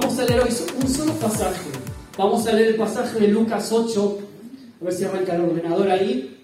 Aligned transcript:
vamos 0.00 0.18
a 0.18 0.24
leer 0.24 0.40
hoy 0.40 0.50
un 0.80 0.88
solo 0.88 1.12
pasaje. 1.14 1.70
Vamos 2.16 2.46
a 2.46 2.52
leer 2.52 2.68
el 2.68 2.76
pasaje 2.76 3.18
de 3.18 3.28
Lucas 3.28 3.72
8, 3.72 4.18
a 4.80 4.84
ver 4.84 4.94
si 4.94 5.04
arranca 5.04 5.34
el 5.34 5.42
ordenador 5.42 5.90
ahí. 5.90 6.36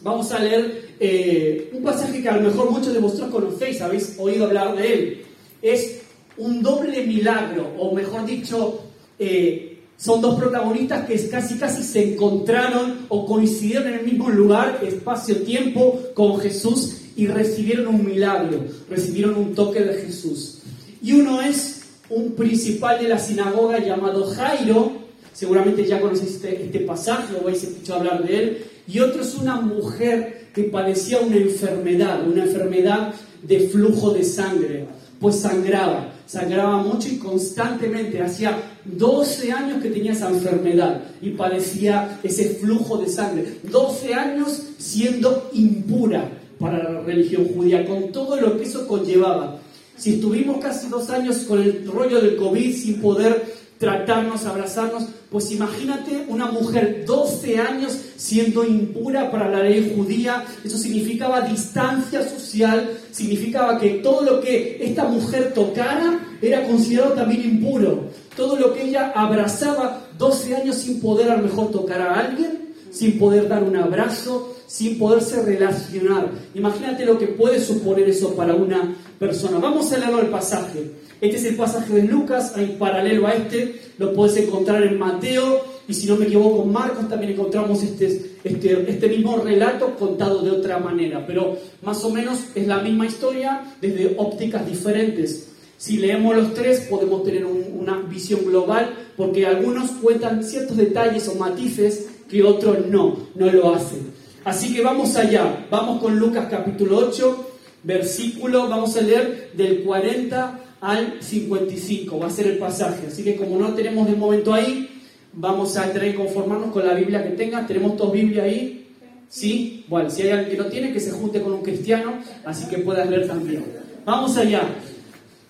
Vamos 0.00 0.30
a 0.32 0.38
leer 0.38 0.94
eh, 1.00 1.70
un 1.72 1.82
pasaje 1.82 2.22
que 2.22 2.28
a 2.28 2.36
lo 2.36 2.48
mejor 2.48 2.70
muchos 2.70 2.92
de 2.92 3.00
vosotros 3.00 3.30
conocéis, 3.30 3.80
habéis 3.80 4.16
oído 4.18 4.46
hablar 4.46 4.76
de 4.76 4.94
él. 4.94 5.24
Es 5.60 6.02
un 6.36 6.62
doble 6.62 7.04
milagro, 7.04 7.68
o 7.78 7.94
mejor 7.94 8.26
dicho, 8.26 8.80
eh, 9.18 9.78
son 9.96 10.20
dos 10.20 10.38
protagonistas 10.38 11.06
que 11.06 11.28
casi 11.28 11.58
casi 11.58 11.82
se 11.82 12.12
encontraron 12.12 13.06
o 13.08 13.26
coincidieron 13.26 13.88
en 13.88 13.94
el 14.00 14.04
mismo 14.04 14.30
lugar, 14.30 14.80
espacio-tiempo, 14.84 16.00
con 16.14 16.38
Jesús 16.38 16.96
y 17.16 17.26
recibieron 17.26 17.88
un 17.88 18.04
milagro, 18.04 18.64
recibieron 18.88 19.36
un 19.36 19.54
toque 19.54 19.80
de 19.80 19.94
Jesús. 19.94 20.58
Y 21.02 21.12
uno 21.12 21.42
es 21.42 21.81
un 22.12 22.32
principal 22.32 23.00
de 23.00 23.08
la 23.08 23.18
sinagoga 23.18 23.78
llamado 23.78 24.26
Jairo, 24.26 24.92
seguramente 25.32 25.86
ya 25.86 26.00
conocéis 26.00 26.42
este, 26.44 26.80
pasaje 26.80 27.34
o 27.34 27.40
habéis 27.40 27.64
escuchado 27.64 28.00
hablar 28.00 28.22
de 28.22 28.38
él, 28.38 28.64
y 28.86 29.00
otro 29.00 29.22
es 29.22 29.34
una 29.34 29.60
mujer 29.60 30.48
que 30.54 30.64
padecía 30.64 31.20
una 31.20 31.36
enfermedad, 31.36 32.26
una 32.26 32.44
enfermedad 32.44 33.14
de 33.42 33.68
flujo 33.68 34.10
de 34.10 34.24
sangre, 34.24 34.84
pues 35.18 35.36
sangraba, 35.36 36.12
sangraba 36.26 36.78
mucho 36.82 37.08
y 37.08 37.16
constantemente, 37.16 38.20
hacía 38.20 38.58
12 38.84 39.52
años 39.52 39.82
que 39.82 39.88
tenía 39.88 40.12
esa 40.12 40.28
enfermedad 40.28 41.00
y 41.22 41.30
padecía 41.30 42.18
ese 42.22 42.56
flujo 42.56 42.98
de 42.98 43.08
sangre, 43.08 43.58
12 43.62 44.14
años 44.14 44.62
siendo 44.76 45.48
impura 45.54 46.28
para 46.58 46.82
la 46.82 47.00
religión 47.00 47.48
judía, 47.54 47.86
con 47.86 48.12
todo 48.12 48.36
lo 48.36 48.58
que 48.58 48.64
eso 48.64 48.86
conllevaba. 48.86 49.61
Si 50.02 50.14
estuvimos 50.14 50.58
casi 50.58 50.88
dos 50.88 51.08
años 51.10 51.36
con 51.46 51.62
el 51.62 51.86
rollo 51.86 52.20
del 52.20 52.34
COVID 52.34 52.74
sin 52.74 53.00
poder 53.00 53.54
tratarnos, 53.78 54.44
abrazarnos, 54.46 55.04
pues 55.30 55.52
imagínate 55.52 56.24
una 56.26 56.46
mujer 56.46 57.04
12 57.06 57.58
años 57.60 57.96
siendo 58.16 58.64
impura 58.64 59.30
para 59.30 59.48
la 59.48 59.62
ley 59.62 59.92
judía, 59.94 60.44
eso 60.64 60.76
significaba 60.76 61.42
distancia 61.42 62.28
social, 62.28 62.98
significaba 63.12 63.78
que 63.78 63.90
todo 64.02 64.22
lo 64.22 64.40
que 64.40 64.84
esta 64.84 65.04
mujer 65.04 65.52
tocara 65.54 66.36
era 66.42 66.66
considerado 66.66 67.12
también 67.12 67.44
impuro, 67.44 68.08
todo 68.36 68.56
lo 68.56 68.74
que 68.74 68.82
ella 68.82 69.12
abrazaba 69.14 70.08
12 70.18 70.56
años 70.56 70.78
sin 70.78 71.00
poder 71.00 71.30
a 71.30 71.36
lo 71.36 71.44
mejor 71.44 71.70
tocar 71.70 72.00
a 72.00 72.18
alguien, 72.18 72.61
sin 72.92 73.18
poder 73.18 73.48
dar 73.48 73.64
un 73.64 73.76
abrazo, 73.76 74.56
sin 74.66 74.98
poderse 74.98 75.42
relacionar. 75.42 76.30
Imagínate 76.54 77.04
lo 77.04 77.18
que 77.18 77.26
puede 77.26 77.60
suponer 77.60 78.08
eso 78.08 78.34
para 78.34 78.54
una 78.54 78.94
persona. 79.18 79.58
Vamos 79.58 79.92
a 79.92 79.98
leerlo 79.98 80.20
el 80.20 80.28
pasaje. 80.28 80.92
Este 81.20 81.36
es 81.36 81.44
el 81.44 81.56
pasaje 81.56 81.92
de 81.92 82.02
Lucas, 82.02 82.52
hay 82.56 82.76
paralelo 82.78 83.26
a 83.26 83.34
este, 83.34 83.80
lo 83.98 84.12
puedes 84.12 84.36
encontrar 84.36 84.82
en 84.82 84.98
Mateo, 84.98 85.72
y 85.86 85.94
si 85.94 86.06
no 86.06 86.16
me 86.16 86.26
equivoco, 86.26 86.62
en 86.62 86.72
Marcos 86.72 87.08
también 87.08 87.32
encontramos 87.32 87.82
este, 87.82 88.36
este, 88.42 88.90
este 88.90 89.08
mismo 89.08 89.36
relato 89.36 89.94
contado 89.96 90.42
de 90.42 90.50
otra 90.50 90.78
manera, 90.78 91.24
pero 91.26 91.56
más 91.82 92.02
o 92.04 92.10
menos 92.10 92.38
es 92.54 92.66
la 92.66 92.78
misma 92.78 93.06
historia 93.06 93.62
desde 93.80 94.14
ópticas 94.16 94.66
diferentes. 94.66 95.48
Si 95.76 95.96
leemos 95.96 96.36
los 96.36 96.54
tres 96.54 96.86
podemos 96.88 97.24
tener 97.24 97.44
una 97.44 97.98
visión 98.02 98.44
global, 98.44 98.94
porque 99.16 99.46
algunos 99.46 99.90
cuentan 99.92 100.44
ciertos 100.44 100.76
detalles 100.76 101.28
o 101.28 101.34
matices 101.34 102.06
que 102.32 102.42
otros 102.42 102.86
no, 102.86 103.28
no 103.34 103.52
lo 103.52 103.74
hacen. 103.74 104.10
Así 104.42 104.74
que 104.74 104.80
vamos 104.80 105.14
allá, 105.16 105.66
vamos 105.70 106.00
con 106.00 106.18
Lucas 106.18 106.46
capítulo 106.50 106.96
8, 106.96 107.50
versículo, 107.84 108.70
vamos 108.70 108.96
a 108.96 109.02
leer 109.02 109.50
del 109.54 109.82
40 109.82 110.60
al 110.80 111.22
55, 111.22 112.18
va 112.18 112.28
a 112.28 112.30
ser 112.30 112.46
el 112.46 112.56
pasaje. 112.56 113.08
Así 113.08 113.22
que 113.22 113.36
como 113.36 113.58
no 113.58 113.74
tenemos 113.74 114.08
de 114.08 114.16
momento 114.16 114.54
ahí, 114.54 115.02
vamos 115.34 115.76
a 115.76 115.92
tener 115.92 116.12
que 116.12 116.16
conformarnos 116.16 116.72
con 116.72 116.86
la 116.86 116.94
Biblia 116.94 117.22
que 117.22 117.36
tenga. 117.36 117.66
¿Tenemos 117.66 117.98
todos 117.98 118.14
Biblia 118.14 118.44
ahí? 118.44 118.88
¿Sí? 119.28 119.84
Bueno, 119.88 120.08
si 120.08 120.22
hay 120.22 120.30
alguien 120.30 120.56
que 120.56 120.62
no 120.62 120.70
tiene, 120.70 120.92
que 120.92 121.00
se 121.00 121.10
junte 121.10 121.42
con 121.42 121.52
un 121.52 121.62
cristiano, 121.62 122.14
así 122.46 122.66
que 122.66 122.78
puedas 122.78 123.08
leer 123.10 123.28
también. 123.28 123.62
Vamos 124.06 124.38
allá. 124.38 124.62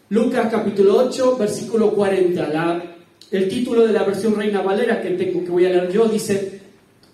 Lucas 0.08 0.48
capítulo 0.50 0.96
8, 0.96 1.36
versículo 1.38 1.92
40. 1.92 2.48
La, 2.48 2.82
el 3.30 3.48
título 3.48 3.86
de 3.86 3.92
la 3.92 4.02
versión 4.02 4.34
Reina 4.34 4.62
Valera 4.62 5.00
que 5.00 5.10
tengo 5.10 5.44
que 5.44 5.50
voy 5.50 5.64
a 5.64 5.70
leer 5.70 5.92
yo 5.92 6.06
dice, 6.08 6.61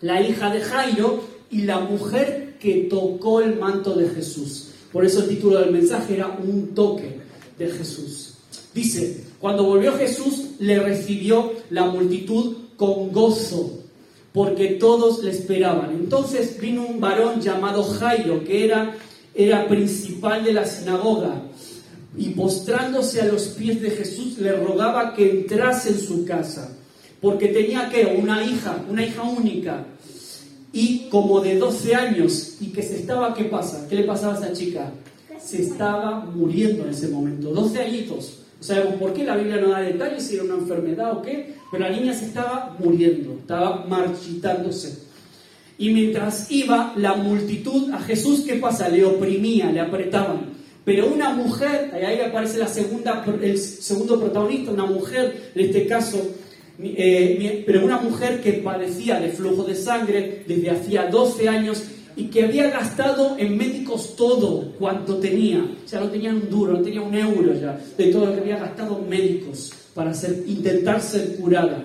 la 0.00 0.20
hija 0.20 0.50
de 0.50 0.60
Jairo 0.60 1.25
y 1.50 1.62
la 1.62 1.81
mujer 1.81 2.56
que 2.60 2.86
tocó 2.91 3.41
el 3.41 3.59
manto 3.59 3.94
de 3.94 4.09
Jesús. 4.09 4.70
Por 4.92 5.04
eso 5.04 5.20
el 5.22 5.28
título 5.28 5.59
del 5.60 5.72
mensaje 5.72 6.14
era 6.14 6.28
un 6.28 6.75
toque 6.75 7.20
de 7.59 7.69
Jesús. 7.70 8.34
Dice, 8.75 9.25
cuando 9.38 9.64
volvió 9.64 9.92
Jesús 9.97 10.50
le 10.59 10.78
recibió 10.78 11.53
la 11.70 11.86
multitud 11.86 12.56
con 12.76 13.12
gozo, 13.12 13.78
porque 14.32 14.69
todos 14.69 15.22
le 15.25 15.32
esperaban. 15.32 15.91
Entonces 15.91 16.60
vino 16.60 16.86
un 16.86 17.00
varón 17.00 17.41
llamado 17.41 17.82
Jairo, 17.82 18.44
que 18.44 18.65
era, 18.65 18.94
era 19.34 19.66
principal 19.69 20.44
de 20.44 20.53
la 20.53 20.65
sinagoga, 20.65 21.42
y 22.16 22.30
postrándose 22.30 23.20
a 23.20 23.26
los 23.26 23.48
pies 23.48 23.80
de 23.80 23.91
Jesús 23.91 24.38
le 24.38 24.53
rogaba 24.53 25.15
que 25.15 25.30
entrase 25.30 25.91
en 25.91 26.00
su 26.00 26.25
casa, 26.25 26.76
porque 27.20 27.48
tenía 27.48 27.88
que 27.88 28.04
una 28.06 28.44
hija, 28.44 28.84
una 28.88 29.04
hija 29.04 29.22
única, 29.22 29.84
y 30.72 31.08
como 31.10 31.40
de 31.40 31.58
12 31.58 31.94
años, 31.94 32.56
y 32.60 32.66
que 32.66 32.82
se 32.82 32.96
estaba, 32.96 33.34
¿qué 33.34 33.44
pasa? 33.44 33.86
¿Qué 33.88 33.96
le 33.96 34.04
pasaba 34.04 34.34
a 34.34 34.38
esa 34.38 34.52
chica? 34.52 34.92
Se 35.42 35.62
estaba 35.62 36.20
muriendo 36.20 36.84
en 36.84 36.90
ese 36.90 37.08
momento, 37.08 37.50
12 37.50 37.78
añitos. 37.78 38.38
No 38.58 38.64
sabemos 38.64 38.94
por 38.94 39.12
qué, 39.12 39.24
la 39.24 39.36
Biblia 39.36 39.60
no 39.60 39.70
da 39.70 39.80
detalles, 39.80 40.24
si 40.24 40.34
era 40.34 40.44
una 40.44 40.54
enfermedad 40.54 41.16
o 41.16 41.22
qué, 41.22 41.54
pero 41.70 41.88
la 41.88 41.90
niña 41.90 42.12
se 42.12 42.26
estaba 42.26 42.76
muriendo, 42.78 43.34
estaba 43.40 43.86
marchitándose. 43.86 45.08
Y 45.78 45.90
mientras 45.90 46.50
iba 46.50 46.92
la 46.96 47.14
multitud 47.14 47.92
a 47.92 48.00
Jesús, 48.00 48.40
¿qué 48.40 48.56
pasa? 48.56 48.88
Le 48.88 49.04
oprimía, 49.04 49.70
le 49.70 49.80
apretaban. 49.80 50.58
Pero 50.84 51.06
una 51.06 51.30
mujer, 51.30 51.92
ahí 51.94 52.20
aparece 52.20 52.58
la 52.58 52.66
segunda, 52.66 53.24
el 53.42 53.58
segundo 53.58 54.18
protagonista, 54.18 54.72
una 54.72 54.86
mujer, 54.86 55.52
en 55.54 55.66
este 55.66 55.86
caso, 55.86 56.18
eh, 56.81 57.65
pero 57.66 57.84
una 57.84 57.99
mujer 57.99 58.41
que 58.41 58.53
padecía 58.55 59.19
de 59.19 59.31
flujo 59.31 59.65
de 59.65 59.75
sangre 59.75 60.44
desde 60.47 60.71
hacía 60.71 61.06
12 61.06 61.49
años 61.49 61.83
y 62.15 62.25
que 62.25 62.44
había 62.44 62.71
gastado 62.71 63.37
en 63.39 63.56
médicos 63.56 64.16
todo 64.16 64.72
cuanto 64.78 65.19
tenía. 65.19 65.59
O 65.84 65.89
sea, 65.89 66.00
no 66.00 66.09
tenía 66.09 66.31
un 66.31 66.49
duro, 66.50 66.72
no 66.75 66.83
tenía 66.83 67.00
un 67.00 67.15
euro 67.15 67.55
ya 67.55 67.78
de 67.97 68.06
todo 68.12 68.27
lo 68.27 68.34
que 68.34 68.41
había 68.41 68.59
gastado 68.59 68.99
en 68.99 69.09
médicos 69.09 69.72
para 69.94 70.12
intentar 70.47 71.00
ser 71.00 71.37
curada. 71.37 71.84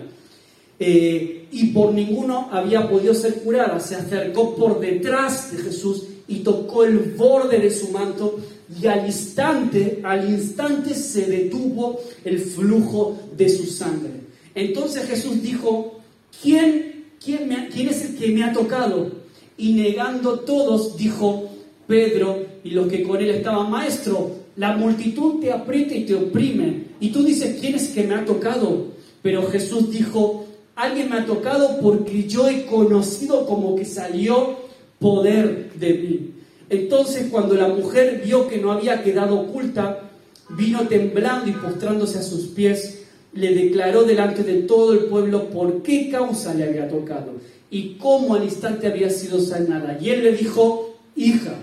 Eh, 0.79 1.47
y 1.51 1.67
por 1.67 1.93
ninguno 1.93 2.49
había 2.51 2.89
podido 2.89 3.13
ser 3.13 3.35
curada. 3.43 3.79
Se 3.79 3.95
acercó 3.95 4.55
por 4.55 4.79
detrás 4.79 5.55
de 5.55 5.63
Jesús 5.63 6.03
y 6.27 6.39
tocó 6.39 6.83
el 6.83 6.97
borde 7.15 7.59
de 7.59 7.69
su 7.69 7.89
manto 7.89 8.39
y 8.81 8.87
al 8.87 9.05
instante, 9.05 9.99
al 10.03 10.27
instante 10.27 10.95
se 10.95 11.27
detuvo 11.27 11.99
el 12.25 12.39
flujo 12.39 13.17
de 13.37 13.49
su 13.49 13.65
sangre. 13.65 14.22
Entonces 14.55 15.05
Jesús 15.05 15.41
dijo, 15.41 15.99
¿quién, 16.41 17.05
¿quién 17.23 17.51
es 17.89 18.05
el 18.05 18.15
que 18.15 18.27
me 18.29 18.43
ha 18.43 18.53
tocado? 18.53 19.11
Y 19.57 19.73
negando 19.73 20.39
todos, 20.39 20.97
dijo 20.97 21.49
Pedro 21.87 22.45
y 22.63 22.71
los 22.71 22.87
que 22.87 23.03
con 23.03 23.17
él 23.17 23.29
estaban, 23.29 23.69
maestro, 23.69 24.31
la 24.55 24.75
multitud 24.77 25.39
te 25.39 25.51
aprieta 25.51 25.95
y 25.95 26.05
te 26.05 26.15
oprime. 26.15 26.83
Y 26.99 27.09
tú 27.09 27.23
dices, 27.23 27.57
¿quién 27.59 27.75
es 27.75 27.89
el 27.89 27.95
que 27.95 28.03
me 28.03 28.15
ha 28.15 28.25
tocado? 28.25 28.87
Pero 29.21 29.47
Jesús 29.49 29.91
dijo, 29.91 30.45
alguien 30.75 31.09
me 31.09 31.17
ha 31.17 31.25
tocado 31.25 31.79
porque 31.81 32.27
yo 32.27 32.47
he 32.47 32.65
conocido 32.65 33.45
como 33.45 33.75
que 33.75 33.85
salió 33.85 34.57
poder 34.99 35.73
de 35.73 35.93
mí. 35.93 36.29
Entonces 36.69 37.27
cuando 37.29 37.55
la 37.55 37.67
mujer 37.67 38.21
vio 38.23 38.47
que 38.47 38.57
no 38.57 38.71
había 38.71 39.03
quedado 39.03 39.39
oculta, 39.39 40.09
vino 40.49 40.87
temblando 40.87 41.49
y 41.49 41.53
postrándose 41.53 42.19
a 42.19 42.23
sus 42.23 42.47
pies 42.47 43.02
le 43.33 43.53
declaró 43.53 44.03
delante 44.03 44.43
de 44.43 44.61
todo 44.61 44.93
el 44.93 45.05
pueblo 45.05 45.49
por 45.49 45.81
qué 45.81 46.09
causa 46.09 46.53
le 46.53 46.65
había 46.65 46.87
tocado 46.87 47.33
y 47.71 47.95
cómo 47.95 48.35
al 48.35 48.43
instante 48.43 48.87
había 48.87 49.09
sido 49.09 49.39
sanada. 49.39 49.97
Y 49.99 50.09
él 50.09 50.23
le 50.23 50.33
dijo, 50.33 50.95
hija, 51.15 51.55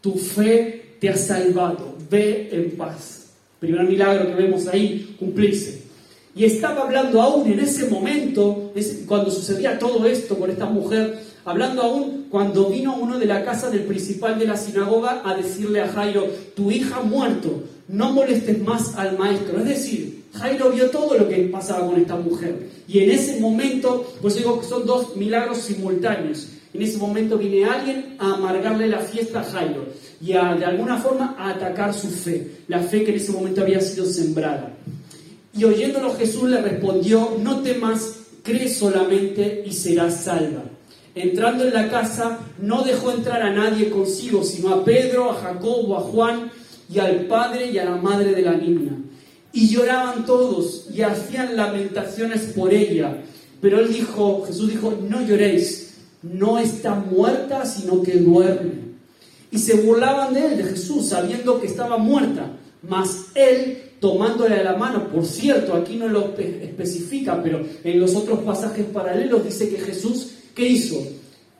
tu 0.00 0.12
fe 0.14 0.96
te 1.00 1.08
ha 1.08 1.16
salvado, 1.16 1.96
ve 2.10 2.50
en 2.52 2.72
paz. 2.72 3.30
Primer 3.58 3.84
milagro 3.84 4.26
que 4.26 4.42
vemos 4.42 4.66
ahí 4.66 5.16
cumplirse. 5.18 5.82
Y 6.34 6.44
estaba 6.44 6.82
hablando 6.82 7.22
aún 7.22 7.50
en 7.50 7.60
ese 7.60 7.88
momento, 7.88 8.72
cuando 9.06 9.30
sucedía 9.30 9.78
todo 9.78 10.04
esto 10.04 10.38
con 10.38 10.50
esta 10.50 10.66
mujer, 10.66 11.18
hablando 11.46 11.80
aún 11.80 12.26
cuando 12.28 12.68
vino 12.68 12.94
uno 12.94 13.18
de 13.18 13.24
la 13.24 13.42
casa 13.42 13.70
del 13.70 13.84
principal 13.84 14.38
de 14.38 14.46
la 14.46 14.58
sinagoga 14.58 15.22
a 15.24 15.34
decirle 15.34 15.80
a 15.80 15.88
Jairo, 15.88 16.26
tu 16.54 16.70
hija 16.70 16.96
ha 16.96 17.02
muerto, 17.02 17.62
no 17.88 18.12
molestes 18.12 18.60
más 18.60 18.94
al 18.96 19.16
maestro. 19.16 19.58
Es 19.60 19.64
decir, 19.64 20.24
Jairo 20.38 20.70
vio 20.70 20.90
todo 20.90 21.16
lo 21.16 21.28
que 21.28 21.36
pasaba 21.44 21.86
con 21.86 22.00
esta 22.00 22.16
mujer. 22.16 22.68
Y 22.88 23.00
en 23.00 23.10
ese 23.10 23.40
momento, 23.40 24.14
pues 24.20 24.36
digo 24.36 24.60
que 24.60 24.66
son 24.66 24.86
dos 24.86 25.16
milagros 25.16 25.58
simultáneos. 25.58 26.48
En 26.72 26.82
ese 26.82 26.98
momento 26.98 27.38
viene 27.38 27.64
alguien 27.64 28.16
a 28.18 28.34
amargarle 28.34 28.88
la 28.88 28.98
fiesta 28.98 29.40
a 29.40 29.44
Jairo 29.44 29.86
y 30.20 30.32
a, 30.32 30.54
de 30.54 30.64
alguna 30.64 30.98
forma 30.98 31.34
a 31.38 31.50
atacar 31.50 31.94
su 31.94 32.08
fe, 32.08 32.50
la 32.68 32.80
fe 32.80 33.02
que 33.02 33.10
en 33.10 33.16
ese 33.16 33.32
momento 33.32 33.62
había 33.62 33.80
sido 33.80 34.04
sembrada. 34.04 34.74
Y 35.56 35.64
oyéndolo 35.64 36.14
Jesús 36.16 36.50
le 36.50 36.60
respondió, 36.60 37.38
no 37.42 37.60
temas, 37.60 38.16
cree 38.42 38.68
solamente 38.68 39.64
y 39.66 39.72
serás 39.72 40.24
salva. 40.24 40.64
Entrando 41.14 41.64
en 41.64 41.72
la 41.72 41.88
casa, 41.88 42.38
no 42.60 42.82
dejó 42.82 43.10
entrar 43.10 43.40
a 43.40 43.50
nadie 43.50 43.88
consigo, 43.88 44.44
sino 44.44 44.74
a 44.74 44.84
Pedro, 44.84 45.30
a 45.30 45.34
Jacobo, 45.34 45.96
a 45.96 46.00
Juan 46.00 46.50
y 46.92 46.98
al 46.98 47.20
padre 47.26 47.70
y 47.70 47.78
a 47.78 47.86
la 47.86 47.96
madre 47.96 48.34
de 48.34 48.42
la 48.42 48.52
niña. 48.52 48.92
Y 49.56 49.68
lloraban 49.68 50.26
todos 50.26 50.86
y 50.94 51.00
hacían 51.00 51.56
lamentaciones 51.56 52.42
por 52.54 52.74
ella. 52.74 53.16
Pero 53.62 53.80
él 53.80 53.90
dijo, 53.90 54.44
Jesús 54.46 54.68
dijo, 54.68 54.92
no 55.08 55.22
lloréis, 55.22 55.94
no 56.22 56.58
está 56.58 56.94
muerta, 56.94 57.64
sino 57.64 58.02
que 58.02 58.18
duerme. 58.18 58.72
Y 59.50 59.58
se 59.58 59.76
burlaban 59.76 60.34
de 60.34 60.44
él, 60.44 60.56
de 60.58 60.64
Jesús, 60.64 61.08
sabiendo 61.08 61.58
que 61.58 61.68
estaba 61.68 61.96
muerta. 61.96 62.50
Mas 62.86 63.28
él, 63.34 63.78
tomándole 63.98 64.62
la 64.62 64.76
mano, 64.76 65.08
por 65.08 65.24
cierto, 65.24 65.72
aquí 65.72 65.96
no 65.96 66.08
lo 66.08 66.34
especifica, 66.38 67.42
pero 67.42 67.64
en 67.82 67.98
los 67.98 68.14
otros 68.14 68.40
pasajes 68.40 68.84
paralelos 68.84 69.42
dice 69.42 69.70
que 69.70 69.78
Jesús, 69.78 70.32
¿qué 70.54 70.68
hizo? 70.68 71.02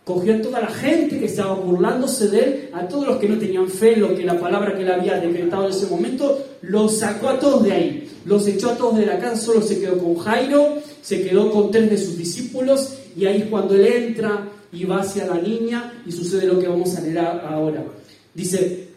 Cogió 0.05 0.37
a 0.37 0.43
toda 0.43 0.61
la 0.61 0.69
gente 0.69 1.19
que 1.19 1.25
estaba 1.25 1.55
burlándose 1.55 2.29
de 2.29 2.39
él, 2.39 2.71
a 2.75 2.87
todos 2.87 3.07
los 3.07 3.17
que 3.17 3.29
no 3.29 3.39
tenían 3.39 3.69
fe 3.69 3.97
lo 3.97 4.15
que 4.15 4.23
la 4.23 4.39
palabra 4.39 4.77
que 4.77 4.83
él 4.83 4.93
había 4.93 5.19
decretado 5.19 5.65
en 5.65 5.71
ese 5.71 5.87
momento, 5.87 6.45
los 6.69 6.99
sacó 6.99 7.29
a 7.29 7.39
todos 7.39 7.65
de 7.65 7.73
ahí, 7.73 8.11
los 8.25 8.47
echó 8.47 8.71
a 8.71 8.77
todos 8.77 8.99
de 8.99 9.07
la 9.07 9.19
casa, 9.19 9.37
solo 9.37 9.63
se 9.63 9.81
quedó 9.81 9.99
con 9.99 10.17
Jairo, 10.17 10.79
se 11.03 11.23
quedó 11.23 11.51
con 11.51 11.71
tres 11.71 11.91
de 11.91 11.99
sus 11.99 12.19
discípulos, 12.19 12.95
y 13.17 13.27
ahí 13.27 13.43
es 13.43 13.47
cuando 13.47 13.75
él 13.75 13.87
entra 13.87 14.49
y 14.73 14.85
va 14.85 15.01
hacia 15.01 15.27
la 15.27 15.41
niña 15.41 16.03
y 16.07 16.13
sucede 16.13 16.47
lo 16.47 16.59
que 16.59 16.69
vamos 16.69 16.97
a 16.97 17.01
leer 17.01 17.19
ahora. 17.19 17.85
Dice, 18.35 18.89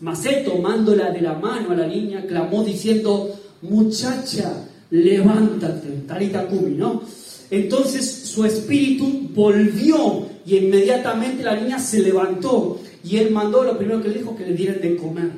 mas 0.00 0.22
tomándola 0.44 1.10
de 1.10 1.20
la 1.20 1.34
mano 1.34 1.72
a 1.72 1.76
la 1.76 1.86
niña, 1.86 2.24
clamó 2.26 2.64
diciendo, 2.64 3.38
muchacha, 3.62 4.66
levántate, 4.90 5.88
Tarita 6.06 6.46
Kumi, 6.46 6.74
¿no? 6.74 7.02
Entonces 7.50 8.10
su 8.10 8.44
espíritu 8.44 9.28
volvió 9.34 10.26
y 10.46 10.56
inmediatamente 10.56 11.42
la 11.42 11.56
niña 11.56 11.78
se 11.78 12.00
levantó 12.00 12.80
y 13.04 13.16
él 13.18 13.30
mandó 13.30 13.64
lo 13.64 13.76
primero 13.76 14.02
que 14.02 14.08
le 14.08 14.18
dijo 14.18 14.36
que 14.36 14.46
le 14.46 14.54
dieran 14.54 14.80
de 14.80 14.96
comer. 14.96 15.30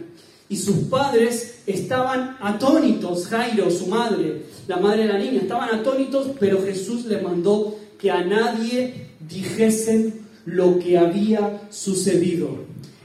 Y 0.53 0.57
sus 0.59 0.77
padres 0.91 1.61
estaban 1.67 2.37
atónitos, 2.39 3.27
Jairo, 3.29 3.71
su 3.71 3.87
madre, 3.87 4.43
la 4.69 4.77
madre 4.77 5.07
de 5.07 5.09
la 5.15 5.19
niña, 5.19 5.41
estaban 5.41 5.75
atónitos, 5.75 6.27
pero 6.39 6.63
Jesús 6.63 7.07
le 7.07 7.23
mandó 7.23 7.79
que 7.99 8.11
a 8.11 8.23
nadie 8.23 9.07
dijesen 9.27 10.27
lo 10.45 10.79
que 10.79 10.99
había 10.99 11.63
sucedido. 11.71 12.51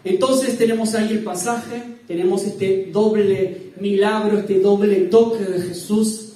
Entonces 0.04 0.58
tenemos 0.58 0.94
ahí 0.94 1.08
el 1.10 1.24
pasaje, 1.24 1.82
tenemos 2.06 2.44
este 2.44 2.90
doble 2.92 3.72
milagro, 3.80 4.40
este 4.40 4.60
doble 4.60 4.98
toque 5.06 5.46
de 5.46 5.62
Jesús. 5.62 6.34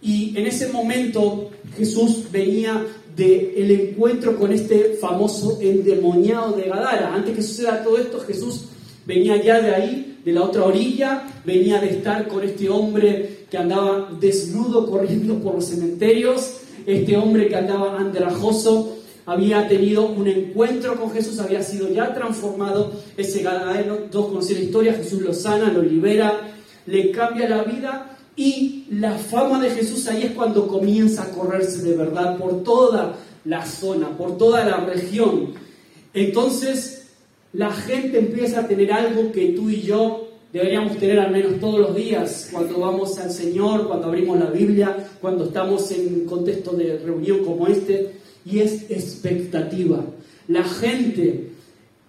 Y 0.00 0.38
en 0.38 0.46
ese 0.46 0.68
momento 0.68 1.50
Jesús 1.76 2.32
venía 2.32 2.82
del 3.14 3.70
encuentro 3.72 4.38
con 4.38 4.50
este 4.52 4.96
famoso 4.98 5.58
endemoniado 5.60 6.52
de 6.52 6.62
Gadara. 6.62 7.14
Antes 7.14 7.36
que 7.36 7.42
suceda 7.42 7.84
todo 7.84 7.98
esto, 7.98 8.20
Jesús 8.20 8.68
venía 9.06 9.40
ya 9.42 9.60
de 9.60 9.74
ahí, 9.74 10.20
de 10.24 10.32
la 10.32 10.42
otra 10.42 10.64
orilla, 10.64 11.22
venía 11.44 11.80
de 11.80 11.90
estar 11.90 12.26
con 12.28 12.42
este 12.42 12.68
hombre 12.68 13.46
que 13.50 13.56
andaba 13.56 14.10
desnudo 14.20 14.90
corriendo 14.90 15.38
por 15.38 15.54
los 15.54 15.66
cementerios, 15.66 16.58
este 16.84 17.16
hombre 17.16 17.48
que 17.48 17.56
andaba 17.56 17.98
andrajoso, 17.98 18.96
había 19.24 19.66
tenido 19.66 20.06
un 20.06 20.26
encuentro 20.28 21.00
con 21.00 21.10
Jesús, 21.10 21.38
había 21.38 21.62
sido 21.62 21.88
ya 21.92 22.12
transformado, 22.12 22.92
ese 23.16 23.42
Gadareno, 23.42 23.96
dos 24.10 24.26
conocen 24.26 24.58
la 24.58 24.64
historia, 24.64 24.94
Jesús 24.94 25.22
lo 25.22 25.32
sana, 25.32 25.72
lo 25.72 25.82
libera, 25.82 26.52
le 26.86 27.10
cambia 27.10 27.48
la 27.48 27.62
vida 27.64 28.16
y 28.36 28.84
la 28.90 29.12
fama 29.12 29.60
de 29.60 29.70
Jesús 29.70 30.06
ahí 30.08 30.24
es 30.24 30.30
cuando 30.32 30.68
comienza 30.68 31.24
a 31.24 31.30
correrse 31.30 31.82
de 31.82 31.96
verdad 31.96 32.36
por 32.36 32.62
toda 32.62 33.16
la 33.44 33.64
zona, 33.64 34.10
por 34.16 34.36
toda 34.36 34.64
la 34.64 34.76
región. 34.78 35.54
Entonces 36.12 37.05
la 37.52 37.72
gente 37.72 38.18
empieza 38.18 38.60
a 38.60 38.68
tener 38.68 38.92
algo 38.92 39.32
que 39.32 39.48
tú 39.48 39.70
y 39.70 39.82
yo 39.82 40.28
deberíamos 40.52 40.96
tener 40.98 41.18
al 41.18 41.32
menos 41.32 41.60
todos 41.60 41.80
los 41.80 41.94
días 41.94 42.48
cuando 42.50 42.80
vamos 42.80 43.18
al 43.18 43.30
Señor, 43.30 43.86
cuando 43.88 44.06
abrimos 44.06 44.38
la 44.38 44.50
Biblia, 44.50 44.96
cuando 45.20 45.46
estamos 45.46 45.90
en 45.90 46.24
contexto 46.24 46.72
de 46.72 46.98
reunión 46.98 47.44
como 47.44 47.66
este, 47.66 48.12
y 48.44 48.60
es 48.60 48.90
expectativa. 48.90 50.04
La 50.48 50.62
gente 50.62 51.50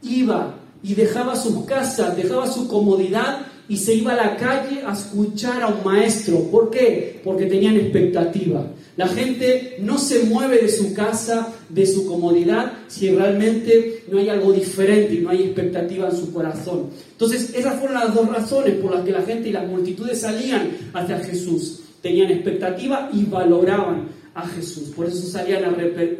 iba 0.01 0.55
y 0.83 0.93
dejaba 0.93 1.35
sus 1.35 1.65
casas, 1.65 2.15
dejaba 2.15 2.47
su 2.47 2.67
comodidad 2.67 3.47
y 3.69 3.77
se 3.77 3.93
iba 3.93 4.13
a 4.13 4.15
la 4.15 4.37
calle 4.37 4.81
a 4.85 4.93
escuchar 4.93 5.61
a 5.61 5.67
un 5.67 5.83
maestro. 5.83 6.39
¿Por 6.49 6.69
qué? 6.69 7.19
Porque 7.23 7.45
tenían 7.45 7.75
expectativa. 7.75 8.65
La 8.95 9.07
gente 9.07 9.77
no 9.79 9.97
se 9.97 10.23
mueve 10.23 10.57
de 10.59 10.69
su 10.69 10.93
casa, 10.93 11.53
de 11.69 11.85
su 11.85 12.07
comodidad, 12.07 12.73
si 12.87 13.09
realmente 13.11 14.03
no 14.09 14.17
hay 14.17 14.29
algo 14.29 14.53
diferente 14.53 15.13
y 15.13 15.19
no 15.19 15.29
hay 15.29 15.43
expectativa 15.43 16.09
en 16.09 16.17
su 16.17 16.33
corazón. 16.33 16.89
Entonces, 17.11 17.53
esas 17.53 17.79
fueron 17.79 17.95
las 17.95 18.13
dos 18.13 18.27
razones 18.27 18.75
por 18.75 18.95
las 18.95 19.03
que 19.03 19.11
la 19.11 19.21
gente 19.21 19.49
y 19.49 19.51
las 19.51 19.67
multitudes 19.67 20.21
salían 20.21 20.71
hacia 20.93 21.19
Jesús. 21.19 21.81
Tenían 22.01 22.31
expectativa 22.31 23.09
y 23.13 23.25
valoraban 23.25 24.07
a 24.33 24.47
Jesús. 24.47 24.89
Por 24.95 25.07
eso 25.07 25.27
salían 25.27 25.63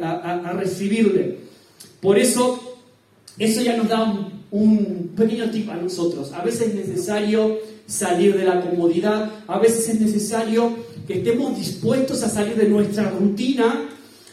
a, 0.00 0.52
recibirle. 0.52 1.38
Por 2.00 2.18
eso, 2.18 2.78
eso 3.38 3.62
ya 3.62 3.76
nos 3.76 3.88
da 3.88 4.04
un, 4.04 4.37
un 4.50 5.12
pequeño 5.16 5.50
tip 5.50 5.68
a 5.70 5.76
nosotros. 5.76 6.32
A 6.32 6.42
veces 6.42 6.68
es 6.68 6.74
necesario 6.74 7.58
salir 7.86 8.36
de 8.36 8.44
la 8.44 8.60
comodidad, 8.60 9.30
a 9.46 9.58
veces 9.58 9.88
es 9.88 10.00
necesario 10.00 10.76
que 11.06 11.18
estemos 11.18 11.56
dispuestos 11.56 12.22
a 12.22 12.28
salir 12.28 12.56
de 12.56 12.68
nuestra 12.68 13.10
rutina 13.10 13.88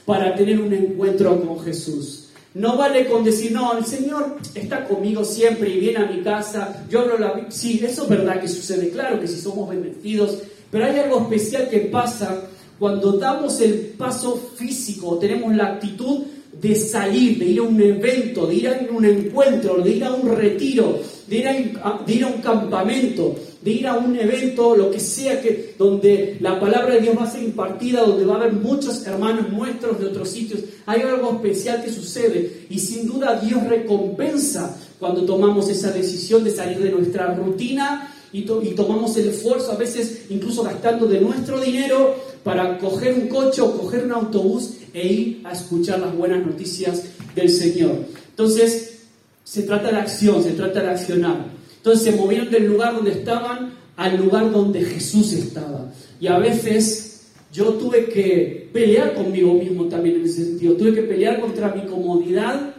para 0.06 0.35
tener 0.35 0.59
un 0.59 0.73
encuentro 0.73 1.41
con 1.41 1.59
Jesús. 1.63 2.29
No 2.53 2.77
vale 2.77 3.07
con 3.07 3.23
decir, 3.23 3.51
no, 3.51 3.77
el 3.77 3.85
Señor 3.85 4.38
está 4.53 4.85
conmigo 4.85 5.25
siempre 5.25 5.69
y 5.69 5.79
viene 5.79 5.97
a 5.97 6.06
mi 6.06 6.21
casa, 6.21 6.85
yo 6.89 7.01
hablo 7.01 7.18
la 7.18 7.47
Sí, 7.50 7.81
eso 7.83 8.03
es 8.03 8.09
verdad 8.09 8.39
que 8.39 8.47
sucede, 8.47 8.89
claro 8.91 9.19
que 9.19 9.27
si 9.27 9.39
somos 9.41 9.69
bendecidos, 9.69 10.39
pero 10.71 10.85
hay 10.85 11.00
algo 11.00 11.19
especial 11.21 11.69
que 11.69 11.79
pasa 11.79 12.44
cuando 12.79 13.13
damos 13.13 13.59
el 13.61 13.94
paso 13.97 14.38
físico, 14.56 15.18
tenemos 15.18 15.53
la 15.56 15.68
actitud 15.68 16.23
de 16.62 16.76
salir, 16.76 17.38
de 17.38 17.45
ir 17.45 17.59
a 17.59 17.64
un 17.64 17.81
evento, 17.81 18.47
de 18.47 18.56
ir 18.56 18.68
a 18.68 18.80
un 18.90 19.06
encuentro, 19.06 19.81
de 19.81 19.92
ir 19.92 20.04
a 20.04 20.14
un 20.14 20.35
retiro, 20.35 21.00
de 21.28 21.38
ir 21.38 21.47
a, 21.81 22.28
un 22.28 22.42
campamento, 22.42 23.35
de 23.62 23.71
ir 23.71 23.88
a 23.88 23.97
un 23.97 24.16
evento, 24.16 24.76
lo 24.76 24.92
que 24.92 25.00
sea 25.00 25.42
que 25.42 25.74
donde 25.78 26.38
la 26.40 26.59
palabra 26.59 26.95
de 26.95 27.02
Dios 27.02 27.18
va 27.18 27.24
a 27.24 27.31
ser 27.31 27.44
impartida, 27.44 28.02
donde 28.02 28.26
va 28.26 28.35
a 28.35 28.38
haber 28.38 28.54
muchos 28.54 29.06
hermanos 29.06 29.52
nuestros 29.52 30.00
de 30.00 30.06
otros 30.06 30.30
sitios. 30.30 30.62
Hay 30.85 31.02
algo 31.02 31.33
especial 31.33 31.83
que 31.83 31.92
sucede 31.92 32.66
y 32.69 32.80
sin 32.80 33.07
duda 33.07 33.40
Dios 33.40 33.64
recompensa 33.68 34.78
cuando 35.00 35.26
tomamos 35.26 35.68
esa 35.69 35.92
decisión 35.92 36.44
de 36.44 36.52
salir 36.52 36.80
de 36.80 36.92
nuestra 36.92 37.33
rutina 37.35 38.12
y 38.31 38.42
tomamos 38.42 39.16
el 39.16 39.30
esfuerzo, 39.30 39.71
a 39.71 39.78
veces 39.78 40.26
incluso 40.30 40.62
gastando 40.62 41.07
de 41.07 41.21
nuestro 41.21 41.59
dinero 41.62 42.16
para 42.45 42.78
coger 42.78 43.16
un 43.16 43.28
coche 43.28 43.59
o 43.59 43.75
coger 43.75 44.06
un 44.06 44.11
autobús 44.11 44.75
e 44.94 45.07
ir 45.07 45.42
a 45.44 45.52
escuchar 45.52 45.99
las 45.99 46.16
buenas 46.16 46.45
noticias 46.45 47.02
del 47.33 47.49
Señor. 47.49 48.06
Entonces, 48.30 48.99
se 49.44 49.64
trata 49.64 49.90
de 49.90 49.97
acción, 49.97 50.44
se 50.44 50.52
trata 50.52 50.83
de 50.83 50.90
accionar. 50.92 51.47
Entonces 51.78 52.04
se 52.04 52.19
movieron 52.19 52.52
del 52.52 52.68
lugar 52.68 52.94
donde 52.94 53.14
estaban 53.14 53.73
al 53.97 54.18
lugar 54.18 54.52
donde 54.52 54.83
Jesús 54.83 55.33
estaba. 55.33 55.92
Y 56.21 56.28
a 56.28 56.37
veces 56.37 57.30
yo 57.52 57.73
tuve 57.73 58.06
que 58.06 58.69
pelear 58.71 59.16
conmigo 59.16 59.56
mismo 59.56 59.85
también 59.85 60.18
en 60.18 60.25
ese 60.25 60.45
sentido. 60.45 60.75
Tuve 60.75 60.94
que 60.94 61.02
pelear 61.02 61.42
contra 61.42 61.73
mi 61.73 61.87
comodidad, 61.87 62.75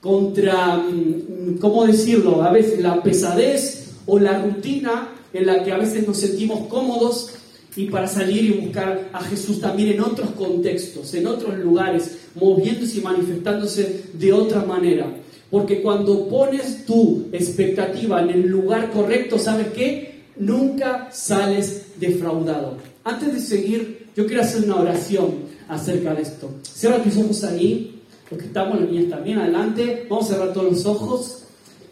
contra, 0.00 0.76
mm, 0.76 1.58
¿cómo 1.60 1.86
decirlo? 1.86 2.42
A 2.42 2.50
veces 2.50 2.80
la 2.80 3.00
pesadez 3.00 3.90
o 4.06 4.18
la 4.18 4.42
rutina 4.42 5.08
en 5.32 5.46
la 5.46 5.62
que 5.62 5.70
a 5.70 5.78
veces 5.78 6.04
nos 6.04 6.16
sentimos 6.16 6.66
cómodos 6.66 7.30
y 7.78 7.84
para 7.84 8.08
salir 8.08 8.44
y 8.44 8.60
buscar 8.60 9.08
a 9.12 9.20
Jesús 9.20 9.60
también 9.60 9.90
en 9.90 10.00
otros 10.00 10.30
contextos, 10.32 11.14
en 11.14 11.28
otros 11.28 11.56
lugares, 11.58 12.18
moviéndose 12.34 12.98
y 12.98 13.02
manifestándose 13.02 14.02
de 14.14 14.32
otra 14.32 14.64
manera. 14.64 15.06
Porque 15.48 15.80
cuando 15.80 16.28
pones 16.28 16.84
tu 16.84 17.28
expectativa 17.30 18.20
en 18.20 18.30
el 18.30 18.48
lugar 18.48 18.90
correcto, 18.90 19.38
¿sabes 19.38 19.68
qué? 19.68 20.24
Nunca 20.36 21.08
sales 21.12 21.92
defraudado. 22.00 22.78
Antes 23.04 23.32
de 23.32 23.40
seguir, 23.40 24.08
yo 24.16 24.26
quiero 24.26 24.42
hacer 24.42 24.64
una 24.64 24.80
oración 24.80 25.34
acerca 25.68 26.14
de 26.14 26.22
esto. 26.22 26.50
Cierra 26.62 27.00
tus 27.00 27.16
ojos 27.16 27.44
ahí, 27.44 28.02
los 28.28 28.40
que 28.40 28.46
estamos, 28.46 28.80
las 28.80 28.90
niñas 28.90 29.10
también, 29.10 29.38
adelante. 29.38 30.04
Vamos 30.10 30.28
a 30.28 30.34
cerrar 30.34 30.52
todos 30.52 30.72
los 30.72 30.84
ojos 30.84 31.44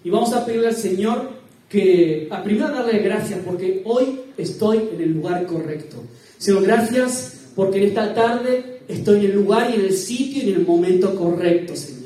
y 0.02 0.10
vamos 0.10 0.32
a 0.32 0.44
pedirle 0.44 0.66
al 0.66 0.76
Señor 0.76 1.30
que, 1.68 2.26
a 2.32 2.42
primero 2.42 2.72
darle 2.72 2.98
gracias 2.98 3.38
porque 3.44 3.82
hoy 3.84 4.25
estoy 4.36 4.88
en 4.94 5.00
el 5.00 5.12
lugar 5.12 5.46
correcto. 5.46 6.02
Señor, 6.38 6.64
gracias 6.64 7.50
porque 7.54 7.78
en 7.78 7.84
esta 7.88 8.14
tarde 8.14 8.80
estoy 8.88 9.20
en 9.20 9.30
el 9.30 9.36
lugar 9.36 9.70
y 9.70 9.80
en 9.80 9.86
el 9.86 9.92
sitio 9.92 10.42
y 10.42 10.50
en 10.50 10.56
el 10.56 10.66
momento 10.66 11.14
correcto, 11.14 11.74
Señor. 11.74 11.96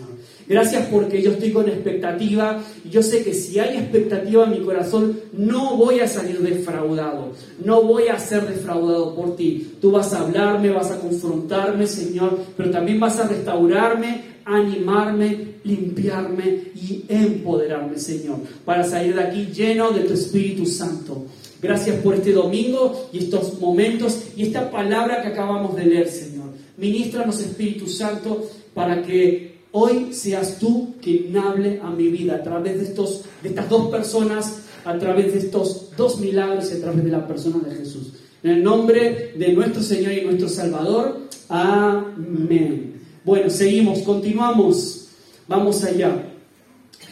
Gracias 0.50 0.88
porque 0.90 1.22
yo 1.22 1.30
estoy 1.30 1.52
con 1.52 1.68
expectativa 1.68 2.60
y 2.84 2.90
yo 2.90 3.04
sé 3.04 3.22
que 3.22 3.32
si 3.34 3.60
hay 3.60 3.76
expectativa 3.76 4.44
en 4.44 4.50
mi 4.50 4.60
corazón, 4.60 5.20
no 5.32 5.76
voy 5.76 6.00
a 6.00 6.08
salir 6.08 6.40
defraudado, 6.40 7.34
no 7.64 7.82
voy 7.82 8.08
a 8.08 8.18
ser 8.18 8.49
defraudado 8.49 9.14
por 9.14 9.37
ti. 9.37 9.76
Tú 9.80 9.92
vas 9.92 10.12
a 10.12 10.22
hablarme, 10.22 10.70
vas 10.70 10.90
a 10.90 10.99
confrontarme, 10.99 11.87
Señor, 11.87 12.37
pero 12.56 12.70
también 12.70 12.99
vas 12.99 13.20
a 13.20 13.28
restaurarme, 13.28 14.22
animarme, 14.44 15.54
limpiarme 15.62 16.72
y 16.75 17.04
empoderarme, 17.08 17.96
Señor, 17.96 18.38
para 18.64 18.82
salir 18.82 19.14
de 19.14 19.22
aquí 19.22 19.50
lleno 19.54 19.92
de 19.92 20.00
tu 20.00 20.14
Espíritu 20.14 20.66
Santo. 20.66 21.26
Gracias 21.62 21.97
por 21.97 22.14
este 22.14 22.33
domingo 22.33 23.11
y 23.12 23.19
estos 23.19 23.61
momentos 23.61 24.19
y 24.37 24.45
esta 24.45 24.71
palabra 24.71 25.21
que 25.21 25.29
acabamos 25.29 25.76
de 25.76 25.85
leer, 25.85 26.09
Señor. 26.09 26.47
Ministranos, 26.79 27.40
Espíritu 27.40 27.87
Santo, 27.87 28.49
para 28.73 29.02
que 29.02 29.61
hoy 29.73 30.12
seas 30.12 30.59
tú 30.59 30.95
quien 31.02 31.37
hable 31.37 31.79
a 31.83 31.90
mi 31.90 32.09
vida 32.09 32.37
a 32.37 32.43
través 32.43 32.79
de, 32.79 32.85
estos, 32.85 33.25
de 33.43 33.50
estas 33.50 33.69
dos 33.69 33.90
personas, 33.90 34.62
a 34.87 34.99
través 34.99 35.35
de 35.35 35.40
estos 35.40 35.95
dos 35.97 36.19
milagros 36.19 36.71
y 36.73 36.79
a 36.79 36.81
través 36.81 37.05
de 37.05 37.11
la 37.11 37.26
persona 37.26 37.59
de 37.69 37.76
Jesús. 37.76 38.14
En 38.43 38.52
el 38.52 38.62
nombre 38.62 39.35
de 39.37 39.52
nuestro 39.52 39.83
Señor 39.83 40.12
y 40.14 40.23
nuestro 40.23 40.49
Salvador. 40.49 41.29
Amén. 41.50 43.02
Bueno, 43.23 43.50
seguimos, 43.50 43.99
continuamos. 43.99 45.09
Vamos 45.47 45.85
allá. 45.85 46.26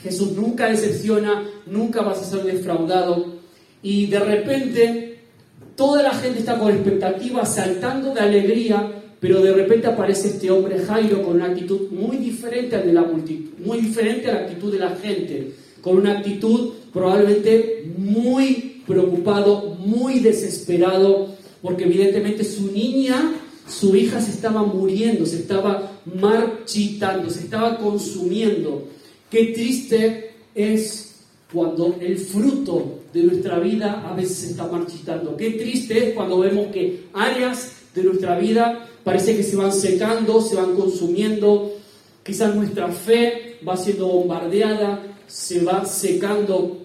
Jesús 0.02 0.32
nunca 0.32 0.70
decepciona, 0.70 1.44
nunca 1.66 2.00
vas 2.00 2.22
a 2.22 2.24
ser 2.24 2.44
defraudado 2.44 3.37
y 3.82 4.06
de 4.06 4.18
repente 4.20 5.18
toda 5.76 6.02
la 6.02 6.12
gente 6.14 6.40
está 6.40 6.58
con 6.58 6.72
expectativa, 6.72 7.44
saltando 7.44 8.12
de 8.12 8.20
alegría, 8.20 8.92
pero 9.20 9.40
de 9.40 9.52
repente 9.52 9.86
aparece 9.86 10.28
este 10.28 10.50
hombre 10.50 10.78
Jairo 10.78 11.22
con 11.22 11.36
una 11.36 11.46
actitud 11.46 11.90
muy 11.90 12.16
diferente 12.16 12.76
a 12.76 12.84
la 12.84 13.02
multitud, 13.02 13.58
muy 13.64 13.78
diferente 13.78 14.28
a 14.28 14.34
la 14.34 14.40
actitud 14.40 14.72
de 14.72 14.78
la 14.78 14.90
gente, 14.96 15.52
con 15.80 15.96
una 15.96 16.18
actitud 16.18 16.70
probablemente 16.92 17.92
muy 17.96 18.82
preocupado, 18.86 19.76
muy 19.78 20.20
desesperado, 20.20 21.28
porque 21.62 21.84
evidentemente 21.84 22.44
su 22.44 22.72
niña, 22.72 23.34
su 23.68 23.94
hija 23.94 24.20
se 24.20 24.32
estaba 24.32 24.62
muriendo, 24.62 25.26
se 25.26 25.36
estaba 25.36 25.92
marchitando, 26.20 27.30
se 27.30 27.40
estaba 27.40 27.78
consumiendo. 27.78 28.88
Qué 29.30 29.46
triste 29.46 30.30
es 30.54 31.14
cuando 31.52 31.96
el 32.00 32.18
fruto 32.18 32.97
de 33.12 33.22
nuestra 33.22 33.58
vida 33.58 34.04
a 34.08 34.14
veces 34.14 34.36
se 34.36 34.50
está 34.50 34.66
marchitando. 34.66 35.36
Qué 35.36 35.50
triste 35.50 36.08
es 36.08 36.14
cuando 36.14 36.38
vemos 36.38 36.68
que 36.68 37.04
áreas 37.12 37.72
de 37.94 38.02
nuestra 38.02 38.38
vida 38.38 38.86
parece 39.02 39.36
que 39.36 39.42
se 39.42 39.56
van 39.56 39.72
secando, 39.72 40.40
se 40.40 40.56
van 40.56 40.74
consumiendo. 40.74 41.72
Quizás 42.22 42.54
nuestra 42.54 42.88
fe 42.88 43.56
va 43.66 43.76
siendo 43.76 44.08
bombardeada, 44.08 45.16
se 45.26 45.64
va 45.64 45.84
secando. 45.86 46.78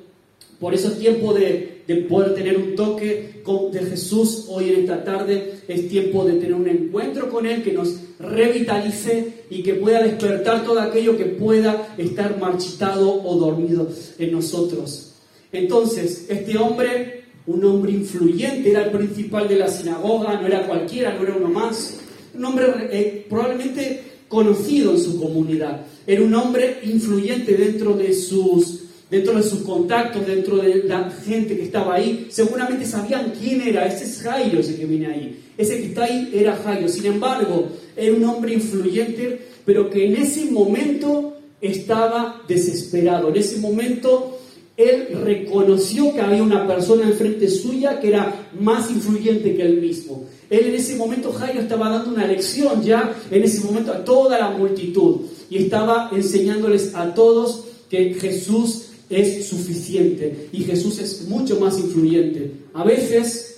Por 0.59 0.73
eso 0.73 0.89
es 0.89 0.99
tiempo 0.99 1.33
de, 1.33 1.83
de 1.85 1.95
poder 1.97 2.33
tener 2.35 2.57
un 2.57 2.75
toque 2.75 3.41
con, 3.43 3.71
de 3.71 3.81
Jesús 3.81 4.45
hoy 4.47 4.69
en 4.69 4.79
esta 4.81 5.03
tarde. 5.03 5.55
Es 5.67 5.89
tiempo 5.89 6.23
de 6.23 6.33
tener 6.33 6.53
un 6.53 6.67
encuentro 6.69 7.29
con 7.29 7.45
Él 7.45 7.61
que 7.61 7.73
nos 7.73 7.95
revitalice 8.19 9.43
y 9.49 9.61
que 9.61 9.73
pueda 9.73 10.01
despertar 10.01 10.63
todo 10.63 10.79
aquello 10.79 11.17
que 11.17 11.25
pueda 11.25 11.93
estar 11.97 12.39
marchitado 12.39 13.21
o 13.23 13.35
dormido 13.35 13.89
en 14.17 14.31
nosotros. 14.31 15.12
Entonces, 15.53 16.25
este 16.27 16.57
hombre, 16.57 17.25
un 17.45 17.63
hombre 17.63 17.91
influyente, 17.91 18.71
era 18.71 18.85
el 18.85 18.91
principal 18.91 19.47
de 19.47 19.57
la 19.57 19.67
sinagoga, 19.67 20.41
no 20.41 20.47
era 20.47 20.65
cualquiera, 20.65 21.13
no 21.13 21.23
era 21.23 21.35
uno 21.35 21.47
más, 21.47 21.99
un 22.33 22.43
hombre 22.43 22.65
eh, 22.91 23.25
probablemente 23.29 24.01
conocido 24.27 24.93
en 24.93 24.99
su 24.99 25.21
comunidad, 25.21 25.85
era 26.07 26.23
un 26.23 26.33
hombre 26.33 26.79
influyente 26.83 27.55
dentro 27.55 27.93
de 27.93 28.13
sus 28.13 28.79
dentro 29.11 29.35
de 29.35 29.43
sus 29.43 29.59
contactos, 29.59 30.25
dentro 30.25 30.57
de 30.57 30.85
la 30.85 31.07
gente 31.23 31.55
que 31.55 31.65
estaba 31.65 31.93
ahí, 31.93 32.25
seguramente 32.31 32.83
sabían 32.83 33.31
quién 33.39 33.61
era, 33.61 33.85
ese 33.85 34.05
es 34.05 34.21
Jairo 34.23 34.59
ese 34.59 34.75
que 34.75 34.87
viene 34.87 35.05
ahí, 35.05 35.39
ese 35.55 35.77
que 35.77 35.85
está 35.89 36.05
ahí 36.05 36.31
era 36.33 36.55
Jairo, 36.55 36.89
sin 36.89 37.05
embargo, 37.05 37.67
era 37.95 38.11
un 38.11 38.23
hombre 38.23 38.53
influyente, 38.53 39.39
pero 39.65 39.87
que 39.91 40.07
en 40.07 40.15
ese 40.15 40.45
momento 40.45 41.37
estaba 41.61 42.41
desesperado, 42.47 43.29
en 43.29 43.35
ese 43.35 43.57
momento 43.57 44.32
él 44.75 45.19
reconoció 45.23 46.13
que 46.13 46.21
había 46.21 46.41
una 46.41 46.67
persona 46.67 47.07
enfrente 47.07 47.47
suya 47.47 47.99
que 47.99 48.07
era 48.07 48.49
más 48.59 48.89
influyente 48.89 49.55
que 49.55 49.61
él 49.61 49.79
mismo. 49.79 50.25
Él 50.49 50.67
en 50.67 50.75
ese 50.75 50.95
momento, 50.95 51.31
Jairo, 51.31 51.61
estaba 51.61 51.89
dando 51.89 52.11
una 52.11 52.25
lección 52.25 52.81
ya, 52.81 53.15
en 53.29 53.43
ese 53.43 53.63
momento, 53.63 53.91
a 53.91 54.03
toda 54.03 54.39
la 54.39 54.49
multitud. 54.49 55.21
Y 55.49 55.57
estaba 55.57 56.09
enseñándoles 56.11 56.95
a 56.95 57.13
todos 57.13 57.65
que 57.87 58.15
Jesús 58.15 58.87
es 59.09 59.47
suficiente 59.47 60.49
y 60.51 60.63
Jesús 60.63 60.97
es 60.97 61.27
mucho 61.27 61.59
más 61.59 61.77
influyente. 61.77 62.51
A 62.73 62.83
veces, 62.83 63.57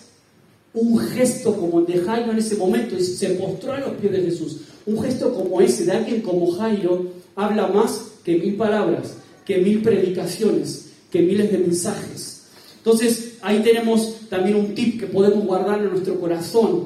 un 0.74 1.00
gesto 1.00 1.56
como 1.56 1.80
el 1.80 1.86
de 1.86 2.00
Jairo 2.00 2.32
en 2.32 2.40
ese 2.40 2.58
momento, 2.58 3.00
se 3.00 3.30
postró 3.30 3.72
a 3.72 3.80
los 3.80 3.92
pies 3.92 4.12
de 4.12 4.22
Jesús. 4.22 4.58
Un 4.86 5.02
gesto 5.02 5.34
como 5.34 5.62
ese 5.62 5.86
de 5.86 5.94
alguien 5.94 6.22
como 6.22 6.52
Jairo 6.52 7.06
habla 7.38 7.68
más 7.68 8.12
que 8.26 8.36
mil 8.38 8.56
palabras, 8.56 9.16
que 9.46 9.60
mil 9.60 9.82
predicaciones 9.82 10.86
que 11.12 11.22
miles 11.22 11.52
de 11.52 11.58
mensajes. 11.58 12.44
Entonces, 12.78 13.38
ahí 13.42 13.62
tenemos 13.64 14.28
también 14.30 14.58
un 14.58 14.76
tip 14.76 15.00
que 15.00 15.08
podemos 15.08 15.46
guardar 15.46 15.80
en 15.80 15.90
nuestro 15.90 16.20
corazón. 16.20 16.84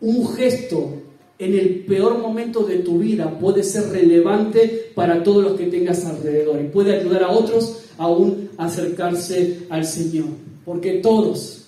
Un 0.00 0.34
gesto 0.34 1.02
en 1.38 1.54
el 1.54 1.84
peor 1.84 2.18
momento 2.18 2.62
de 2.62 2.78
tu 2.78 2.98
vida 2.98 3.38
puede 3.38 3.62
ser 3.64 3.90
relevante 3.90 4.92
para 4.94 5.22
todos 5.22 5.42
los 5.42 5.58
que 5.58 5.66
tengas 5.66 6.04
alrededor 6.04 6.60
y 6.60 6.68
puede 6.68 6.96
ayudar 6.96 7.24
a 7.24 7.30
otros 7.30 7.80
aún 7.98 8.50
a 8.56 8.66
acercarse 8.66 9.66
al 9.68 9.84
Señor. 9.84 10.28
Porque 10.64 10.94
todos, 10.94 11.64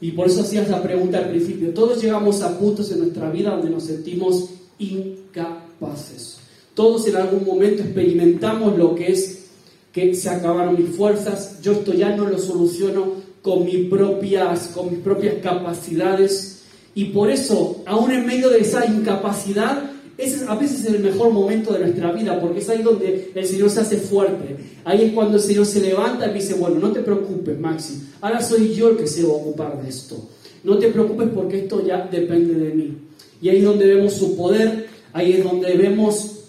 y 0.00 0.12
por 0.12 0.28
eso 0.28 0.42
hacías 0.42 0.68
la 0.70 0.82
pregunta 0.82 1.18
al 1.18 1.28
principio, 1.30 1.74
todos 1.74 2.02
llegamos 2.02 2.40
a 2.42 2.58
puntos 2.58 2.90
en 2.92 3.00
nuestra 3.00 3.30
vida 3.30 3.50
donde 3.50 3.70
nos 3.70 3.84
sentimos 3.84 4.50
incapaces. 4.78 6.38
Todos 6.74 7.06
en 7.06 7.16
algún 7.16 7.44
momento 7.44 7.82
experimentamos 7.82 8.78
lo 8.78 8.94
que 8.94 9.12
es 9.12 9.39
que 9.92 10.14
se 10.14 10.28
acabaron 10.28 10.76
mis 10.76 10.94
fuerzas, 10.96 11.60
yo 11.62 11.72
esto 11.72 11.92
ya 11.92 12.14
no 12.14 12.28
lo 12.28 12.38
soluciono 12.38 13.14
con, 13.42 13.64
mis 13.64 13.88
propias, 13.88 14.68
con 14.68 14.90
mis 14.90 15.00
propias 15.00 15.36
capacidades. 15.42 16.62
Y 16.94 17.06
por 17.06 17.30
eso, 17.30 17.82
aún 17.86 18.10
en 18.12 18.26
medio 18.26 18.50
de 18.50 18.60
esa 18.60 18.86
incapacidad, 18.86 19.90
ese 20.16 20.44
a 20.46 20.54
veces 20.54 20.80
es 20.80 20.86
el 20.92 21.00
mejor 21.00 21.32
momento 21.32 21.72
de 21.72 21.80
nuestra 21.80 22.12
vida, 22.12 22.38
porque 22.40 22.60
es 22.60 22.68
ahí 22.68 22.82
donde 22.82 23.32
el 23.34 23.46
Señor 23.46 23.70
se 23.70 23.80
hace 23.80 23.96
fuerte. 23.96 24.56
Ahí 24.84 25.02
es 25.04 25.12
cuando 25.12 25.38
el 25.38 25.42
Señor 25.42 25.66
se 25.66 25.80
levanta 25.80 26.30
y 26.30 26.34
dice, 26.34 26.54
bueno, 26.54 26.78
no 26.78 26.92
te 26.92 27.00
preocupes, 27.00 27.58
Maxi, 27.58 28.02
ahora 28.20 28.42
soy 28.42 28.74
yo 28.74 28.90
el 28.90 28.96
que 28.96 29.06
se 29.06 29.22
va 29.22 29.30
a 29.30 29.36
ocupar 29.36 29.82
de 29.82 29.88
esto. 29.88 30.28
No 30.62 30.78
te 30.78 30.88
preocupes 30.88 31.28
porque 31.34 31.60
esto 31.60 31.84
ya 31.84 32.06
depende 32.10 32.54
de 32.54 32.74
mí. 32.74 32.98
Y 33.40 33.48
ahí 33.48 33.58
es 33.58 33.64
donde 33.64 33.86
vemos 33.86 34.12
su 34.12 34.36
poder, 34.36 34.88
ahí 35.14 35.32
es 35.32 35.44
donde 35.44 35.74
vemos 35.74 36.39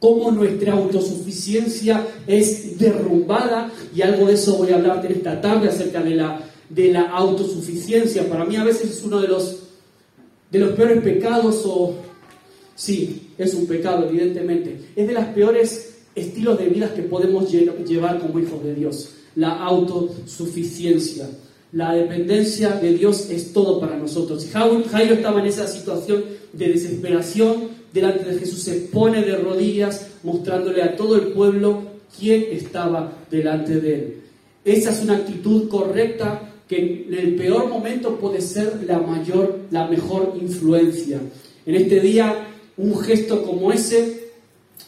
cómo 0.00 0.30
nuestra 0.32 0.72
autosuficiencia 0.72 2.06
es 2.26 2.78
derrumbada 2.78 3.70
y 3.94 4.02
algo 4.02 4.26
de 4.26 4.34
eso 4.34 4.56
voy 4.56 4.70
a 4.70 4.76
hablarte 4.76 5.12
esta 5.12 5.40
tarde 5.40 5.68
acerca 5.68 6.02
de 6.02 6.16
la, 6.16 6.40
de 6.68 6.92
la 6.92 7.10
autosuficiencia. 7.10 8.28
Para 8.28 8.44
mí 8.46 8.56
a 8.56 8.64
veces 8.64 8.90
es 8.90 9.04
uno 9.04 9.20
de 9.20 9.28
los, 9.28 9.58
de 10.50 10.58
los 10.58 10.70
peores 10.70 11.02
pecados 11.02 11.62
o 11.66 11.94
sí, 12.74 13.28
es 13.36 13.54
un 13.54 13.66
pecado 13.66 14.08
evidentemente. 14.08 14.80
Es 14.96 15.06
de 15.06 15.12
los 15.12 15.26
peores 15.26 15.98
estilos 16.14 16.58
de 16.58 16.66
vida 16.66 16.92
que 16.94 17.02
podemos 17.02 17.50
llevar 17.50 18.18
como 18.18 18.40
hijos 18.40 18.64
de 18.64 18.74
Dios, 18.74 19.10
la 19.36 19.62
autosuficiencia. 19.62 21.28
La 21.72 21.94
dependencia 21.94 22.70
de 22.70 22.94
Dios 22.94 23.30
es 23.30 23.52
todo 23.52 23.78
para 23.78 23.96
nosotros. 23.96 24.44
Jairo 24.52 25.14
estaba 25.14 25.38
en 25.38 25.46
esa 25.46 25.68
situación 25.68 26.24
de 26.52 26.68
desesperación, 26.68 27.79
delante 27.92 28.30
de 28.30 28.38
Jesús, 28.38 28.62
se 28.62 28.74
pone 28.92 29.22
de 29.22 29.36
rodillas 29.36 30.08
mostrándole 30.22 30.82
a 30.82 30.96
todo 30.96 31.16
el 31.16 31.28
pueblo 31.28 31.82
quién 32.18 32.44
estaba 32.50 33.12
delante 33.30 33.80
de 33.80 33.94
él. 33.94 34.16
Esa 34.64 34.90
es 34.90 35.02
una 35.02 35.16
actitud 35.16 35.68
correcta 35.68 36.42
que 36.68 37.06
en 37.08 37.14
el 37.14 37.34
peor 37.34 37.68
momento 37.68 38.16
puede 38.16 38.40
ser 38.40 38.84
la 38.86 38.98
mayor, 38.98 39.60
la 39.70 39.88
mejor 39.88 40.36
influencia. 40.40 41.20
En 41.66 41.74
este 41.74 42.00
día, 42.00 42.46
un 42.76 42.98
gesto 43.00 43.42
como 43.42 43.72
ese 43.72 44.30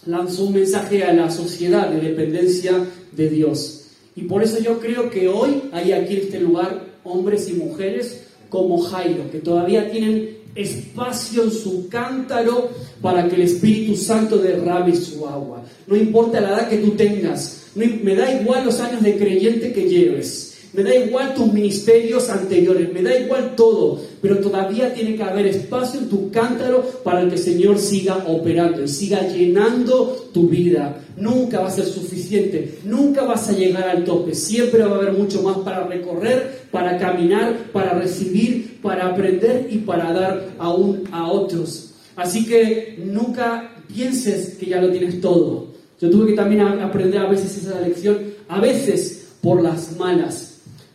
lanzó 0.07 0.45
un 0.45 0.55
mensaje 0.55 1.05
a 1.05 1.13
la 1.13 1.31
sociedad 1.31 1.89
de 1.89 2.01
dependencia 2.01 2.87
de 3.13 3.29
Dios. 3.29 3.87
Y 4.15 4.23
por 4.23 4.43
eso 4.43 4.61
yo 4.61 4.79
creo 4.79 5.11
que 5.11 5.29
hoy 5.29 5.63
hay 5.73 5.93
aquí 5.93 6.15
en 6.15 6.21
este 6.21 6.41
lugar 6.41 6.85
hombres 7.05 7.49
y 7.49 7.55
mujeres 7.55 8.25
como 8.49 8.79
Jairo, 8.79 9.31
que 9.31 9.39
todavía 9.39 9.91
tienen 9.91 10.37
espacio 10.55 11.45
en 11.45 11.51
su 11.51 11.89
cántaro 11.89 12.71
para 13.01 13.29
que 13.29 13.37
el 13.37 13.43
Espíritu 13.43 13.97
Santo 13.97 14.39
derrame 14.39 14.95
su 14.95 15.27
agua. 15.27 15.63
No 15.87 15.97
importa 15.97 16.41
la 16.41 16.51
edad 16.51 16.69
que 16.69 16.79
tú 16.79 16.91
tengas, 16.93 17.71
me 17.75 18.15
da 18.15 18.41
igual 18.41 18.65
los 18.65 18.81
años 18.81 19.03
de 19.03 19.17
creyente 19.17 19.73
que 19.73 19.89
lleves. 19.89 20.52
Me 20.73 20.83
da 20.83 20.95
igual 20.95 21.35
tus 21.35 21.53
ministerios 21.53 22.31
anteriores, 22.31 22.93
me 22.93 23.03
da 23.03 23.19
igual 23.19 23.55
todo, 23.55 24.01
pero 24.23 24.39
todavía 24.39 24.95
tiene 24.95 25.17
que 25.17 25.23
haber 25.23 25.47
espacio 25.47 26.01
en 26.01 26.09
tu 26.09 26.31
cántaro 26.31 26.83
para 27.05 27.29
que 27.29 27.35
el 27.35 27.39
Señor 27.39 27.79
siga 27.79 28.25
operando 28.27 28.83
y 28.83 28.89
siga 28.89 29.29
llenando 29.29 30.31
tu 30.33 30.49
vida. 30.49 30.99
Nunca 31.17 31.61
va 31.61 31.69
a 31.69 31.71
ser 31.71 31.85
suficiente, 31.85 32.79
nunca 32.85 33.23
vas 33.25 33.51
a 33.51 33.53
llegar 33.53 33.87
al 33.87 34.05
tope, 34.05 34.35
siempre 34.35 34.83
va 34.83 34.93
a 34.93 34.99
haber 34.99 35.13
mucho 35.13 35.43
más 35.43 35.59
para 35.59 35.87
recorrer, 35.87 36.63
para 36.71 36.97
caminar, 36.97 37.71
para 37.71 37.93
recibir, 37.93 38.81
para 38.81 39.09
aprender 39.09 39.69
y 39.71 39.79
para 39.79 40.11
dar 40.13 40.55
aún 40.59 41.05
a 41.13 41.31
otros. 41.31 41.91
Así 42.17 42.47
que 42.47 42.99
nunca 43.05 43.75
pienses 43.93 44.57
que 44.57 44.67
ya 44.67 44.81
lo 44.81 44.91
tienes 44.91 45.21
todo. 45.21 45.67
Yo 46.01 46.09
tuve 46.09 46.29
que 46.29 46.33
también 46.33 46.63
aprender 46.63 47.21
a 47.21 47.29
veces 47.29 47.59
esa 47.59 47.81
lección, 47.81 48.19
a 48.49 48.59
veces 48.59 49.29
por 49.43 49.63
las 49.63 49.97
malas. 49.99 50.52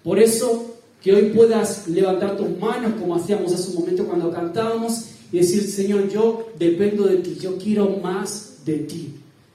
Por 0.07 0.19
eso 0.19 0.73
que 1.03 1.11
hoy 1.11 1.33
puedas 1.35 1.85
levantar 1.89 2.37
tus 2.37 2.57
manos 2.57 2.93
como 2.97 3.15
hacíamos 3.15 3.51
hace 3.51 3.71
un 3.71 3.81
momento 3.81 4.05
cuando 4.05 4.31
cantábamos 4.31 5.01
y 5.33 5.39
decir, 5.39 5.63
Señor, 5.63 6.07
yo 6.09 6.47
dependo 6.57 7.07
de 7.07 7.17
ti, 7.17 7.37
yo 7.41 7.57
quiero 7.57 7.89
más 8.01 8.59
de 8.63 8.77
ti, 8.77 9.09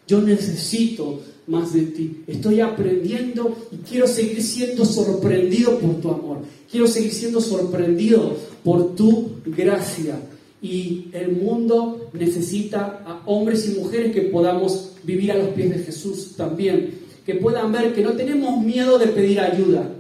yo 0.07 0.21
necesito 0.21 1.21
más 1.47 1.73
de 1.73 1.85
ti, 1.85 2.23
estoy 2.27 2.61
aprendiendo 2.61 3.57
y 3.71 3.77
quiero 3.77 4.07
seguir 4.07 4.43
siendo 4.43 4.85
sorprendido 4.85 5.79
por 5.79 6.03
tu 6.03 6.11
amor, 6.11 6.39
quiero 6.71 6.87
seguir 6.87 7.13
siendo 7.13 7.41
sorprendido 7.41 8.37
por 8.63 8.95
tu 8.95 9.31
gracia. 9.47 10.21
Y 10.61 11.07
el 11.15 11.33
mundo 11.33 12.11
necesita 12.13 13.03
a 13.07 13.23
hombres 13.25 13.67
y 13.71 13.81
mujeres 13.81 14.13
que 14.13 14.21
podamos 14.21 14.91
vivir 15.03 15.33
a 15.33 15.39
los 15.39 15.49
pies 15.49 15.71
de 15.71 15.79
Jesús 15.79 16.35
también, 16.37 16.91
que 17.25 17.37
puedan 17.37 17.73
ver 17.73 17.95
que 17.95 18.03
no 18.03 18.13
tenemos 18.13 18.63
miedo 18.63 18.99
de 18.99 19.07
pedir 19.07 19.41
ayuda, 19.41 19.91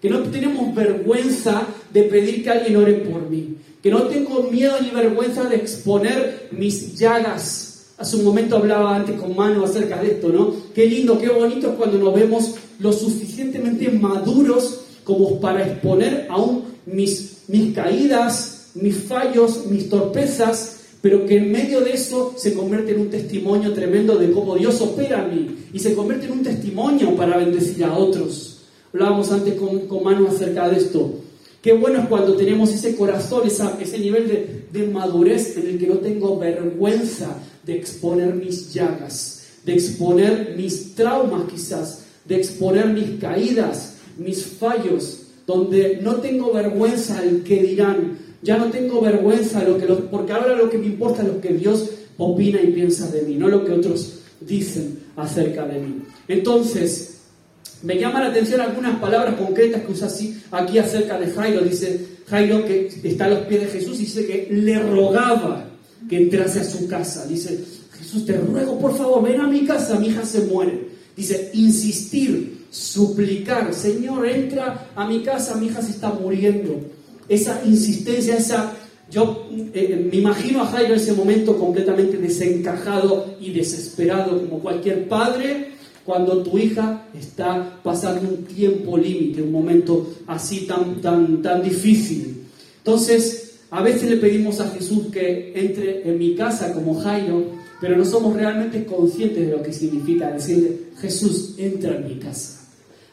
que 0.00 0.08
no 0.08 0.20
tenemos 0.20 0.74
vergüenza 0.74 1.66
de 1.92 2.04
pedir 2.04 2.42
que 2.42 2.50
alguien 2.50 2.76
ore 2.76 2.94
por 2.94 3.28
mí, 3.28 3.56
que 3.82 3.90
no 3.90 4.04
tengo 4.04 4.44
miedo 4.44 4.76
ni 4.80 4.90
vergüenza 4.90 5.44
de 5.44 5.56
exponer 5.56 6.48
mis 6.52 6.98
llagas. 6.98 7.92
Hace 7.98 8.16
un 8.16 8.24
momento 8.24 8.56
hablaba 8.56 8.96
antes 8.96 9.20
con 9.20 9.36
Mano 9.36 9.64
acerca 9.64 10.00
de 10.00 10.12
esto, 10.12 10.30
¿no? 10.30 10.54
Qué 10.74 10.86
lindo, 10.86 11.18
qué 11.18 11.28
bonito 11.28 11.70
es 11.70 11.74
cuando 11.74 11.98
nos 11.98 12.14
vemos 12.14 12.54
lo 12.78 12.92
suficientemente 12.92 13.90
maduros 13.90 14.80
como 15.04 15.38
para 15.38 15.66
exponer 15.66 16.26
aún 16.30 16.64
mis, 16.86 17.42
mis 17.48 17.74
caídas, 17.74 18.70
mis 18.74 18.96
fallos, 18.96 19.66
mis 19.66 19.88
torpezas, 19.90 20.76
pero 21.02 21.26
que 21.26 21.38
en 21.38 21.52
medio 21.52 21.80
de 21.80 21.92
eso 21.92 22.34
se 22.36 22.54
convierte 22.54 22.92
en 22.92 23.00
un 23.00 23.10
testimonio 23.10 23.72
tremendo 23.72 24.16
de 24.16 24.30
cómo 24.30 24.56
Dios 24.56 24.80
opera 24.80 25.22
a 25.22 25.26
mí 25.26 25.56
y 25.72 25.78
se 25.78 25.94
convierte 25.94 26.26
en 26.26 26.32
un 26.32 26.42
testimonio 26.42 27.14
para 27.16 27.36
bendecir 27.36 27.84
a 27.84 27.96
otros. 27.96 28.49
Hablábamos 28.92 29.30
antes 29.30 29.54
con, 29.54 29.86
con 29.86 30.02
Manu 30.02 30.26
acerca 30.28 30.68
de 30.68 30.78
esto. 30.78 31.14
Qué 31.62 31.74
bueno 31.74 32.00
es 32.00 32.08
cuando 32.08 32.34
tenemos 32.36 32.72
ese 32.72 32.96
corazón, 32.96 33.42
ese 33.46 33.98
nivel 33.98 34.28
de, 34.28 34.64
de 34.72 34.86
madurez 34.86 35.56
en 35.58 35.66
el 35.66 35.78
que 35.78 35.86
no 35.86 35.96
tengo 35.96 36.38
vergüenza 36.38 37.36
de 37.64 37.76
exponer 37.76 38.34
mis 38.34 38.72
llagas, 38.72 39.42
de 39.64 39.74
exponer 39.74 40.54
mis 40.56 40.94
traumas 40.94 41.44
quizás, 41.50 42.04
de 42.24 42.36
exponer 42.36 42.86
mis 42.86 43.20
caídas, 43.20 43.96
mis 44.16 44.44
fallos, 44.44 45.22
donde 45.46 45.98
no 46.02 46.16
tengo 46.16 46.52
vergüenza 46.52 47.20
del 47.20 47.42
que 47.42 47.62
dirán, 47.62 48.18
ya 48.42 48.56
no 48.56 48.70
tengo 48.70 49.00
vergüenza 49.00 49.62
lo 49.64 49.76
que 49.76 49.86
porque 49.86 50.32
ahora 50.32 50.56
lo 50.56 50.70
que 50.70 50.78
me 50.78 50.86
importa 50.86 51.22
es 51.22 51.28
lo 51.28 51.40
que 51.40 51.52
Dios 51.52 51.90
opina 52.16 52.60
y 52.62 52.68
piensa 52.68 53.10
de 53.10 53.22
mí, 53.22 53.34
no 53.34 53.48
lo 53.48 53.64
que 53.64 53.72
otros 53.72 54.20
dicen 54.40 54.98
acerca 55.16 55.66
de 55.66 55.80
mí. 55.80 56.02
Entonces, 56.28 57.09
me 57.82 57.98
llama 57.98 58.20
la 58.20 58.26
atención 58.26 58.60
algunas 58.60 58.98
palabras 58.98 59.36
concretas 59.36 59.82
que 59.82 59.92
usa 59.92 60.06
así 60.06 60.40
aquí 60.50 60.78
acerca 60.78 61.18
de 61.18 61.30
Jairo. 61.30 61.62
Dice 61.62 62.06
Jairo 62.28 62.64
que 62.64 62.90
está 63.04 63.24
a 63.24 63.30
los 63.30 63.40
pies 63.40 63.62
de 63.62 63.66
Jesús 63.68 63.96
y 64.00 64.04
dice 64.04 64.26
que 64.26 64.48
le 64.50 64.78
rogaba 64.78 65.70
que 66.08 66.16
entrase 66.16 66.60
a 66.60 66.64
su 66.64 66.86
casa. 66.86 67.26
Dice, 67.26 67.64
Jesús, 67.98 68.26
te 68.26 68.36
ruego, 68.36 68.78
por 68.78 68.96
favor, 68.96 69.22
ven 69.22 69.40
a 69.40 69.46
mi 69.46 69.64
casa, 69.64 69.98
mi 69.98 70.08
hija 70.08 70.24
se 70.24 70.40
muere. 70.42 70.88
Dice, 71.16 71.50
insistir, 71.54 72.66
suplicar, 72.70 73.72
Señor, 73.74 74.26
entra 74.26 74.90
a 74.94 75.06
mi 75.06 75.22
casa, 75.22 75.54
mi 75.56 75.66
hija 75.66 75.82
se 75.82 75.92
está 75.92 76.10
muriendo. 76.10 76.80
Esa 77.28 77.62
insistencia, 77.64 78.36
esa... 78.36 78.74
Yo 79.10 79.48
eh, 79.74 80.08
me 80.08 80.18
imagino 80.18 80.62
a 80.62 80.66
Jairo 80.66 80.94
en 80.94 81.00
ese 81.00 81.12
momento 81.12 81.58
completamente 81.58 82.16
desencajado 82.16 83.34
y 83.40 83.50
desesperado 83.50 84.40
como 84.40 84.60
cualquier 84.60 85.08
padre 85.08 85.72
cuando 86.04 86.42
tu 86.42 86.58
hija 86.58 87.06
está 87.18 87.80
pasando 87.82 88.28
un 88.28 88.44
tiempo 88.44 88.96
límite, 88.96 89.42
un 89.42 89.52
momento 89.52 90.14
así 90.26 90.66
tan, 90.66 91.00
tan, 91.00 91.42
tan 91.42 91.62
difícil. 91.62 92.46
Entonces, 92.78 93.60
a 93.70 93.82
veces 93.82 94.10
le 94.10 94.16
pedimos 94.16 94.60
a 94.60 94.68
Jesús 94.70 95.06
que 95.12 95.52
entre 95.54 96.08
en 96.08 96.18
mi 96.18 96.34
casa 96.34 96.72
como 96.72 97.00
Jairo, 97.00 97.44
pero 97.80 97.96
no 97.96 98.04
somos 98.04 98.34
realmente 98.34 98.84
conscientes 98.84 99.46
de 99.46 99.52
lo 99.52 99.62
que 99.62 99.72
significa 99.72 100.32
decirle, 100.32 100.90
Jesús, 101.00 101.54
entra 101.56 101.96
en 101.96 102.08
mi 102.08 102.14
casa. 102.16 102.60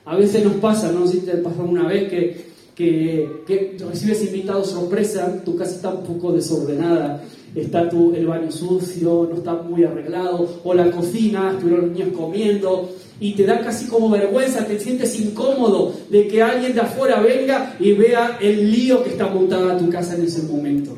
A 0.05 0.15
veces 0.15 0.43
nos 0.43 0.55
pasa, 0.55 0.91
no 0.91 1.05
sé 1.05 1.19
si 1.19 1.25
te 1.25 1.33
pasó 1.37 1.63
una 1.63 1.87
vez 1.87 2.09
que, 2.09 2.47
que, 2.73 3.43
que 3.45 3.77
recibes 3.79 4.23
invitados 4.25 4.71
sorpresa, 4.71 5.41
tu 5.43 5.55
casa 5.55 5.75
está 5.75 5.89
un 5.89 6.03
poco 6.03 6.31
desordenada 6.31 7.23
está 7.61 7.89
tu, 7.89 8.13
el 8.13 8.27
baño 8.27 8.51
sucio, 8.51 9.27
no 9.29 9.37
está 9.37 9.53
muy 9.55 9.83
arreglado, 9.83 10.61
o 10.63 10.73
la 10.73 10.89
cocina, 10.91 11.51
estuvieron 11.51 11.87
los 11.87 11.97
niños 11.97 12.09
comiendo, 12.15 12.89
y 13.19 13.33
te 13.33 13.45
da 13.45 13.61
casi 13.61 13.87
como 13.87 14.09
vergüenza, 14.09 14.65
te 14.65 14.79
sientes 14.79 15.19
incómodo 15.19 15.93
de 16.09 16.27
que 16.27 16.41
alguien 16.41 16.73
de 16.73 16.81
afuera 16.81 17.19
venga 17.19 17.75
y 17.79 17.93
vea 17.93 18.37
el 18.39 18.71
lío 18.71 19.03
que 19.03 19.11
está 19.11 19.27
montada 19.27 19.77
tu 19.77 19.89
casa 19.89 20.15
en 20.15 20.25
ese 20.25 20.43
momento. 20.43 20.95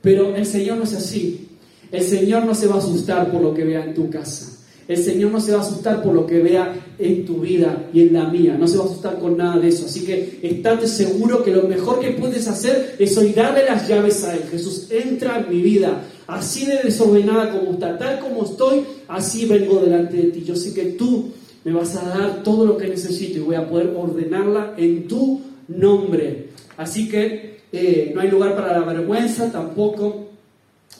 Pero 0.00 0.34
el 0.36 0.46
Señor 0.46 0.78
no 0.78 0.84
es 0.84 0.94
así. 0.94 1.48
El 1.90 2.02
Señor 2.02 2.44
no 2.44 2.54
se 2.54 2.66
va 2.66 2.76
a 2.76 2.78
asustar 2.78 3.30
por 3.30 3.40
lo 3.40 3.54
que 3.54 3.64
vea 3.64 3.84
en 3.84 3.94
tu 3.94 4.10
casa. 4.10 4.53
El 4.86 4.98
Señor 4.98 5.30
no 5.30 5.40
se 5.40 5.52
va 5.52 5.58
a 5.58 5.62
asustar 5.62 6.02
por 6.02 6.12
lo 6.12 6.26
que 6.26 6.40
vea 6.40 6.74
en 6.98 7.24
tu 7.24 7.40
vida 7.40 7.88
y 7.92 8.02
en 8.02 8.12
la 8.12 8.28
mía. 8.28 8.56
No 8.58 8.68
se 8.68 8.76
va 8.76 8.84
a 8.84 8.86
asustar 8.86 9.18
con 9.18 9.36
nada 9.36 9.58
de 9.58 9.68
eso. 9.68 9.86
Así 9.86 10.04
que 10.04 10.40
estate 10.42 10.86
seguro 10.86 11.42
que 11.42 11.50
lo 11.52 11.62
mejor 11.62 12.00
que 12.00 12.10
puedes 12.10 12.46
hacer 12.48 12.96
es 12.98 13.16
hoy 13.16 13.32
darle 13.32 13.64
las 13.64 13.88
llaves 13.88 14.24
a 14.24 14.34
Él. 14.34 14.42
Jesús, 14.50 14.88
entra 14.90 15.40
en 15.40 15.54
mi 15.54 15.62
vida. 15.62 16.02
Así 16.26 16.66
de 16.66 16.80
desordenada 16.82 17.50
como 17.50 17.72
está, 17.72 17.98
tal 17.98 18.18
como 18.18 18.44
estoy, 18.44 18.82
así 19.08 19.44
vengo 19.46 19.80
delante 19.80 20.16
de 20.16 20.24
ti. 20.24 20.42
Yo 20.44 20.56
sé 20.56 20.72
que 20.72 20.84
tú 20.92 21.30
me 21.64 21.72
vas 21.72 21.96
a 21.96 22.08
dar 22.08 22.42
todo 22.42 22.64
lo 22.64 22.76
que 22.76 22.88
necesito 22.88 23.38
y 23.38 23.42
voy 23.42 23.56
a 23.56 23.68
poder 23.68 23.94
ordenarla 23.96 24.74
en 24.76 25.06
tu 25.06 25.40
nombre. 25.68 26.48
Así 26.76 27.08
que 27.08 27.58
eh, 27.72 28.12
no 28.14 28.20
hay 28.20 28.30
lugar 28.30 28.54
para 28.54 28.78
la 28.78 28.86
vergüenza 28.86 29.50
tampoco. 29.50 30.33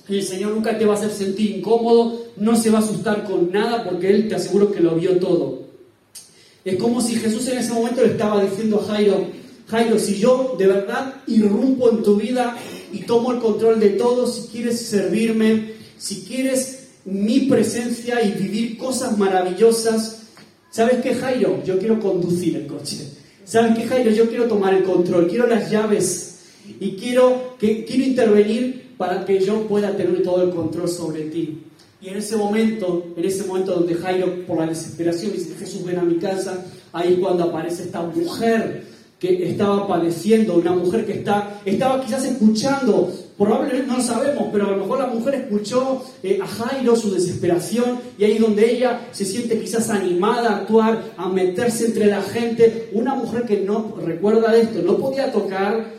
El 0.09 0.23
Señor 0.23 0.53
nunca 0.53 0.79
te 0.79 0.85
va 0.85 0.95
a 0.95 0.97
hacer 0.99 1.11
sentir 1.11 1.57
incómodo, 1.57 2.27
no 2.37 2.57
se 2.57 2.71
va 2.71 2.79
a 2.79 2.83
asustar 2.83 3.25
con 3.25 3.51
nada 3.51 3.85
porque 3.85 4.11
Él 4.11 4.29
te 4.29 4.35
aseguro 4.35 4.71
que 4.71 4.81
lo 4.81 4.97
vio 4.97 5.19
todo. 5.19 5.65
Es 6.65 6.77
como 6.77 7.01
si 7.01 7.17
Jesús 7.17 7.47
en 7.49 7.59
ese 7.59 7.73
momento 7.73 8.03
le 8.03 8.13
estaba 8.13 8.43
diciendo 8.43 8.81
a 8.81 8.93
Jairo, 8.93 9.27
Jairo, 9.69 9.99
si 9.99 10.17
yo 10.17 10.57
de 10.59 10.67
verdad 10.67 11.15
irrumpo 11.27 11.91
en 11.91 12.03
tu 12.03 12.17
vida 12.17 12.57
y 12.93 13.01
tomo 13.01 13.33
el 13.33 13.39
control 13.39 13.81
de 13.81 13.91
todo, 13.91 14.27
si 14.27 14.49
quieres 14.49 14.81
servirme, 14.81 15.73
si 15.97 16.23
quieres 16.23 16.89
mi 17.05 17.41
presencia 17.41 18.23
y 18.23 18.33
vivir 18.33 18.77
cosas 18.79 19.17
maravillosas, 19.19 20.23
¿sabes 20.71 21.03
qué, 21.03 21.15
Jairo? 21.15 21.63
Yo 21.65 21.79
quiero 21.79 21.99
conducir 22.01 22.57
el 22.57 22.67
coche. 22.67 22.99
¿Sabes 23.45 23.77
qué, 23.77 23.87
Jairo? 23.87 24.11
Yo 24.11 24.29
quiero 24.29 24.45
tomar 24.45 24.75
el 24.75 24.85
control, 24.85 25.29
quiero 25.29 25.47
las 25.47 25.71
llaves 25.71 26.39
y 26.81 26.93
quiero, 26.93 27.57
que, 27.59 27.85
quiero 27.85 28.05
intervenir 28.05 28.84
para 28.97 29.25
que 29.25 29.41
yo 29.41 29.67
pueda 29.67 29.97
tener 29.97 30.23
todo 30.23 30.43
el 30.43 30.51
control 30.51 30.89
sobre 30.89 31.23
ti. 31.25 31.63
Y 32.01 32.09
en 32.09 32.19
ese 32.19 32.37
momento, 32.37 33.07
en 33.17 33.25
ese 33.25 33.45
momento 33.45 33.75
donde 33.75 33.95
Jairo, 33.95 34.45
por 34.47 34.59
la 34.59 34.67
desesperación, 34.67 35.33
dice, 35.33 35.55
Jesús, 35.59 35.85
ven 35.85 35.99
a 35.99 36.03
mi 36.03 36.17
casa, 36.17 36.65
ahí 36.93 37.17
cuando 37.21 37.45
aparece 37.45 37.85
esta 37.85 38.03
mujer 38.03 38.85
que 39.19 39.49
estaba 39.49 39.89
padeciendo, 39.89 40.57
una 40.57 40.73
mujer 40.73 41.07
que 41.07 41.15
está, 41.15 41.61
estaba 41.65 42.05
quizás 42.05 42.25
escuchando, 42.27 43.11
probablemente 43.39 43.87
no 43.87 43.97
lo 43.97 44.03
sabemos, 44.03 44.49
pero 44.53 44.67
a 44.67 44.71
lo 44.73 44.77
mejor 44.79 44.99
la 44.99 45.07
mujer 45.07 45.35
escuchó 45.37 46.05
eh, 46.23 46.39
a 46.43 46.47
Jairo 46.47 46.95
su 46.95 47.11
desesperación 47.11 48.01
y 48.19 48.25
ahí 48.25 48.37
donde 48.37 48.71
ella 48.71 49.09
se 49.13 49.25
siente 49.25 49.59
quizás 49.59 49.89
animada 49.89 50.51
a 50.51 50.57
actuar, 50.59 51.15
a 51.17 51.29
meterse 51.31 51.87
entre 51.87 52.07
la 52.07 52.21
gente, 52.21 52.91
una 52.93 53.15
mujer 53.15 53.45
que 53.45 53.61
no 53.61 53.97
recuerda 54.05 54.55
esto, 54.55 54.83
no 54.83 54.99
podía 54.99 55.33
tocar, 55.33 55.95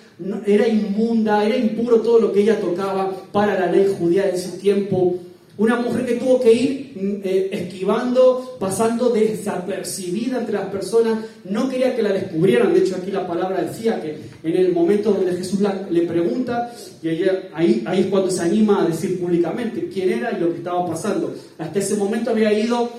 era 0.45 0.67
inmunda, 0.67 1.45
era 1.45 1.57
impuro 1.57 2.01
todo 2.01 2.19
lo 2.19 2.31
que 2.31 2.41
ella 2.41 2.59
tocaba 2.59 3.11
para 3.31 3.59
la 3.59 3.71
ley 3.71 3.93
judía 3.97 4.23
de 4.23 4.35
ese 4.35 4.57
tiempo. 4.57 5.19
Una 5.57 5.77
mujer 5.77 6.05
que 6.05 6.15
tuvo 6.15 6.39
que 6.41 6.51
ir 6.51 6.91
mm, 6.95 7.21
eh, 7.23 7.49
esquivando, 7.51 8.57
pasando 8.59 9.09
desapercibida 9.09 10.39
entre 10.39 10.55
las 10.55 10.67
personas, 10.67 11.19
no 11.45 11.69
quería 11.69 11.95
que 11.95 12.01
la 12.01 12.11
descubrieran. 12.11 12.73
De 12.73 12.79
hecho, 12.79 12.97
aquí 12.97 13.09
la 13.11 13.25
palabra 13.25 13.61
decía 13.61 14.01
que 14.01 14.17
en 14.43 14.55
el 14.55 14.73
momento 14.73 15.13
donde 15.13 15.33
Jesús 15.33 15.61
le 15.89 16.01
pregunta, 16.01 16.73
y 17.01 17.07
ahí, 17.07 17.83
ahí 17.85 18.01
es 18.01 18.07
cuando 18.07 18.29
se 18.29 18.41
anima 18.41 18.83
a 18.83 18.87
decir 18.87 19.19
públicamente 19.19 19.87
quién 19.87 20.09
era 20.11 20.37
y 20.37 20.41
lo 20.41 20.51
que 20.51 20.57
estaba 20.57 20.85
pasando. 20.85 21.33
Hasta 21.57 21.79
ese 21.79 21.95
momento 21.95 22.31
había 22.31 22.51
ido 22.51 22.89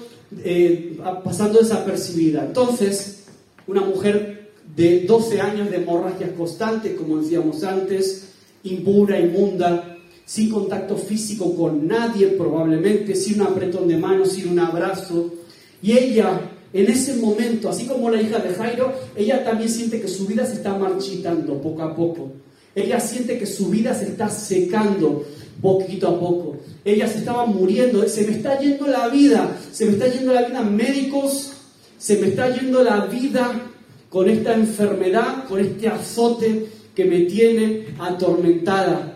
eh, 0.43 0.99
pasando 1.23 1.59
desapercibida. 1.59 2.47
Entonces, 2.47 3.27
una 3.67 3.83
mujer 3.83 4.46
de 4.77 5.01
12 5.01 5.41
años 5.41 5.71
de 5.71 5.77
hemorragias 5.77 6.31
constantes, 6.37 6.95
como 6.97 7.19
decíamos 7.19 7.65
antes, 7.65 8.29
impura, 8.63 9.19
inmunda, 9.19 9.97
sin 10.27 10.51
contacto 10.51 10.97
físico 10.97 11.57
con 11.57 11.87
nadie 11.87 12.29
probablemente, 12.29 13.15
sin 13.15 13.41
un 13.41 13.47
apretón 13.47 13.89
de 13.89 13.97
manos, 13.97 14.33
sin 14.33 14.49
un 14.49 14.59
abrazo. 14.59 15.33
Y 15.81 15.93
ella, 15.93 16.41
en 16.75 16.91
ese 16.91 17.15
momento, 17.17 17.71
así 17.71 17.87
como 17.87 18.11
la 18.11 18.21
hija 18.21 18.39
de 18.39 18.55
Jairo, 18.55 18.93
ella 19.17 19.43
también 19.43 19.71
siente 19.71 20.01
que 20.01 20.09
su 20.09 20.27
vida 20.27 20.45
se 20.45 20.55
está 20.55 20.77
marchitando 20.77 21.61
poco 21.61 21.83
a 21.83 21.97
poco. 21.97 22.33
Ella 22.75 23.01
siente 23.01 23.39
que 23.39 23.47
su 23.47 23.71
vida 23.71 23.95
se 23.95 24.09
está 24.09 24.29
secando 24.29 25.25
poquito 25.63 26.09
a 26.09 26.21
poco. 26.21 26.59
Ella 26.85 27.09
se 27.09 27.19
estaba 27.19 27.47
muriendo, 27.47 28.07
se 28.07 28.27
me 28.27 28.37
está 28.37 28.59
yendo 28.61 28.87
la 28.89 29.09
vida, 29.09 29.59
se 29.73 29.87
me 29.87 29.93
está 29.93 30.09
yendo 30.09 30.35
la 30.35 30.43
vida 30.43 30.61
médicos, 30.63 31.53
se 31.97 32.19
me 32.19 32.29
está 32.29 32.55
yendo 32.55 32.83
la 32.83 33.07
vida 33.07 33.66
con 34.09 34.29
esta 34.29 34.55
enfermedad, 34.55 35.45
con 35.49 35.61
este 35.61 35.89
azote 35.89 36.67
que 36.95 37.05
me 37.05 37.21
tiene 37.23 37.89
atormentada. 37.99 39.15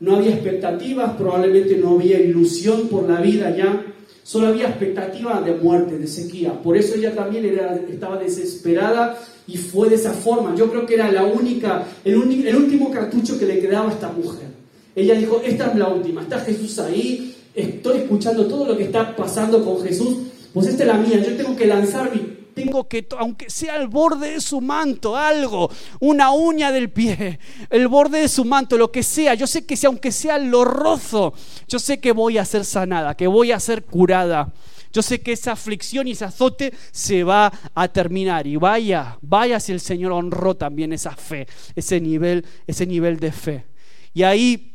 No 0.00 0.16
había 0.16 0.34
expectativas, 0.34 1.14
probablemente 1.16 1.76
no 1.76 1.96
había 1.96 2.20
ilusión 2.20 2.88
por 2.88 3.08
la 3.08 3.20
vida 3.20 3.56
ya, 3.56 3.86
solo 4.22 4.48
había 4.48 4.68
expectativa 4.68 5.40
de 5.40 5.54
muerte, 5.54 5.98
de 5.98 6.06
sequía. 6.06 6.60
Por 6.60 6.76
eso 6.76 6.94
ella 6.94 7.14
también 7.14 7.46
estaba 7.88 8.18
desesperada 8.18 9.18
y 9.46 9.56
fue 9.56 9.88
de 9.88 9.94
esa 9.94 10.12
forma. 10.12 10.54
Yo 10.54 10.70
creo 10.70 10.86
que 10.86 10.94
era 10.94 11.10
la 11.10 11.24
única, 11.24 11.86
el, 12.04 12.14
el 12.46 12.56
último 12.56 12.90
cartucho 12.90 13.38
que 13.38 13.46
le 13.46 13.60
quedaba 13.60 13.90
a 13.90 13.92
esta 13.92 14.12
mujer. 14.12 14.48
Ella 14.94 15.14
dijo, 15.14 15.40
esta 15.44 15.70
es 15.70 15.76
la 15.76 15.88
última, 15.88 16.22
está 16.22 16.40
Jesús 16.40 16.78
ahí, 16.78 17.34
estoy 17.54 17.98
escuchando 17.98 18.46
todo 18.46 18.66
lo 18.66 18.76
que 18.76 18.84
está 18.84 19.16
pasando 19.16 19.64
con 19.64 19.82
Jesús, 19.82 20.16
pues 20.52 20.66
esta 20.66 20.82
es 20.82 20.88
la 20.88 20.98
mía, 20.98 21.16
yo 21.16 21.34
tengo 21.34 21.56
que 21.56 21.66
lanzar 21.66 22.14
mi 22.14 22.31
tengo 22.54 22.88
que, 22.88 23.06
aunque 23.18 23.50
sea 23.50 23.76
el 23.76 23.88
borde 23.88 24.32
de 24.32 24.40
su 24.40 24.60
manto, 24.60 25.16
algo, 25.16 25.70
una 26.00 26.32
uña 26.32 26.70
del 26.70 26.90
pie, 26.90 27.38
el 27.70 27.88
borde 27.88 28.20
de 28.20 28.28
su 28.28 28.44
manto, 28.44 28.76
lo 28.76 28.92
que 28.92 29.02
sea, 29.02 29.34
yo 29.34 29.46
sé 29.46 29.64
que 29.64 29.76
si 29.76 29.86
aunque 29.86 30.12
sea 30.12 30.38
lo 30.38 30.64
rozo, 30.64 31.34
yo 31.68 31.78
sé 31.78 32.00
que 32.00 32.12
voy 32.12 32.38
a 32.38 32.44
ser 32.44 32.64
sanada, 32.64 33.16
que 33.16 33.26
voy 33.26 33.52
a 33.52 33.60
ser 33.60 33.84
curada. 33.84 34.52
Yo 34.92 35.00
sé 35.00 35.22
que 35.22 35.32
esa 35.32 35.52
aflicción 35.52 36.06
y 36.06 36.10
ese 36.10 36.26
azote 36.26 36.74
se 36.90 37.24
va 37.24 37.50
a 37.74 37.88
terminar. 37.88 38.46
Y 38.46 38.56
vaya, 38.56 39.16
vaya 39.22 39.58
si 39.58 39.72
el 39.72 39.80
Señor 39.80 40.12
honró 40.12 40.54
también 40.54 40.92
esa 40.92 41.16
fe, 41.16 41.46
ese 41.74 41.98
nivel, 41.98 42.44
ese 42.66 42.84
nivel 42.84 43.18
de 43.18 43.32
fe. 43.32 43.64
Y 44.12 44.22
ahí 44.22 44.74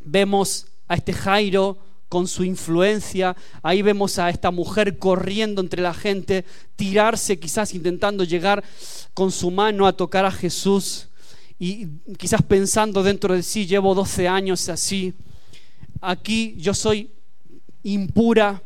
vemos 0.00 0.66
a 0.88 0.96
este 0.96 1.12
Jairo 1.12 1.78
con 2.14 2.28
su 2.28 2.44
influencia. 2.44 3.34
Ahí 3.60 3.82
vemos 3.82 4.20
a 4.20 4.30
esta 4.30 4.52
mujer 4.52 4.98
corriendo 4.98 5.60
entre 5.60 5.82
la 5.82 5.92
gente, 5.92 6.44
tirarse 6.76 7.40
quizás 7.40 7.74
intentando 7.74 8.22
llegar 8.22 8.62
con 9.14 9.32
su 9.32 9.50
mano 9.50 9.84
a 9.84 9.92
tocar 9.92 10.24
a 10.24 10.30
Jesús 10.30 11.08
y 11.58 11.88
quizás 12.16 12.40
pensando 12.42 13.02
dentro 13.02 13.34
de 13.34 13.42
sí, 13.42 13.66
llevo 13.66 13.96
12 13.96 14.28
años 14.28 14.68
así, 14.68 15.12
aquí 16.00 16.54
yo 16.56 16.72
soy 16.72 17.10
impura, 17.82 18.62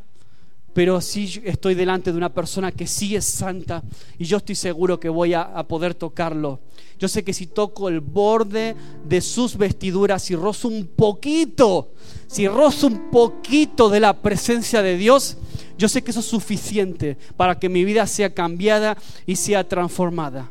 pero 0.75 1.01
sí 1.01 1.41
estoy 1.43 1.75
delante 1.75 2.13
de 2.13 2.19
una 2.19 2.35
persona 2.35 2.71
que 2.71 2.87
sí 2.87 3.17
es 3.17 3.25
santa 3.25 3.83
y 4.19 4.27
yo 4.27 4.37
estoy 4.37 4.57
seguro 4.57 5.01
que 5.01 5.09
voy 5.09 5.33
a, 5.33 5.41
a 5.41 5.67
poder 5.67 5.95
tocarlo. 5.95 6.61
Yo 6.99 7.07
sé 7.09 7.23
que 7.23 7.33
si 7.33 7.47
toco 7.47 7.89
el 7.89 8.01
borde 8.01 8.75
de 9.09 9.21
sus 9.21 9.57
vestiduras, 9.57 10.23
si 10.23 10.35
rozo 10.35 10.69
un 10.69 10.87
poquito, 10.87 11.93
si 12.27 12.49
rozo 12.49 12.89
un 12.89 13.11
poquito 13.11 13.89
de 13.89 14.01
la 14.01 14.21
presencia 14.21 14.83
de 14.83 14.97
Dios, 14.97 15.37
yo 15.79 15.89
sé 15.89 16.03
que 16.03 16.11
eso 16.11 16.21
es 16.21 16.27
suficiente 16.27 17.17
para 17.37 17.59
que 17.59 17.69
mi 17.69 17.85
vida 17.85 18.07
sea 18.07 18.35
cambiada 18.35 18.97
y 19.27 19.37
sea 19.37 19.69
transformada. 19.69 20.51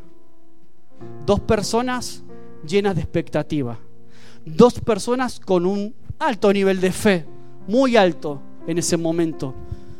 Dos 1.26 1.42
personas 1.42 2.24
llenas 2.66 2.96
de 2.96 3.02
expectativa. 3.02 3.78
Dos 4.46 4.80
personas 4.80 5.42
con 5.42 5.66
un 5.66 5.94
alto 6.18 6.54
nivel 6.54 6.80
de 6.80 6.94
fe, 6.94 7.26
muy 7.68 7.98
alto 7.98 8.42
en 8.68 8.78
ese 8.78 8.96
momento. 8.96 9.54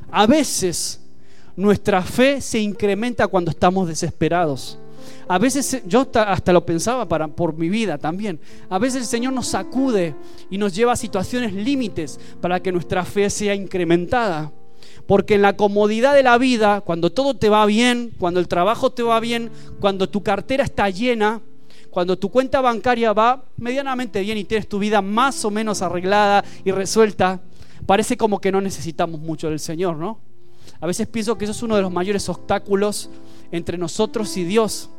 A 0.10 0.26
veces 0.26 1.02
nuestra 1.58 2.02
fe 2.02 2.40
se 2.40 2.60
incrementa 2.60 3.28
cuando 3.28 3.52
estamos 3.52 3.88
desesperados. 3.88 4.80
A 5.28 5.38
veces 5.38 5.84
yo 5.86 6.08
hasta 6.14 6.54
lo 6.54 6.66
pensaba 6.66 7.08
para, 7.08 7.28
por 7.28 7.56
mi 7.56 7.70
vida 7.70 7.98
también. 7.98 8.40
A 8.70 8.80
veces 8.80 9.02
el 9.02 9.08
Señor 9.08 9.34
nos 9.34 9.48
sacude 9.48 10.16
y 10.50 10.58
nos 10.58 10.74
lleva 10.76 10.94
a 10.94 10.98
situaciones 10.98 11.54
límites 11.54 12.20
para 12.42 12.62
que 12.62 12.72
nuestra 12.72 13.04
fe 13.04 13.30
sea 13.30 13.56
incrementada. 13.56 14.52
Porque 15.06 15.36
en 15.36 15.42
la 15.42 15.56
comodidad 15.56 16.14
de 16.14 16.24
la 16.24 16.38
vida, 16.38 16.82
cuando 16.82 17.12
todo 17.12 17.34
te 17.34 17.50
va 17.50 17.66
bien, 17.66 18.12
cuando 18.20 18.40
el 18.40 18.48
trabajo 18.48 18.92
te 18.92 19.04
va 19.04 19.20
bien, 19.20 19.52
cuando 19.80 20.10
tu 20.10 20.22
cartera 20.22 20.64
está 20.64 20.90
llena, 20.90 21.42
cuando 21.90 22.18
tu 22.18 22.30
cuenta 22.30 22.62
bancaria 22.62 23.14
va 23.14 23.46
medianamente 23.58 24.22
bien 24.22 24.38
y 24.38 24.44
tienes 24.44 24.68
tu 24.68 24.80
vida 24.80 25.02
más 25.02 25.44
o 25.46 25.52
menos 25.52 25.82
arreglada 25.82 26.44
y 26.64 26.72
resuelta, 26.72 27.42
parece 27.86 28.18
como 28.18 28.40
que 28.40 28.52
no 28.52 28.62
necesitamos 28.62 29.20
mucho 29.20 29.50
del 29.50 29.60
Señor, 29.60 29.96
¿no? 29.98 30.20
A 30.80 30.86
veces 30.86 31.08
pienso 31.08 31.38
que 31.38 31.46
eso 31.46 31.54
es 31.54 31.64
uno 31.64 31.76
de 31.76 31.82
los 31.82 31.92
mayores 31.92 32.28
obstáculos 32.30 33.10
entre 33.52 33.78
nosotros 33.78 34.36
y 34.38 34.44
Dios. 34.44 34.90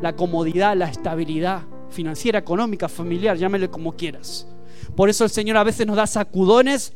La 0.00 0.16
comodidad, 0.16 0.76
la 0.76 0.88
estabilidad 0.88 1.62
financiera, 1.90 2.38
económica, 2.38 2.88
familiar, 2.88 3.36
llámele 3.36 3.68
como 3.68 3.92
quieras. 3.96 4.46
Por 4.96 5.08
eso 5.08 5.24
el 5.24 5.30
Señor 5.30 5.56
a 5.56 5.64
veces 5.64 5.86
nos 5.86 5.96
da 5.96 6.06
sacudones 6.06 6.92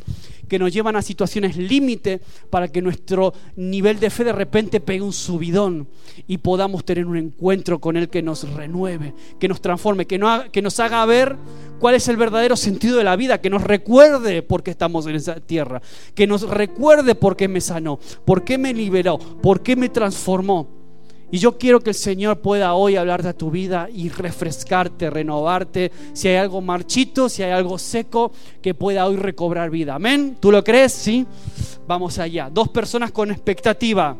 que 0.48 0.58
nos 0.58 0.72
llevan 0.72 0.96
a 0.96 1.02
situaciones 1.02 1.56
límite 1.56 2.20
para 2.50 2.68
que 2.68 2.82
nuestro 2.82 3.32
nivel 3.56 3.98
de 3.98 4.10
fe 4.10 4.24
de 4.24 4.32
repente 4.32 4.80
pegue 4.80 5.02
un 5.02 5.12
subidón 5.12 5.88
y 6.26 6.38
podamos 6.38 6.84
tener 6.84 7.06
un 7.06 7.16
encuentro 7.16 7.80
con 7.80 7.96
Él 7.96 8.08
que 8.08 8.22
nos 8.22 8.48
renueve, 8.52 9.14
que 9.40 9.48
nos 9.48 9.60
transforme, 9.60 10.06
que, 10.06 10.20
que 10.52 10.62
nos 10.62 10.80
haga 10.80 11.04
ver 11.04 11.36
cuál 11.78 11.94
es 11.94 12.08
el 12.08 12.16
verdadero 12.16 12.56
sentido 12.56 12.96
de 12.96 13.04
la 13.04 13.16
vida, 13.16 13.40
que 13.40 13.50
nos 13.50 13.62
recuerde 13.62 14.42
por 14.42 14.62
qué 14.62 14.70
estamos 14.70 15.06
en 15.06 15.16
esa 15.16 15.40
tierra, 15.40 15.82
que 16.14 16.26
nos 16.26 16.42
recuerde 16.42 17.14
por 17.14 17.36
qué 17.36 17.48
me 17.48 17.60
sanó, 17.60 17.98
por 18.24 18.44
qué 18.44 18.58
me 18.58 18.72
liberó, 18.72 19.18
por 19.18 19.62
qué 19.62 19.74
me 19.74 19.88
transformó. 19.88 20.75
Y 21.30 21.38
yo 21.38 21.58
quiero 21.58 21.80
que 21.80 21.90
el 21.90 21.96
Señor 21.96 22.40
pueda 22.40 22.74
hoy 22.74 22.96
hablarte 22.96 23.28
a 23.28 23.36
tu 23.36 23.50
vida 23.50 23.88
y 23.92 24.08
refrescarte, 24.08 25.10
renovarte. 25.10 25.90
Si 26.12 26.28
hay 26.28 26.36
algo 26.36 26.60
marchito, 26.60 27.28
si 27.28 27.42
hay 27.42 27.50
algo 27.50 27.78
seco, 27.78 28.30
que 28.62 28.74
pueda 28.74 29.06
hoy 29.06 29.16
recobrar 29.16 29.70
vida. 29.70 29.96
Amén. 29.96 30.36
¿Tú 30.40 30.52
lo 30.52 30.62
crees? 30.62 30.92
Sí. 30.92 31.26
Vamos 31.88 32.18
allá. 32.18 32.48
Dos 32.48 32.68
personas 32.68 33.10
con 33.10 33.32
expectativa. 33.32 34.16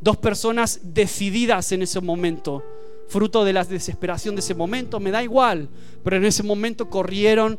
Dos 0.00 0.16
personas 0.16 0.80
decididas 0.82 1.72
en 1.72 1.82
ese 1.82 2.00
momento. 2.00 2.62
Fruto 3.08 3.44
de 3.44 3.52
la 3.52 3.64
desesperación 3.64 4.34
de 4.34 4.40
ese 4.40 4.54
momento. 4.54 5.00
Me 5.00 5.10
da 5.10 5.22
igual. 5.22 5.68
Pero 6.02 6.16
en 6.16 6.24
ese 6.24 6.42
momento 6.42 6.88
corrieron 6.88 7.58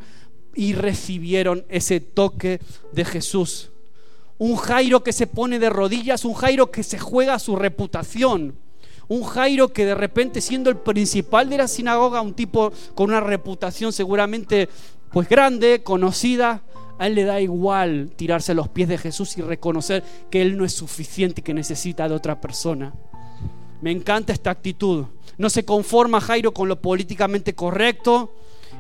y 0.56 0.74
recibieron 0.74 1.66
ese 1.70 2.00
toque 2.00 2.60
de 2.94 3.06
Jesús 3.06 3.70
un 4.38 4.56
Jairo 4.56 5.04
que 5.04 5.14
se 5.14 5.28
pone 5.28 5.60
de 5.60 5.70
rodillas, 5.70 6.26
un 6.26 6.34
Jairo 6.34 6.72
que 6.72 6.84
se 6.84 7.00
juega 7.00 7.40
su 7.40 7.56
reputación, 7.56 8.56
un 9.08 9.24
Jairo 9.24 9.70
que 9.70 9.86
de 9.86 9.96
repente 9.96 10.42
siendo 10.42 10.70
el 10.70 10.78
principal 10.78 11.50
de 11.50 11.58
la 11.58 11.68
sinagoga, 11.68 12.22
un 12.22 12.34
tipo 12.34 12.72
con 12.96 13.10
una 13.10 13.22
reputación 13.22 13.94
seguramente 13.94 14.70
pues 15.12 15.30
grande, 15.30 15.84
conocida, 15.84 16.64
a 16.98 17.08
él 17.08 17.16
le 17.16 17.24
da 17.24 17.40
igual 17.42 18.12
tirarse 18.16 18.54
a 18.54 18.56
los 18.56 18.70
pies 18.70 18.88
de 18.88 18.98
Jesús 18.98 19.38
y 19.38 19.42
reconocer 19.42 20.04
que 20.30 20.42
él 20.42 20.58
no 20.58 20.66
es 20.66 20.74
suficiente 20.74 21.42
y 21.42 21.44
que 21.44 21.54
necesita 21.54 22.08
de 22.08 22.16
otra 22.16 22.40
persona. 22.40 22.94
Me 23.82 23.92
encanta 23.92 24.34
esta 24.34 24.52
actitud. 24.52 25.06
No 25.38 25.50
se 25.50 25.66
conforma 25.66 26.22
Jairo 26.22 26.54
con 26.54 26.70
lo 26.70 26.82
políticamente 26.82 27.54
correcto. 27.54 28.34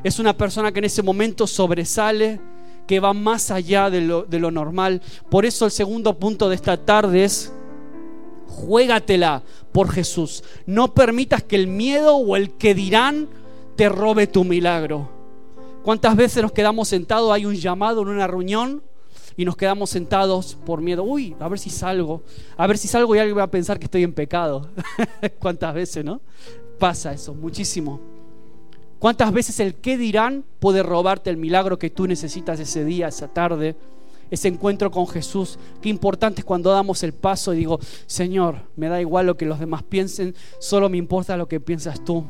Es 0.03 0.19
una 0.19 0.35
persona 0.35 0.71
que 0.71 0.79
en 0.79 0.85
ese 0.85 1.03
momento 1.03 1.45
sobresale 1.45 2.39
que 2.87 2.99
va 2.99 3.13
más 3.13 3.51
allá 3.51 3.89
de 3.89 4.01
lo, 4.01 4.23
de 4.23 4.39
lo 4.39 4.51
normal. 4.51 5.01
Por 5.29 5.45
eso 5.45 5.65
el 5.65 5.71
segundo 5.71 6.17
punto 6.19 6.49
de 6.49 6.55
esta 6.55 6.77
tarde 6.77 7.23
es, 7.23 7.51
juégatela 8.47 9.43
por 9.71 9.91
Jesús. 9.91 10.43
No 10.65 10.93
permitas 10.93 11.43
que 11.43 11.55
el 11.55 11.67
miedo 11.67 12.15
o 12.15 12.35
el 12.35 12.51
que 12.51 12.73
dirán 12.73 13.27
te 13.75 13.89
robe 13.89 14.27
tu 14.27 14.43
milagro. 14.43 15.09
¿Cuántas 15.83 16.15
veces 16.15 16.41
nos 16.41 16.51
quedamos 16.51 16.87
sentados? 16.87 17.31
Hay 17.31 17.45
un 17.45 17.55
llamado 17.55 18.01
en 18.01 18.07
una 18.07 18.25
reunión 18.25 18.81
y 19.37 19.45
nos 19.45 19.55
quedamos 19.55 19.89
sentados 19.89 20.57
por 20.65 20.81
miedo. 20.81 21.03
Uy, 21.03 21.35
a 21.39 21.47
ver 21.47 21.59
si 21.59 21.69
salgo. 21.69 22.23
A 22.57 22.65
ver 22.67 22.77
si 22.77 22.87
salgo 22.87 23.15
y 23.15 23.19
alguien 23.19 23.37
va 23.37 23.43
a 23.43 23.51
pensar 23.51 23.77
que 23.77 23.85
estoy 23.85 24.03
en 24.03 24.13
pecado. 24.13 24.69
¿Cuántas 25.39 25.73
veces, 25.73 26.03
no? 26.03 26.21
Pasa 26.79 27.13
eso, 27.13 27.33
muchísimo. 27.33 28.14
¿Cuántas 29.05 29.31
veces 29.31 29.59
el 29.59 29.75
qué 29.75 29.99
dirán 29.99 30.43
puede 30.57 30.81
robarte 30.81 31.29
el 31.29 31.37
milagro 31.37 31.77
que 31.77 31.91
tú 31.91 32.07
necesitas 32.07 32.59
ese 32.59 32.83
día, 32.83 33.07
esa 33.07 33.27
tarde, 33.27 33.75
ese 34.31 34.47
encuentro 34.47 34.89
con 34.89 35.05
Jesús? 35.05 35.59
Qué 35.79 35.89
importante 35.89 36.41
es 36.41 36.45
cuando 36.45 36.71
damos 36.71 37.03
el 37.03 37.13
paso 37.13 37.53
y 37.53 37.57
digo, 37.57 37.79
Señor, 38.07 38.61
me 38.75 38.87
da 38.87 38.99
igual 38.99 39.27
lo 39.27 39.37
que 39.37 39.45
los 39.45 39.59
demás 39.59 39.83
piensen, 39.83 40.33
solo 40.57 40.89
me 40.89 40.97
importa 40.97 41.37
lo 41.37 41.47
que 41.47 41.59
piensas 41.59 42.03
tú. 42.03 42.25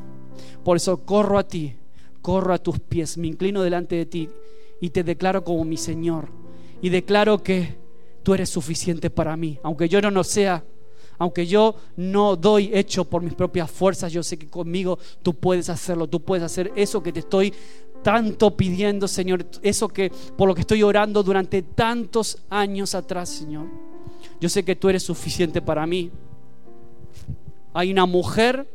Por 0.65 0.75
eso 0.75 0.97
corro 1.05 1.37
a 1.37 1.47
ti, 1.47 1.77
corro 2.21 2.53
a 2.53 2.57
tus 2.57 2.77
pies, 2.77 3.17
me 3.17 3.27
inclino 3.27 3.63
delante 3.63 3.95
de 3.95 4.05
ti 4.05 4.29
y 4.81 4.89
te 4.89 5.05
declaro 5.05 5.45
como 5.45 5.63
mi 5.63 5.77
Señor. 5.77 6.27
Y 6.81 6.89
declaro 6.89 7.41
que 7.41 7.77
tú 8.21 8.33
eres 8.33 8.49
suficiente 8.49 9.09
para 9.09 9.37
mí, 9.37 9.59
aunque 9.63 9.87
yo 9.87 10.01
no 10.01 10.11
lo 10.11 10.25
sea, 10.25 10.65
Aunque 11.17 11.47
yo 11.47 11.75
no 11.95 12.35
doy 12.35 12.71
hecho 12.73 13.05
por 13.05 13.21
mis 13.21 13.33
propias 13.33 13.71
fuerzas, 13.71 14.11
yo 14.11 14.23
sé 14.23 14.37
que 14.37 14.47
conmigo 14.47 14.99
tú 15.23 15.33
puedes 15.33 15.69
hacerlo, 15.69 16.07
tú 16.07 16.21
puedes 16.21 16.43
hacer 16.43 16.71
eso 16.75 17.01
que 17.01 17.13
te 17.13 17.19
estoy 17.19 17.53
tanto 18.03 18.55
pidiendo, 18.55 19.07
Señor, 19.07 19.45
eso 19.63 19.87
que 19.87 20.11
por 20.37 20.47
lo 20.47 20.53
que 20.53 20.61
estoy 20.61 20.83
orando 20.83 21.23
durante 21.23 21.61
tantos 21.61 22.37
años 22.49 22.93
atrás, 22.93 23.29
Señor. 23.29 23.67
Yo 24.39 24.49
sé 24.49 24.63
que 24.63 24.75
tú 24.75 24.89
eres 24.89 25.03
suficiente 25.03 25.61
para 25.61 25.87
mí. 25.87 26.11
Hay 27.73 27.91
una 27.91 28.05
mujer 28.05 28.69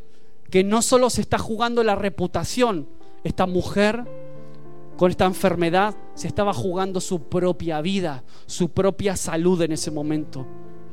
que 0.50 0.64
no 0.64 0.83
solo 0.83 1.11
se 1.11 1.20
está 1.20 1.38
jugando 1.38 1.85
la 1.85 1.94
reputación, 1.94 2.88
esta 3.22 3.46
mujer 3.46 4.05
con 4.96 5.11
esta 5.11 5.26
enfermedad 5.26 5.94
se 6.14 6.26
estaba 6.26 6.53
jugando 6.53 7.00
su 7.00 7.22
propia 7.22 7.81
vida, 7.81 8.24
su 8.46 8.70
propia 8.70 9.16
salud 9.16 9.62
en 9.62 9.72
ese 9.72 9.90
momento. 9.90 10.46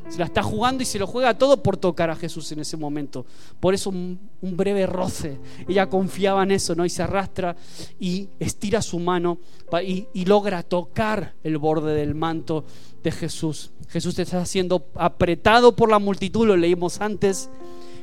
Se 0.10 0.20
la 0.20 0.26
está 0.26 0.41
jugando 0.41 0.84
y 0.84 0.86
se 0.86 1.00
lo 1.00 1.08
juega 1.08 1.38
todo 1.38 1.62
por 1.62 1.78
tocar 1.78 2.10
a 2.10 2.15
Jesús 2.15 2.52
en 2.52 2.60
ese 2.60 2.78
momento. 2.78 3.26
Por 3.60 3.74
eso 3.74 3.89
un, 3.89 4.20
breve 4.41 4.86
roce. 4.86 5.39
Ella 5.67 5.89
confiaba 5.89 6.43
en 6.43 6.52
eso, 6.52 6.76
¿no? 6.76 6.86
Y 6.86 6.89
se 6.89 7.04
arrastra 7.04 7.56
y 8.00 8.30
estira 8.39 8.82
su 8.82 9.00
mano 9.00 9.39
y, 9.84 10.08
y 10.13 10.26
logra 10.26 10.63
tocar 10.63 11.34
el 11.43 11.58
borde 11.58 11.93
del 11.93 12.15
manto 12.15 12.65
de 13.04 13.12
Jesús. 13.12 13.72
Jesús 13.89 14.17
está 14.17 14.46
siendo 14.46 14.88
apretado 14.96 15.76
por 15.76 15.89
la 15.89 16.00
multitud, 16.00 16.48
lo 16.48 16.56
leímos 16.56 17.02
antes. 17.02 17.50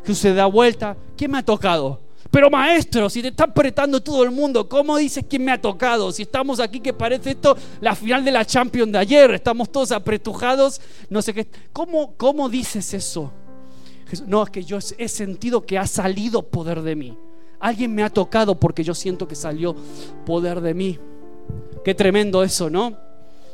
Jesús 0.02 0.18
se 0.18 0.34
da 0.34 0.46
vuelta. 0.46 0.96
¿Quién 1.16 1.30
me 1.30 1.38
ha 1.38 1.44
tocado? 1.44 2.03
Pero 2.34 2.50
maestro, 2.50 3.08
si 3.08 3.22
te 3.22 3.28
está 3.28 3.44
apretando 3.44 4.02
todo 4.02 4.24
el 4.24 4.32
mundo, 4.32 4.68
¿cómo 4.68 4.96
dices 4.96 5.24
quién 5.30 5.44
me 5.44 5.52
ha 5.52 5.62
tocado? 5.62 6.10
Si 6.10 6.22
estamos 6.22 6.58
aquí 6.58 6.80
que 6.80 6.92
parece 6.92 7.30
esto 7.30 7.56
la 7.80 7.94
final 7.94 8.24
de 8.24 8.32
la 8.32 8.44
Champions 8.44 8.90
de 8.90 8.98
ayer, 8.98 9.30
estamos 9.34 9.70
todos 9.70 9.92
apretujados, 9.92 10.80
no 11.08 11.22
sé 11.22 11.32
qué. 11.32 11.46
¿Cómo, 11.72 12.16
cómo 12.16 12.48
dices 12.48 12.92
eso? 12.92 13.30
No, 14.26 14.42
es 14.42 14.50
que 14.50 14.64
yo 14.64 14.78
he 14.98 15.06
sentido 15.06 15.64
que 15.64 15.78
ha 15.78 15.86
salido 15.86 16.42
poder 16.42 16.82
de 16.82 16.96
mí. 16.96 17.16
Alguien 17.60 17.94
me 17.94 18.02
ha 18.02 18.10
tocado 18.10 18.58
porque 18.58 18.82
yo 18.82 18.96
siento 18.96 19.28
que 19.28 19.36
salió 19.36 19.76
poder 20.26 20.60
de 20.60 20.74
mí. 20.74 20.98
Qué 21.84 21.94
tremendo 21.94 22.42
eso, 22.42 22.68
¿no? 22.68 22.98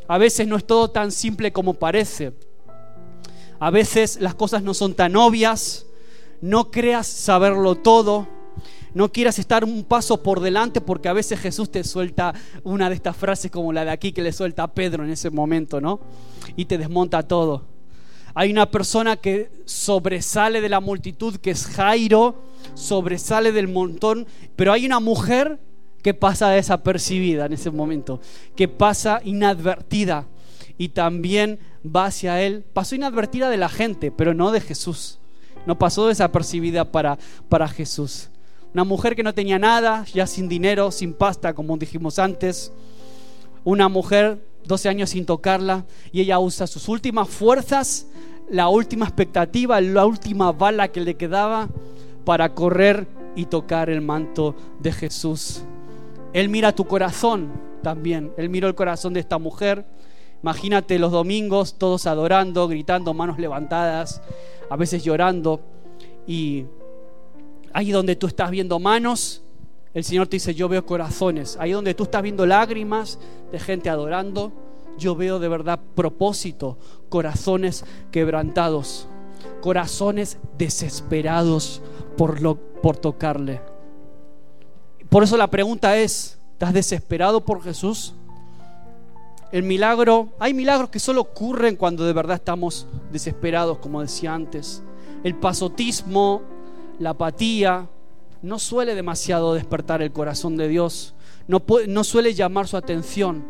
A 0.08 0.16
veces 0.16 0.48
no 0.48 0.56
es 0.56 0.66
todo 0.66 0.88
tan 0.88 1.12
simple 1.12 1.52
como 1.52 1.74
parece. 1.74 2.32
A 3.58 3.70
veces 3.70 4.18
las 4.22 4.34
cosas 4.34 4.62
no 4.62 4.72
son 4.72 4.94
tan 4.94 5.16
obvias. 5.16 5.84
No 6.40 6.70
creas 6.70 7.06
saberlo 7.06 7.74
todo 7.74 8.39
no 8.94 9.12
quieras 9.12 9.38
estar 9.38 9.64
un 9.64 9.84
paso 9.84 10.22
por 10.22 10.40
delante 10.40 10.80
porque 10.80 11.08
a 11.08 11.12
veces 11.12 11.38
Jesús 11.40 11.70
te 11.70 11.84
suelta 11.84 12.34
una 12.64 12.88
de 12.88 12.94
estas 12.94 13.16
frases 13.16 13.50
como 13.50 13.72
la 13.72 13.84
de 13.84 13.90
aquí 13.90 14.12
que 14.12 14.22
le 14.22 14.32
suelta 14.32 14.64
a 14.64 14.72
Pedro 14.74 15.04
en 15.04 15.10
ese 15.10 15.30
momento, 15.30 15.80
¿no? 15.80 16.00
Y 16.56 16.64
te 16.64 16.78
desmonta 16.78 17.22
todo. 17.22 17.64
Hay 18.34 18.50
una 18.50 18.70
persona 18.70 19.16
que 19.16 19.50
sobresale 19.64 20.60
de 20.60 20.68
la 20.68 20.80
multitud, 20.80 21.36
que 21.36 21.50
es 21.50 21.66
Jairo, 21.66 22.42
sobresale 22.74 23.52
del 23.52 23.68
montón, 23.68 24.26
pero 24.56 24.72
hay 24.72 24.86
una 24.86 25.00
mujer 25.00 25.58
que 26.02 26.14
pasa 26.14 26.48
desapercibida 26.50 27.46
en 27.46 27.52
ese 27.52 27.70
momento, 27.70 28.20
que 28.56 28.68
pasa 28.68 29.20
inadvertida 29.24 30.26
y 30.78 30.90
también 30.90 31.58
va 31.84 32.06
hacia 32.06 32.40
él. 32.40 32.64
Pasó 32.72 32.94
inadvertida 32.94 33.50
de 33.50 33.56
la 33.56 33.68
gente, 33.68 34.10
pero 34.10 34.32
no 34.32 34.50
de 34.50 34.60
Jesús. 34.60 35.18
No 35.66 35.78
pasó 35.78 36.06
desapercibida 36.06 36.90
para, 36.90 37.18
para 37.48 37.68
Jesús. 37.68 38.30
Una 38.72 38.84
mujer 38.84 39.16
que 39.16 39.22
no 39.22 39.34
tenía 39.34 39.58
nada, 39.58 40.04
ya 40.12 40.26
sin 40.26 40.48
dinero, 40.48 40.90
sin 40.90 41.12
pasta, 41.12 41.54
como 41.54 41.76
dijimos 41.76 42.18
antes. 42.18 42.72
Una 43.64 43.88
mujer 43.88 44.38
12 44.66 44.88
años 44.88 45.10
sin 45.10 45.26
tocarla 45.26 45.84
y 46.12 46.20
ella 46.20 46.38
usa 46.38 46.66
sus 46.66 46.88
últimas 46.88 47.28
fuerzas, 47.28 48.06
la 48.48 48.68
última 48.68 49.06
expectativa, 49.06 49.80
la 49.80 50.06
última 50.06 50.52
bala 50.52 50.88
que 50.88 51.00
le 51.00 51.14
quedaba 51.16 51.68
para 52.24 52.54
correr 52.54 53.08
y 53.34 53.46
tocar 53.46 53.90
el 53.90 54.00
manto 54.00 54.54
de 54.80 54.92
Jesús. 54.92 55.62
Él 56.32 56.48
mira 56.48 56.74
tu 56.74 56.84
corazón 56.84 57.50
también. 57.82 58.32
Él 58.36 58.48
miró 58.48 58.68
el 58.68 58.74
corazón 58.74 59.14
de 59.14 59.20
esta 59.20 59.38
mujer. 59.38 59.84
Imagínate 60.42 60.98
los 60.98 61.12
domingos 61.12 61.74
todos 61.76 62.06
adorando, 62.06 62.68
gritando, 62.68 63.14
manos 63.14 63.38
levantadas, 63.38 64.22
a 64.68 64.76
veces 64.76 65.02
llorando. 65.02 65.60
Y 66.26 66.66
Ahí 67.72 67.90
donde 67.90 68.16
tú 68.16 68.26
estás 68.26 68.50
viendo 68.50 68.78
manos, 68.78 69.42
el 69.92 70.04
Señor 70.04 70.28
te 70.28 70.36
dice, 70.36 70.54
yo 70.54 70.68
veo 70.68 70.86
corazones. 70.86 71.56
Ahí 71.58 71.72
donde 71.72 71.94
tú 71.94 72.04
estás 72.04 72.22
viendo 72.22 72.46
lágrimas 72.46 73.18
de 73.50 73.58
gente 73.58 73.90
adorando, 73.90 74.52
yo 74.98 75.16
veo 75.16 75.38
de 75.38 75.48
verdad 75.48 75.80
propósito, 75.94 76.78
corazones 77.08 77.84
quebrantados, 78.10 79.08
corazones 79.60 80.38
desesperados 80.58 81.82
por, 82.16 82.40
lo, 82.40 82.56
por 82.56 82.96
tocarle. 82.96 83.60
Por 85.08 85.24
eso 85.24 85.36
la 85.36 85.50
pregunta 85.50 85.96
es, 85.96 86.38
¿estás 86.52 86.72
desesperado 86.72 87.44
por 87.44 87.62
Jesús? 87.62 88.14
El 89.50 89.64
milagro, 89.64 90.28
hay 90.38 90.54
milagros 90.54 90.90
que 90.90 91.00
solo 91.00 91.22
ocurren 91.22 91.74
cuando 91.74 92.04
de 92.04 92.12
verdad 92.12 92.36
estamos 92.36 92.86
desesperados, 93.10 93.78
como 93.78 94.00
decía 94.00 94.32
antes. 94.32 94.82
El 95.24 95.34
pasotismo, 95.34 96.42
la 97.00 97.10
apatía, 97.10 97.88
no 98.42 98.58
suele 98.58 98.94
demasiado 98.94 99.54
despertar 99.54 100.02
el 100.02 100.12
corazón 100.12 100.56
de 100.56 100.68
Dios, 100.68 101.14
no, 101.48 102.04
suele 102.04 102.34
llamar 102.34 102.68
su 102.68 102.76
atención. 102.76 103.42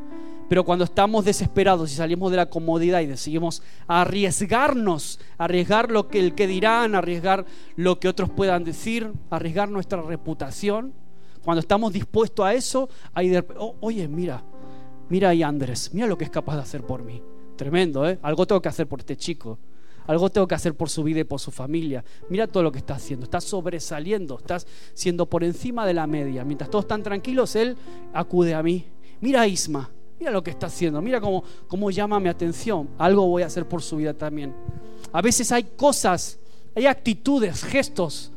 Pero 0.49 0.65
cuando 0.65 0.85
estamos 0.85 1.25
desesperados 1.25 1.93
y 1.93 1.95
salimos 1.95 2.31
de 2.31 2.39
la 2.39 2.47
comodidad 2.47 3.01
y 3.01 3.07
decidimos 3.07 3.63
arriesgarnos, 3.87 5.21
arriesgar 5.39 5.91
lo 5.91 6.09
que 6.09 6.19
el 6.19 6.35
que 6.35 6.47
dirán, 6.47 6.95
arriesgar 6.95 7.45
lo 7.77 8.01
que 8.01 8.09
otros 8.09 8.31
puedan 8.31 8.65
decir, 8.65 9.13
arriesgar 9.31 9.69
nuestra 9.69 10.03
reputación, 10.03 10.93
cuando 11.45 11.61
estamos 11.61 11.93
dispuestos 11.93 12.45
a 12.45 12.55
eso, 12.55 12.89
hay 13.15 13.37
oh, 13.59 13.77
oye, 13.81 14.09
mira, 14.09 14.43
mira 15.09 15.29
ahí 15.29 15.43
Andrés, 15.43 15.91
mira 15.93 16.07
lo 16.07 16.19
que 16.19 16.25
es 16.25 16.31
capaz 16.31 16.57
de 16.57 16.63
hacer 16.63 16.83
por 16.83 17.03
mí. 17.03 17.23
Tremendo, 17.57 18.09
¿eh? 18.09 18.19
Algo 18.23 18.47
tengo 18.47 18.63
que 18.63 18.69
hacer 18.69 18.89
por 18.89 19.01
este 19.01 19.17
chico. 19.17 19.59
Algo 20.07 20.31
tengo 20.31 20.47
que 20.47 20.55
hacer 20.55 20.75
por 20.75 20.89
su 20.89 21.03
vida 21.03 21.21
y 21.21 21.25
por 21.25 21.41
su 21.41 21.51
familia. 21.51 22.05
Mira 22.29 22.47
todo 22.47 22.63
lo 22.63 22.73
que 22.73 22.79
está 22.79 22.95
haciendo. 22.95 23.25
Estás 23.25 23.45
sobresaliendo. 23.45 24.39
Estás 24.39 24.67
siendo 24.95 25.27
por 25.27 25.45
encima 25.45 25.87
de 25.87 25.95
la 25.95 26.07
media. 26.07 26.45
Mientras 26.45 26.71
todos 26.71 26.85
están 26.85 27.03
tranquilos, 27.03 27.55
Él 27.57 27.77
acude 28.13 28.55
a 28.55 28.63
mí. 28.63 28.87
Mira 29.21 29.43
a 29.43 29.47
Isma. 29.47 29.91
Mira 30.19 30.31
lo 30.31 30.43
que 30.43 30.51
está 30.51 30.67
haciendo. 30.67 31.01
Mira 31.01 31.21
cómo, 31.21 31.45
cómo 31.69 31.91
llama 31.91 32.21
mi 32.21 32.29
atención. 32.29 32.91
Algo 32.99 33.27
voy 33.27 33.43
a 33.43 33.47
hacer 33.47 33.67
por 33.67 33.83
su 33.83 33.97
vida 33.97 34.15
también. 34.15 34.55
A 35.13 35.23
veces 35.23 35.51
hay 35.53 35.65
cosas, 35.65 36.39
hay 36.75 36.87
actitudes, 36.87 37.65
gestos 37.65 38.33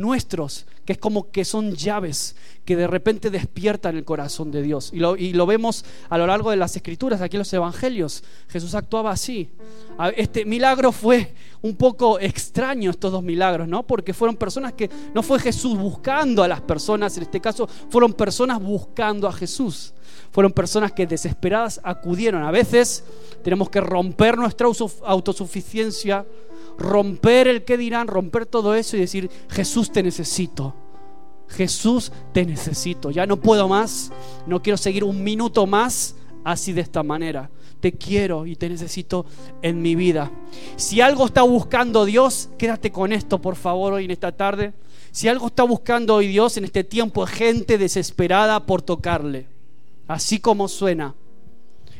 nuestros, 0.00 0.66
es 0.92 0.98
como 0.98 1.30
que 1.30 1.44
son 1.44 1.74
llaves 1.74 2.36
que 2.64 2.76
de 2.76 2.86
repente 2.86 3.30
despiertan 3.30 3.96
el 3.96 4.04
corazón 4.04 4.50
de 4.50 4.62
Dios. 4.62 4.90
Y 4.92 4.98
lo, 4.98 5.16
y 5.16 5.32
lo, 5.32 5.46
vemos 5.46 5.84
a 6.08 6.18
lo 6.18 6.26
largo 6.26 6.50
de 6.50 6.56
las 6.56 6.76
escrituras, 6.76 7.20
aquí 7.20 7.36
en 7.36 7.40
los 7.40 7.52
evangelios. 7.52 8.22
Jesús 8.48 8.74
actuaba 8.74 9.10
así. 9.10 9.50
Este 10.16 10.44
milagro 10.44 10.92
fue 10.92 11.34
un 11.62 11.76
poco 11.76 12.18
extraño, 12.18 12.90
estos 12.90 13.12
dos 13.12 13.22
milagros, 13.22 13.68
¿no? 13.68 13.86
Porque 13.86 14.14
fueron 14.14 14.36
personas 14.36 14.72
que 14.72 14.90
no 15.14 15.22
fue 15.22 15.38
Jesús 15.38 15.76
buscando 15.76 16.42
a 16.42 16.48
las 16.48 16.60
personas, 16.60 17.16
en 17.16 17.24
este 17.24 17.40
caso 17.40 17.68
fueron 17.88 18.12
personas 18.12 18.60
buscando 18.60 19.28
a 19.28 19.32
Jesús. 19.32 19.94
Fueron 20.32 20.52
personas 20.52 20.92
que 20.92 21.06
desesperadas 21.06 21.80
acudieron. 21.82 22.42
A 22.44 22.50
veces 22.50 23.04
tenemos 23.42 23.68
que 23.68 23.80
romper 23.80 24.38
nuestra 24.38 24.68
autosuficiencia 25.04 26.24
romper 26.80 27.46
el 27.46 27.64
que 27.64 27.76
dirán, 27.76 28.08
romper 28.08 28.46
todo 28.46 28.74
eso 28.74 28.96
y 28.96 29.00
decir, 29.00 29.30
Jesús 29.50 29.92
te 29.92 30.02
necesito. 30.02 30.74
Jesús 31.50 32.12
te 32.32 32.46
necesito. 32.46 33.10
Ya 33.10 33.26
no 33.26 33.36
puedo 33.36 33.68
más, 33.68 34.12
no 34.46 34.62
quiero 34.62 34.76
seguir 34.76 35.04
un 35.04 35.22
minuto 35.22 35.66
más 35.66 36.14
así 36.44 36.72
de 36.72 36.80
esta 36.80 37.02
manera. 37.02 37.50
Te 37.80 37.92
quiero 37.92 38.46
y 38.46 38.56
te 38.56 38.68
necesito 38.68 39.24
en 39.62 39.80
mi 39.80 39.94
vida. 39.94 40.30
Si 40.76 41.00
algo 41.00 41.26
está 41.26 41.42
buscando 41.42 42.04
Dios, 42.04 42.50
quédate 42.58 42.92
con 42.92 43.12
esto, 43.12 43.40
por 43.40 43.56
favor, 43.56 43.94
hoy 43.94 44.04
en 44.04 44.10
esta 44.10 44.32
tarde. 44.32 44.72
Si 45.10 45.28
algo 45.28 45.48
está 45.48 45.64
buscando 45.64 46.14
hoy 46.14 46.28
Dios 46.28 46.56
en 46.56 46.64
este 46.64 46.84
tiempo, 46.84 47.26
gente 47.26 47.78
desesperada 47.78 48.66
por 48.66 48.82
tocarle. 48.82 49.46
Así 50.06 50.40
como 50.40 50.68
suena. 50.68 51.14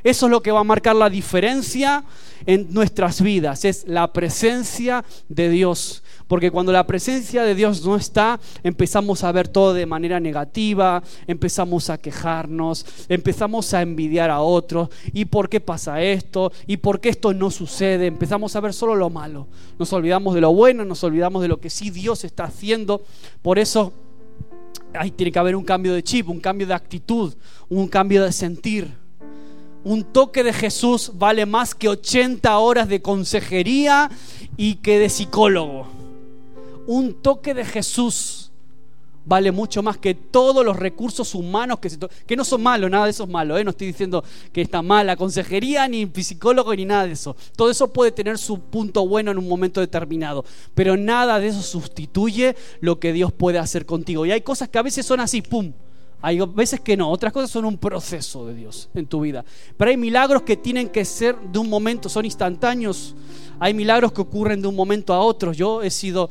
Eso 0.03 0.27
es 0.27 0.31
lo 0.31 0.43
que 0.43 0.51
va 0.51 0.61
a 0.61 0.65
marcar 0.65 0.97
la 0.97 1.11
diferencia 1.11 2.05
en 2.47 2.73
nuestras 2.73 3.21
vidas, 3.21 3.65
es 3.65 3.85
la 3.87 4.13
presencia 4.13 5.05
de 5.29 5.51
Dios. 5.51 6.03
Porque 6.31 6.53
cuando 6.53 6.71
la 6.71 6.87
presencia 6.87 7.43
de 7.43 7.57
Dios 7.57 7.85
no 7.85 7.97
está, 7.97 8.39
empezamos 8.63 9.25
a 9.25 9.33
ver 9.33 9.49
todo 9.49 9.75
de 9.75 9.85
manera 9.85 10.21
negativa, 10.21 11.03
empezamos 11.27 11.91
a 11.91 11.99
quejarnos, 11.99 12.87
empezamos 13.09 13.75
a 13.75 13.83
envidiar 13.83 14.31
a 14.31 14.41
otros. 14.41 14.91
¿Y 15.13 15.25
por 15.25 15.49
qué 15.49 15.59
pasa 15.59 16.01
esto? 16.01 16.53
¿Y 16.69 16.77
por 16.77 17.01
qué 17.01 17.09
esto 17.09 17.35
no 17.35 17.51
sucede? 17.51 18.07
Empezamos 18.07 18.55
a 18.55 18.61
ver 18.61 18.73
solo 18.73 18.95
lo 18.95 19.11
malo. 19.11 19.49
Nos 19.77 19.93
olvidamos 19.93 20.37
de 20.37 20.41
lo 20.41 20.55
bueno, 20.55 20.85
nos 20.85 21.03
olvidamos 21.03 21.43
de 21.43 21.49
lo 21.49 21.59
que 21.59 21.69
sí 21.69 21.91
Dios 21.91 22.23
está 22.23 22.45
haciendo. 22.45 23.03
Por 23.43 23.59
eso 23.59 23.93
ahí 24.95 25.11
tiene 25.11 25.33
que 25.33 25.39
haber 25.41 25.57
un 25.57 25.65
cambio 25.65 25.95
de 25.95 26.05
chip, 26.05 26.29
un 26.29 26.39
cambio 26.39 26.69
de 26.69 26.75
actitud, 26.75 27.35
un 27.69 27.89
cambio 27.89 28.23
de 28.23 28.31
sentir. 28.31 28.89
Un 29.83 30.05
toque 30.05 30.45
de 30.45 30.53
Jesús 30.53 31.11
vale 31.13 31.45
más 31.45 31.75
que 31.75 31.89
80 31.89 32.57
horas 32.57 32.87
de 32.87 33.03
consejería 33.03 34.09
y 34.57 34.77
que 34.77 35.01
de 35.01 35.09
psicólogo. 35.09 36.00
Un 36.91 37.23
toque 37.23 37.55
de 37.55 37.65
Jesús 37.65 38.51
vale 39.25 39.53
mucho 39.53 39.81
más 39.81 39.97
que 39.97 40.13
todos 40.13 40.65
los 40.65 40.77
recursos 40.77 41.37
humanos 41.37 41.79
que, 41.79 41.89
que 42.27 42.35
no 42.35 42.45
son 42.45 42.65
malos, 42.65 42.91
nada 42.91 43.05
de 43.05 43.13
eso 43.13 43.23
es 43.23 43.31
malo, 43.31 43.57
¿eh? 43.57 43.63
no 43.63 43.71
estoy 43.71 43.87
diciendo 43.87 44.25
que 44.53 44.61
está 44.61 44.83
mal 44.83 45.07
la 45.07 45.15
consejería, 45.15 45.87
ni 45.87 46.11
psicólogo, 46.13 46.75
ni 46.75 46.85
nada 46.85 47.07
de 47.07 47.13
eso. 47.13 47.37
Todo 47.55 47.71
eso 47.71 47.93
puede 47.93 48.11
tener 48.11 48.39
su 48.39 48.59
punto 48.59 49.07
bueno 49.07 49.31
en 49.31 49.39
un 49.39 49.47
momento 49.47 49.81
determinado, 49.81 50.45
pero 50.75 50.97
nada 50.97 51.39
de 51.39 51.47
eso 51.47 51.63
sustituye 51.63 52.57
lo 52.81 52.99
que 52.99 53.13
Dios 53.13 53.31
puede 53.31 53.59
hacer 53.59 53.87
contigo. 53.87 54.27
Y 54.27 54.33
hay 54.33 54.41
cosas 54.41 54.69
que 54.69 54.79
a 54.81 54.83
veces 54.83 55.07
son 55.07 55.21
así, 55.21 55.43
¡pum! 55.43 55.73
Hay 56.23 56.39
veces 56.55 56.81
que 56.81 56.97
no, 56.97 57.11
otras 57.11 57.33
cosas 57.33 57.51
son 57.51 57.65
un 57.65 57.79
proceso 57.79 58.47
de 58.47 58.55
Dios 58.55 58.91
en 58.95 59.07
tu 59.07 59.21
vida. 59.21 59.45
Pero 59.77 59.91
hay 59.91 59.97
milagros 59.97 60.43
que 60.43 60.57
tienen 60.57 60.89
que 60.89 61.05
ser 61.05 61.39
de 61.39 61.59
un 61.59 61.69
momento, 61.69 62.09
son 62.09 62.25
instantáneos. 62.25 63.15
Hay 63.59 63.75
milagros 63.75 64.13
que 64.13 64.21
ocurren 64.21 64.61
de 64.61 64.69
un 64.69 64.77
momento 64.77 65.15
a 65.15 65.21
otro. 65.21 65.53
Yo 65.53 65.83
he 65.83 65.91
sido 65.91 66.29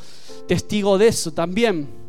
testigo 0.48 0.98
de 0.98 1.08
eso 1.08 1.32
también 1.32 2.00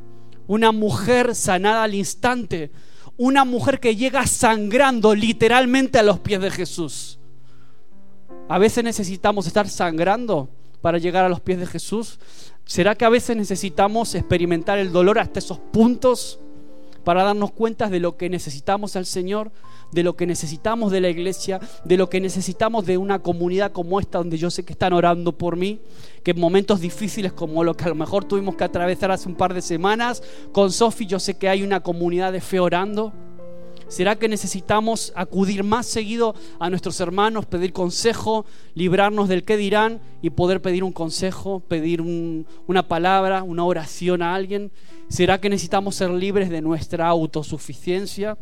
una 0.51 0.73
mujer 0.73 1.37
sanada 1.37 1.85
al 1.85 1.95
instante, 1.95 2.73
una 3.16 3.45
mujer 3.45 3.79
que 3.79 3.95
llega 3.95 4.27
sangrando 4.27 5.14
literalmente 5.14 5.97
a 5.97 6.03
los 6.03 6.19
pies 6.19 6.40
de 6.40 6.51
Jesús. 6.51 7.21
A 8.49 8.59
veces 8.59 8.83
necesitamos 8.83 9.47
estar 9.47 9.69
sangrando 9.69 10.49
para 10.81 10.99
llegar 10.99 11.25
a 11.25 11.29
los 11.29 11.38
pies 11.40 11.61
de 11.61 11.66
Jesús. 11.66 12.19
¿Será 12.64 12.97
que 12.97 13.05
a 13.05 13.11
veces 13.11 13.37
necesitamos 13.37 14.16
experimentar 14.16 14.81
el 14.81 14.90
dolor 14.90 15.21
hasta 15.21 15.38
esos 15.38 15.61
puntos 15.61 16.40
para 17.04 17.24
darnos 17.24 17.52
cuenta 17.52 17.88
de 17.88 18.00
lo 18.00 18.16
que 18.16 18.28
necesitamos 18.28 18.96
al 18.96 19.06
Señor? 19.06 19.50
de 19.92 20.02
lo 20.02 20.16
que 20.16 20.26
necesitamos 20.26 20.92
de 20.92 21.00
la 21.00 21.08
iglesia, 21.08 21.60
de 21.84 21.96
lo 21.96 22.08
que 22.08 22.20
necesitamos 22.20 22.86
de 22.86 22.98
una 22.98 23.20
comunidad 23.20 23.72
como 23.72 24.00
esta, 24.00 24.18
donde 24.18 24.38
yo 24.38 24.50
sé 24.50 24.64
que 24.64 24.72
están 24.72 24.92
orando 24.92 25.36
por 25.36 25.56
mí, 25.56 25.80
que 26.22 26.30
en 26.32 26.40
momentos 26.40 26.80
difíciles 26.80 27.32
como 27.32 27.64
lo 27.64 27.74
que 27.74 27.84
a 27.84 27.88
lo 27.88 27.94
mejor 27.94 28.24
tuvimos 28.24 28.56
que 28.56 28.64
atravesar 28.64 29.10
hace 29.10 29.28
un 29.28 29.34
par 29.34 29.54
de 29.54 29.62
semanas, 29.62 30.22
con 30.52 30.70
Sofi 30.70 31.06
yo 31.06 31.18
sé 31.18 31.34
que 31.34 31.48
hay 31.48 31.62
una 31.62 31.80
comunidad 31.80 32.32
de 32.32 32.40
fe 32.40 32.60
orando. 32.60 33.12
¿Será 33.90 34.14
que 34.14 34.29
necesitamos 34.29 35.12
acudir 35.16 35.64
más 35.64 35.85
seguido 35.85 36.37
a 36.61 36.70
nuestros 36.70 37.00
hermanos, 37.00 37.46
pedir 37.46 37.72
consejo, 37.72 38.46
librarnos 38.74 39.29
del 39.29 39.42
qué 39.42 39.57
dirán 39.57 40.00
y 40.22 40.31
poder 40.31 40.62
pedir 40.62 40.85
un 40.85 40.92
consejo, 40.92 41.59
pedir 41.59 42.00
una 42.00 42.87
palabra, 42.87 43.42
una 43.42 43.64
oración 43.64 44.22
a 44.22 44.37
alguien? 44.37 44.70
¿Será 45.09 45.40
que 45.40 45.50
necesitamos 45.50 45.96
ser 45.96 46.11
libres 46.11 46.50
de 46.50 46.62
nuestra 46.62 47.09
autosuficiencia? 47.09 48.38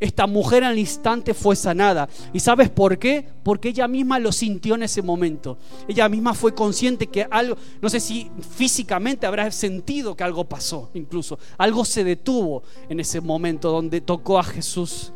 Esta 0.00 0.26
mujer 0.26 0.64
al 0.64 0.78
instante 0.78 1.34
fue 1.34 1.54
sanada. 1.54 2.08
¿Y 2.32 2.40
sabes 2.40 2.70
por 2.70 2.98
qué? 2.98 3.26
Porque 3.42 3.68
ella 3.68 3.86
misma 3.86 4.18
lo 4.18 4.32
sintió 4.32 4.74
en 4.74 4.82
ese 4.82 5.02
momento. 5.02 5.58
Ella 5.88 6.08
misma 6.08 6.32
fue 6.32 6.54
consciente 6.54 7.06
que 7.06 7.26
algo, 7.30 7.56
no 7.82 7.90
sé 7.90 8.00
si 8.00 8.30
físicamente 8.56 9.26
habrá 9.26 9.50
sentido 9.50 10.16
que 10.16 10.24
algo 10.24 10.48
pasó, 10.48 10.90
incluso. 10.94 11.38
Algo 11.58 11.84
se 11.84 12.02
detuvo 12.02 12.62
en 12.88 12.98
ese 12.98 13.20
momento 13.20 13.70
donde 13.70 14.00
tocó 14.00 14.38
a 14.38 14.42
Jesús. 14.42 15.12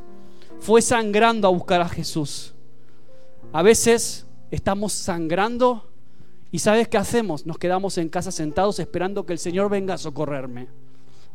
Fue 0.61 0.83
sangrando 0.83 1.48
a 1.48 1.50
buscar 1.50 1.81
a 1.81 1.88
Jesús. 1.88 2.53
A 3.53 3.62
veces 3.62 4.27
estamos 4.50 4.92
sangrando 4.92 5.88
y 6.50 6.59
¿sabes 6.59 6.88
qué 6.88 6.98
hacemos? 6.98 7.46
Nos 7.46 7.57
quedamos 7.57 7.96
en 7.96 8.11
casa 8.11 8.31
sentados 8.31 8.79
esperando 8.79 9.24
que 9.24 9.33
el 9.33 9.38
Señor 9.38 9.70
venga 9.70 9.94
a 9.94 9.98
socorrerme. 9.98 10.68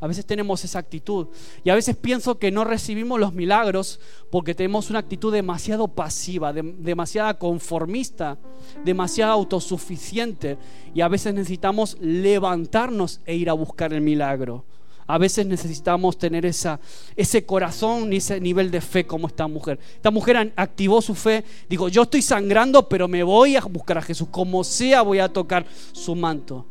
A 0.01 0.07
veces 0.07 0.25
tenemos 0.25 0.63
esa 0.63 0.79
actitud. 0.79 1.27
Y 1.63 1.69
a 1.69 1.75
veces 1.75 1.95
pienso 1.95 2.39
que 2.39 2.51
no 2.51 2.63
recibimos 2.63 3.19
los 3.19 3.33
milagros 3.33 3.99
porque 4.31 4.55
tenemos 4.55 4.89
una 4.89 4.99
actitud 4.99 5.33
demasiado 5.33 5.88
pasiva, 5.88 6.53
demasiada 6.53 7.38
conformista, 7.38 8.38
demasiado 8.85 9.33
autosuficiente. 9.33 10.57
Y 10.93 11.01
a 11.01 11.07
veces 11.07 11.33
necesitamos 11.33 11.97
levantarnos 11.99 13.19
e 13.25 13.35
ir 13.35 13.49
a 13.49 13.53
buscar 13.53 13.93
el 13.93 14.01
milagro. 14.01 14.63
A 15.05 15.17
veces 15.17 15.47
necesitamos 15.47 16.19
tener 16.19 16.45
esa, 16.45 16.79
ese 17.15 17.43
corazón 17.43 18.13
y 18.13 18.17
ese 18.17 18.39
nivel 18.39 18.69
de 18.69 18.79
fe 18.79 19.07
como 19.07 19.27
esta 19.27 19.47
mujer. 19.47 19.79
Esta 19.95 20.12
mujer 20.12 20.53
activó 20.55 21.01
su 21.01 21.15
fe. 21.15 21.43
Digo, 21.67 21.89
yo 21.89 22.03
estoy 22.03 22.21
sangrando, 22.21 22.88
pero 22.88 23.07
me 23.07 23.23
voy 23.23 23.55
a 23.55 23.62
buscar 23.62 23.97
a 23.97 24.03
Jesús. 24.03 24.27
Como 24.29 24.63
sea, 24.63 25.01
voy 25.01 25.17
a 25.17 25.27
tocar 25.27 25.65
su 25.93 26.15
manto. 26.15 26.67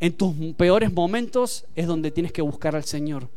En 0.00 0.14
tus 0.14 0.34
peores 0.56 0.92
momentos 0.92 1.66
es 1.76 1.86
donde 1.86 2.10
tienes 2.10 2.32
que 2.32 2.40
buscar 2.42 2.74
al 2.74 2.84
Señor. 2.84 3.28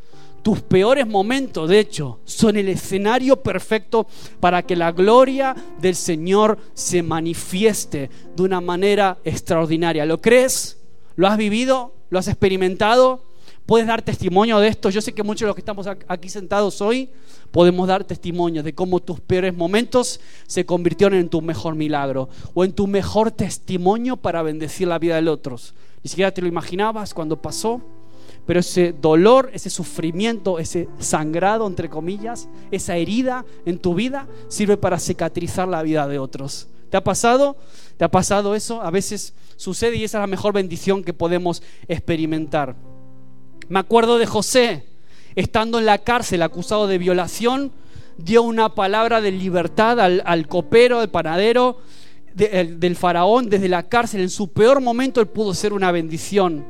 Tus 0.41 0.61
peores 0.61 1.05
momentos, 1.07 1.69
de 1.69 1.79
hecho, 1.79 2.19
son 2.25 2.57
el 2.57 2.69
escenario 2.69 3.41
perfecto 3.41 4.07
para 4.39 4.61
que 4.63 4.75
la 4.75 4.91
gloria 4.91 5.55
del 5.79 5.95
Señor 5.95 6.57
se 6.73 7.03
manifieste 7.03 8.09
de 8.35 8.43
una 8.43 8.61
manera 8.61 9.17
extraordinaria. 9.23 10.05
¿Lo 10.05 10.21
crees? 10.21 10.77
¿Lo 11.15 11.27
has 11.27 11.37
vivido? 11.37 11.93
¿Lo 12.09 12.19
has 12.19 12.27
experimentado? 12.27 13.23
¿Puedes 13.65 13.87
dar 13.87 14.01
testimonio 14.01 14.59
de 14.59 14.67
esto? 14.67 14.89
Yo 14.89 15.01
sé 15.01 15.13
que 15.13 15.23
muchos 15.23 15.41
de 15.41 15.47
los 15.47 15.55
que 15.55 15.61
estamos 15.61 15.87
aquí 15.87 16.27
sentados 16.27 16.81
hoy 16.81 17.09
podemos 17.51 17.87
dar 17.87 18.03
testimonio 18.03 18.63
de 18.63 18.75
cómo 18.75 18.99
tus 18.99 19.21
peores 19.21 19.53
momentos 19.53 20.19
se 20.47 20.65
convirtieron 20.65 21.17
en 21.17 21.29
tu 21.29 21.41
mejor 21.41 21.75
milagro 21.75 22.27
o 22.53 22.65
en 22.65 22.73
tu 22.73 22.87
mejor 22.87 23.31
testimonio 23.31 24.17
para 24.17 24.41
bendecir 24.41 24.87
la 24.89 24.99
vida 24.99 25.21
de 25.21 25.29
otros. 25.29 25.73
Ni 26.03 26.09
siquiera 26.09 26.33
te 26.33 26.41
lo 26.41 26.47
imaginabas 26.47 27.13
cuando 27.13 27.41
pasó. 27.41 27.81
Pero 28.45 28.59
ese 28.59 28.93
dolor, 28.93 29.49
ese 29.53 29.69
sufrimiento, 29.69 30.59
ese 30.59 30.89
sangrado, 30.99 31.65
entre 31.65 31.89
comillas, 31.89 32.49
esa 32.71 32.97
herida 32.97 33.45
en 33.65 33.79
tu 33.79 33.95
vida 33.95 34.27
sirve 34.49 34.75
para 34.75 34.99
cicatrizar 34.99 35.67
la 35.67 35.81
vida 35.81 36.07
de 36.07 36.19
otros. 36.19 36.67
¿Te 36.89 36.97
ha 36.97 37.03
pasado? 37.03 37.55
¿Te 37.97 38.03
ha 38.03 38.11
pasado 38.11 38.53
eso? 38.53 38.81
A 38.81 38.91
veces 38.91 39.33
sucede 39.55 39.95
y 39.95 40.03
esa 40.03 40.17
es 40.17 40.21
la 40.23 40.27
mejor 40.27 40.53
bendición 40.53 41.03
que 41.03 41.13
podemos 41.13 41.63
experimentar. 41.87 42.75
Me 43.69 43.79
acuerdo 43.79 44.17
de 44.17 44.25
José, 44.25 44.83
estando 45.35 45.79
en 45.79 45.85
la 45.85 45.99
cárcel 45.99 46.41
acusado 46.41 46.85
de 46.87 46.97
violación, 46.97 47.71
dio 48.17 48.43
una 48.43 48.75
palabra 48.75 49.21
de 49.21 49.31
libertad 49.31 49.99
al, 49.99 50.47
copero, 50.47 50.99
al 50.99 51.09
panadero, 51.09 51.79
del 52.35 52.95
faraón 52.95 53.49
desde 53.49 53.69
la 53.69 53.87
cárcel, 53.87 54.21
en 54.21 54.29
su 54.29 54.49
peor 54.49 54.81
momento, 54.81 55.21
él 55.21 55.27
pudo 55.27 55.53
ser 55.53 55.73
una 55.73 55.91
bendición. 55.91 56.65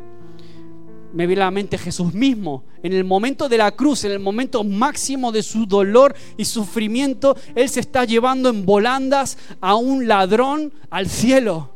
Me 1.13 1.27
viene 1.27 1.43
a 1.43 1.45
la 1.45 1.51
mente 1.51 1.77
Jesús 1.77 2.13
mismo. 2.13 2.63
En 2.81 2.91
el 2.91 3.03
momento 3.03 3.47
de 3.47 3.57
la 3.57 3.71
cruz, 3.71 4.03
en 4.03 4.11
el 4.11 4.19
momento 4.19 4.63
máximo 4.63 5.31
de 5.31 5.43
su 5.43 5.65
dolor 5.65 6.15
y 6.37 6.45
sufrimiento, 6.45 7.37
Él 7.55 7.69
se 7.69 7.79
está 7.79 8.03
llevando 8.03 8.49
en 8.49 8.65
volandas 8.65 9.37
a 9.61 9.75
un 9.75 10.07
ladrón 10.07 10.73
al 10.89 11.07
cielo. 11.07 11.72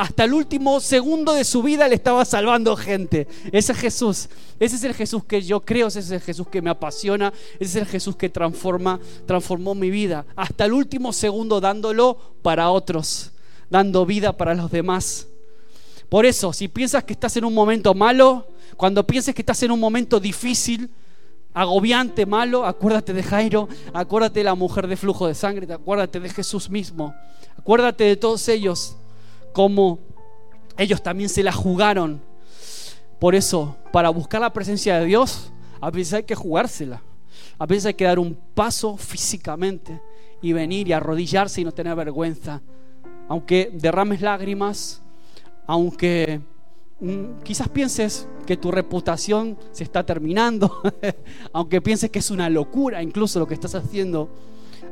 Hasta 0.00 0.24
el 0.24 0.32
último 0.32 0.80
segundo 0.80 1.34
de 1.34 1.44
su 1.44 1.62
vida 1.62 1.86
le 1.86 1.96
estaba 1.96 2.24
salvando 2.24 2.74
gente. 2.74 3.28
Ese 3.52 3.72
es 3.72 3.78
Jesús. 3.78 4.30
Ese 4.58 4.76
es 4.76 4.84
el 4.84 4.94
Jesús 4.94 5.24
que 5.24 5.42
yo 5.42 5.60
creo, 5.60 5.88
ese 5.88 5.98
es 5.98 6.10
el 6.10 6.22
Jesús 6.22 6.48
que 6.48 6.62
me 6.62 6.70
apasiona, 6.70 7.34
ese 7.56 7.64
es 7.64 7.76
el 7.76 7.84
Jesús 7.84 8.16
que 8.16 8.30
transforma, 8.30 8.98
transformó 9.26 9.74
mi 9.74 9.90
vida. 9.90 10.24
Hasta 10.36 10.64
el 10.64 10.72
último 10.72 11.12
segundo 11.12 11.60
dándolo 11.60 12.16
para 12.40 12.70
otros, 12.70 13.32
dando 13.68 14.06
vida 14.06 14.34
para 14.34 14.54
los 14.54 14.70
demás. 14.70 15.26
Por 16.08 16.24
eso, 16.24 16.54
si 16.54 16.68
piensas 16.68 17.04
que 17.04 17.12
estás 17.12 17.36
en 17.36 17.44
un 17.44 17.52
momento 17.52 17.92
malo, 17.92 18.46
cuando 18.78 19.06
pienses 19.06 19.34
que 19.34 19.42
estás 19.42 19.62
en 19.64 19.70
un 19.70 19.80
momento 19.80 20.18
difícil, 20.18 20.88
agobiante, 21.52 22.24
malo, 22.24 22.64
acuérdate 22.64 23.12
de 23.12 23.22
Jairo, 23.22 23.68
acuérdate 23.92 24.40
de 24.40 24.44
la 24.44 24.54
mujer 24.54 24.86
de 24.86 24.96
flujo 24.96 25.26
de 25.26 25.34
sangre, 25.34 25.70
acuérdate 25.70 26.20
de 26.20 26.30
Jesús 26.30 26.70
mismo, 26.70 27.14
acuérdate 27.58 28.04
de 28.04 28.16
todos 28.16 28.48
ellos 28.48 28.96
cómo 29.52 29.98
ellos 30.76 31.02
también 31.02 31.28
se 31.28 31.42
la 31.42 31.52
jugaron. 31.52 32.20
Por 33.18 33.34
eso, 33.34 33.76
para 33.92 34.08
buscar 34.08 34.40
la 34.40 34.52
presencia 34.52 34.98
de 34.98 35.06
Dios, 35.06 35.52
a 35.80 35.90
veces 35.90 36.14
hay 36.14 36.22
que 36.22 36.34
jugársela. 36.34 37.02
A 37.58 37.66
veces 37.66 37.86
hay 37.86 37.94
que 37.94 38.04
dar 38.04 38.18
un 38.18 38.34
paso 38.54 38.96
físicamente 38.96 40.00
y 40.40 40.52
venir 40.52 40.88
y 40.88 40.92
arrodillarse 40.92 41.60
y 41.60 41.64
no 41.64 41.72
tener 41.72 41.94
vergüenza. 41.94 42.62
Aunque 43.28 43.70
derrames 43.72 44.22
lágrimas, 44.22 45.02
aunque 45.66 46.40
mm, 47.00 47.42
quizás 47.44 47.68
pienses 47.68 48.26
que 48.46 48.56
tu 48.56 48.70
reputación 48.70 49.58
se 49.72 49.84
está 49.84 50.04
terminando, 50.04 50.80
aunque 51.52 51.80
pienses 51.80 52.10
que 52.10 52.20
es 52.20 52.30
una 52.30 52.48
locura 52.48 53.02
incluso 53.02 53.38
lo 53.38 53.46
que 53.46 53.54
estás 53.54 53.74
haciendo, 53.74 54.30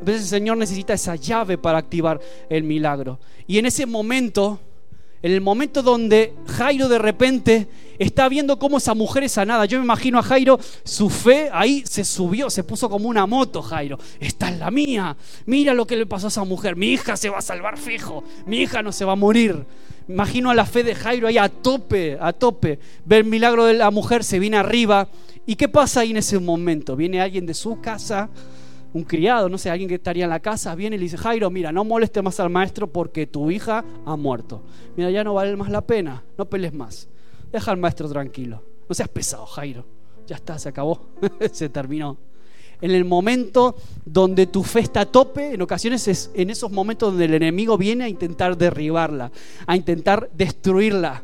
a 0.07 0.11
el 0.11 0.20
Señor 0.22 0.57
necesita 0.57 0.94
esa 0.94 1.16
llave 1.16 1.59
para 1.59 1.78
activar 1.78 2.20
el 2.49 2.62
milagro. 2.64 3.18
Y 3.46 3.59
en 3.59 3.66
ese 3.66 3.86
momento, 3.86 4.61
en 5.22 5.32
el 5.32 5.40
momento 5.40 5.82
donde 5.82 6.34
Jairo 6.46 6.88
de 6.88 6.99
repente 6.99 7.68
está 7.99 8.28
viendo 8.28 8.59
cómo 8.59 8.78
esa 8.78 8.94
mujer 8.94 9.24
es 9.24 9.32
sanada. 9.32 9.64
Yo 9.64 9.78
me 9.78 9.84
imagino 9.84 10.18
a 10.18 10.22
Jairo, 10.22 10.59
su 10.84 11.11
fe 11.11 11.51
ahí 11.53 11.82
se 11.86 12.05
subió, 12.05 12.51
se 12.51 12.62
puso 12.62 12.88
como 12.88 13.09
una 13.09 13.26
moto, 13.26 13.61
Jairo. 13.61 13.99
Esta 14.20 14.49
es 14.49 14.59
la 14.59 14.70
mía. 14.70 15.16
Mira 15.46 15.74
lo 15.74 15.86
que 15.86 15.96
le 15.96 16.07
pasó 16.07 16.26
a 16.26 16.28
esa 16.28 16.44
mujer. 16.44 16.76
Mi 16.76 16.92
hija 16.92 17.16
se 17.16 17.30
va 17.30 17.38
a 17.38 17.42
salvar 17.42 17.78
fijo. 17.78 18.22
Mi 18.46 18.59
hija 18.59 18.82
no 18.82 18.92
se 18.92 19.05
va 19.05 19.12
a 19.12 19.16
morir. 19.16 19.66
Imagino 20.09 20.51
a 20.51 20.55
la 20.55 20.64
fe 20.64 20.84
de 20.84 20.94
Jairo 20.94 21.26
ahí 21.26 21.36
a 21.36 21.49
tope, 21.49 22.16
a 22.20 22.32
tope. 22.32 22.78
Ver 23.05 23.24
el 23.24 23.30
milagro 23.30 23.64
de 23.64 23.74
la 23.74 23.90
mujer, 23.90 24.24
se 24.24 24.38
viene 24.38 24.57
arriba. 24.57 25.09
¿Y 25.44 25.57
qué 25.57 25.68
pasa 25.68 26.01
ahí 26.01 26.12
en 26.12 26.18
ese 26.18 26.38
momento? 26.38 26.94
Viene 26.94 27.20
alguien 27.20 27.44
de 27.44 27.55
su 27.55 27.80
casa 27.80 28.30
un 28.93 29.05
criado, 29.05 29.49
no 29.49 29.59
sé, 29.59 29.70
alguien 29.70 29.89
que 29.89 29.97
estaría 29.97 30.24
en 30.24 30.30
la 30.30 30.41
casa, 30.41 30.74
viene 30.74 30.97
y 30.97 30.99
le 30.99 31.05
dice, 31.05 31.18
Jairo, 31.18 31.51
mira, 31.51 31.72
no 31.72 31.84
moleste 31.84 32.22
más 32.22 32.41
al 32.41 32.51
maestro 32.51 32.91
porque 32.91 33.26
tu 33.26 33.51
hija 33.51 33.84
ha 34.07 34.16
muerto. 34.16 34.62
Mira, 34.97 35.11
ya 35.11 35.22
no 35.24 35.34
vale 35.34 35.55
más 35.57 35.70
la 35.70 35.82
pena, 35.82 36.24
no 36.36 36.47
pelees 36.47 36.72
más. 36.72 37.09
Deja 37.53 37.70
al 37.70 37.76
maestro 37.76 38.09
tranquilo. 38.09 38.62
No 38.89 38.95
seas 38.95 39.09
pesado, 39.09 39.47
Jairo. 39.47 39.84
Ya 40.26 40.36
está, 40.36 40.59
se 40.59 40.68
acabó, 40.68 41.09
se 41.53 41.68
terminó. 41.68 42.16
En 42.80 42.93
el 42.93 43.05
momento 43.05 43.76
donde 44.05 44.47
tu 44.47 44.62
fe 44.62 44.80
está 44.80 45.01
a 45.01 45.07
tope, 45.07 45.55
en 45.55 45.62
ocasiones 45.62 46.07
es 46.07 46.30
en 46.34 46.49
esos 46.49 46.70
momentos 46.70 47.11
donde 47.11 47.24
el 47.24 47.34
enemigo 47.34 47.76
viene 47.76 48.05
a 48.05 48.09
intentar 48.09 48.57
derribarla, 48.57 49.32
a 49.66 49.76
intentar 49.76 50.30
destruirla, 50.32 51.22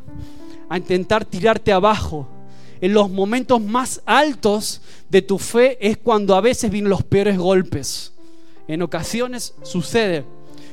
a 0.68 0.78
intentar 0.78 1.24
tirarte 1.24 1.72
abajo 1.72 2.26
en 2.84 2.92
los 2.92 3.08
momentos 3.08 3.62
más 3.62 4.02
altos 4.04 4.82
de 5.08 5.22
tu 5.22 5.38
fe 5.38 5.78
es 5.80 5.96
cuando 5.96 6.34
a 6.34 6.42
veces 6.42 6.70
vienen 6.70 6.90
los 6.90 7.02
peores 7.02 7.38
golpes. 7.38 8.12
En 8.68 8.82
ocasiones 8.82 9.54
sucede. 9.62 10.26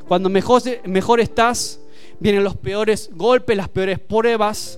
Cuando 0.10 0.28
mejor, 0.28 1.22
estás, 1.22 1.80
vienen 2.20 2.44
los 2.44 2.58
peores 2.58 3.12
golpes, 3.14 3.56
las 3.56 3.70
peores 3.70 3.98
pruebas. 3.98 4.78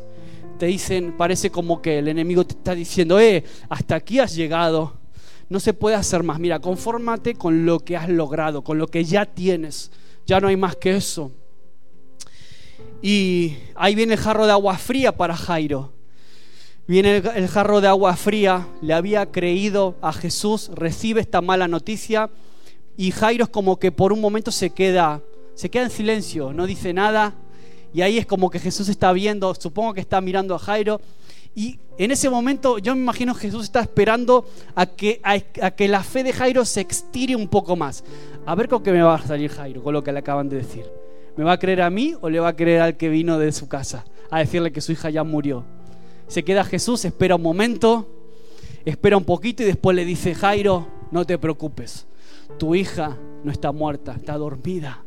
Te 0.59 0.67
dicen, 0.67 1.17
parece 1.17 1.49
como 1.49 1.81
que 1.81 1.97
el 1.97 2.07
enemigo 2.07 2.45
te 2.45 2.53
está 2.53 2.75
diciendo, 2.75 3.19
eh, 3.19 3.43
hasta 3.67 3.95
aquí 3.95 4.19
has 4.19 4.35
llegado. 4.35 4.93
No 5.49 5.59
se 5.59 5.73
puede 5.73 5.95
hacer 5.95 6.21
más. 6.21 6.39
Mira, 6.39 6.59
confórmate 6.59 7.33
con 7.33 7.65
lo 7.65 7.79
que 7.79 7.97
has 7.97 8.09
logrado, 8.09 8.63
con 8.63 8.77
lo 8.77 8.85
que 8.85 9.05
ya 9.05 9.25
tienes. 9.25 9.89
Ya 10.27 10.39
no 10.39 10.49
hay 10.49 10.55
más 10.55 10.75
que 10.75 10.97
eso. 10.97 11.31
Y 13.01 13.57
ahí 13.73 13.95
viene 13.95 14.13
el 14.13 14.19
jarro 14.19 14.45
de 14.45 14.51
agua 14.51 14.77
fría 14.77 15.17
para 15.17 15.35
Jairo. 15.35 16.02
Viene 16.85 17.17
el, 17.17 17.47
jarro 17.47 17.79
de 17.79 17.87
agua 17.87 18.13
fría, 18.17 18.67
le 18.81 18.93
había 18.93 19.31
creído 19.31 19.95
a 20.01 20.11
Jesús, 20.11 20.69
recibe 20.73 21.21
esta 21.21 21.39
mala 21.39 21.69
noticia 21.69 22.29
y 22.97 23.11
Jairo 23.11 23.45
es 23.45 23.49
como 23.49 23.79
que 23.79 23.93
por 23.93 24.11
un 24.11 24.19
momento 24.19 24.51
se 24.51 24.71
queda, 24.71 25.21
se 25.55 25.69
queda 25.69 25.83
en 25.83 25.89
silencio, 25.89 26.51
no 26.51 26.65
dice 26.65 26.91
nada 26.91 27.35
y 27.93 28.01
ahí 28.01 28.17
es 28.17 28.25
como 28.25 28.49
que 28.49 28.59
Jesús 28.59 28.89
está 28.89 29.13
viendo, 29.13 29.55
supongo 29.55 29.93
que 29.93 30.01
está 30.01 30.19
mirando 30.19 30.55
a 30.55 30.59
Jairo 30.59 30.99
y 31.55 31.79
en 31.97 32.11
ese 32.11 32.29
momento 32.29 32.79
yo 32.79 32.93
me 32.95 33.01
imagino 33.01 33.33
Jesús 33.33 33.63
está 33.63 33.79
esperando 33.79 34.45
a 34.75 34.85
que, 34.85 35.21
a, 35.23 35.39
que 35.39 35.87
la 35.87 36.03
fe 36.03 36.21
de 36.23 36.33
Jairo 36.33 36.65
se 36.65 36.81
estire 36.81 37.37
un 37.37 37.47
poco 37.47 37.77
más. 37.77 38.03
A 38.45 38.55
ver 38.55 38.67
con 38.67 38.83
qué 38.83 38.91
me 38.91 39.01
va 39.01 39.15
a 39.15 39.25
salir 39.25 39.51
Jairo, 39.51 39.81
con 39.81 39.93
lo 39.93 40.03
que 40.03 40.11
le 40.11 40.19
acaban 40.19 40.49
de 40.49 40.57
decir. 40.57 40.85
¿Me 41.37 41.45
va 41.45 41.53
a 41.53 41.59
creer 41.59 41.81
a 41.81 41.89
mí 41.89 42.13
o 42.19 42.29
le 42.29 42.41
va 42.41 42.49
a 42.49 42.55
creer 42.57 42.81
al 42.81 42.97
que 42.97 43.07
vino 43.07 43.39
de 43.39 43.53
su 43.53 43.69
casa 43.69 44.03
a 44.29 44.39
decirle 44.39 44.73
que 44.73 44.81
su 44.81 44.91
hija 44.91 45.09
ya 45.09 45.23
murió? 45.23 45.63
Se 46.33 46.43
queda 46.43 46.63
Jesús, 46.63 47.05
espera 47.05 47.35
un 47.35 47.43
momento, 47.43 48.07
espera 48.85 49.17
un 49.17 49.23
poquito 49.23 49.61
y 49.61 49.67
después 49.67 49.95
le 49.95 50.03
dice, 50.03 50.33
Jairo, 50.33 50.87
no 51.11 51.27
te 51.27 51.37
preocupes, 51.37 52.07
tu 52.57 52.73
hija 52.73 53.19
no 53.43 53.51
está 53.51 53.71
muerta, 53.71 54.15
está 54.15 54.35
dormida. 54.35 55.05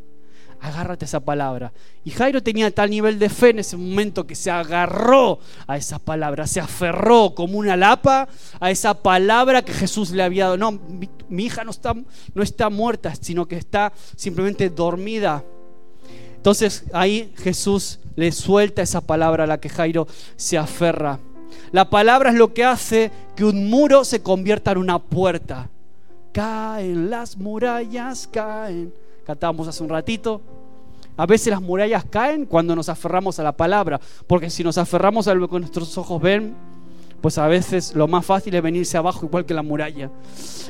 Agárrate 0.60 1.04
esa 1.04 1.18
palabra. 1.18 1.72
Y 2.04 2.12
Jairo 2.12 2.44
tenía 2.44 2.70
tal 2.70 2.90
nivel 2.90 3.18
de 3.18 3.28
fe 3.28 3.50
en 3.50 3.58
ese 3.58 3.76
momento 3.76 4.24
que 4.24 4.36
se 4.36 4.52
agarró 4.52 5.40
a 5.66 5.76
esa 5.76 5.98
palabra, 5.98 6.46
se 6.46 6.60
aferró 6.60 7.34
como 7.34 7.58
una 7.58 7.76
lapa 7.76 8.28
a 8.60 8.70
esa 8.70 8.94
palabra 8.94 9.62
que 9.62 9.72
Jesús 9.72 10.12
le 10.12 10.22
había 10.22 10.44
dado. 10.44 10.58
No, 10.58 10.70
mi, 10.70 11.10
mi 11.28 11.46
hija 11.46 11.64
no 11.64 11.72
está, 11.72 11.92
no 12.34 12.42
está 12.44 12.70
muerta, 12.70 13.12
sino 13.20 13.46
que 13.46 13.56
está 13.56 13.92
simplemente 14.14 14.70
dormida. 14.70 15.42
Entonces 16.46 16.84
ahí 16.92 17.32
Jesús 17.38 17.98
le 18.14 18.30
suelta 18.30 18.80
esa 18.80 19.00
palabra 19.00 19.42
a 19.42 19.46
la 19.48 19.58
que 19.58 19.68
Jairo 19.68 20.06
se 20.36 20.56
aferra. 20.56 21.18
La 21.72 21.90
palabra 21.90 22.30
es 22.30 22.36
lo 22.36 22.54
que 22.54 22.64
hace 22.64 23.10
que 23.34 23.44
un 23.44 23.68
muro 23.68 24.04
se 24.04 24.22
convierta 24.22 24.70
en 24.70 24.78
una 24.78 25.00
puerta. 25.00 25.68
Caen 26.30 27.10
las 27.10 27.36
murallas, 27.36 28.28
caen. 28.28 28.94
Cantábamos 29.24 29.66
hace 29.66 29.82
un 29.82 29.88
ratito. 29.88 30.40
A 31.16 31.26
veces 31.26 31.48
las 31.48 31.60
murallas 31.60 32.04
caen 32.04 32.46
cuando 32.46 32.76
nos 32.76 32.88
aferramos 32.88 33.40
a 33.40 33.42
la 33.42 33.56
palabra, 33.56 34.00
porque 34.28 34.48
si 34.48 34.62
nos 34.62 34.78
aferramos 34.78 35.26
a 35.26 35.34
lo 35.34 35.48
que 35.48 35.58
nuestros 35.58 35.98
ojos 35.98 36.22
ven, 36.22 36.54
pues 37.20 37.38
a 37.38 37.46
veces 37.48 37.94
lo 37.94 38.08
más 38.08 38.24
fácil 38.24 38.54
es 38.54 38.62
venirse 38.62 38.96
abajo 38.96 39.26
igual 39.26 39.46
que 39.46 39.54
la 39.54 39.62
muralla. 39.62 40.10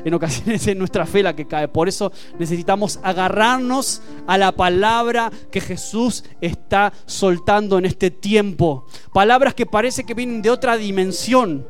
En 0.05 0.14
ocasiones 0.14 0.66
es 0.66 0.76
nuestra 0.76 1.07
fe 1.07 1.22
la 1.22 1.36
que 1.36 1.47
cae. 1.47 1.68
Por 1.68 1.88
eso 1.88 2.12
necesitamos 2.38 3.01
agarrarnos 3.03 4.03
a 4.26 4.38
la 4.38 4.53
palabra 4.53 5.30
que 5.51 5.61
Jesús 5.61 6.24
está 6.40 6.92
soltando 7.07 7.78
en 7.78 7.86
este 7.86 8.11
tiempo. 8.11 8.86
Palabras 9.12 9.55
que 9.55 9.66
parece 9.66 10.05
que 10.05 10.14
vienen 10.14 10.42
de 10.42 10.51
otra 10.51 10.76
dimensión 10.76 11.66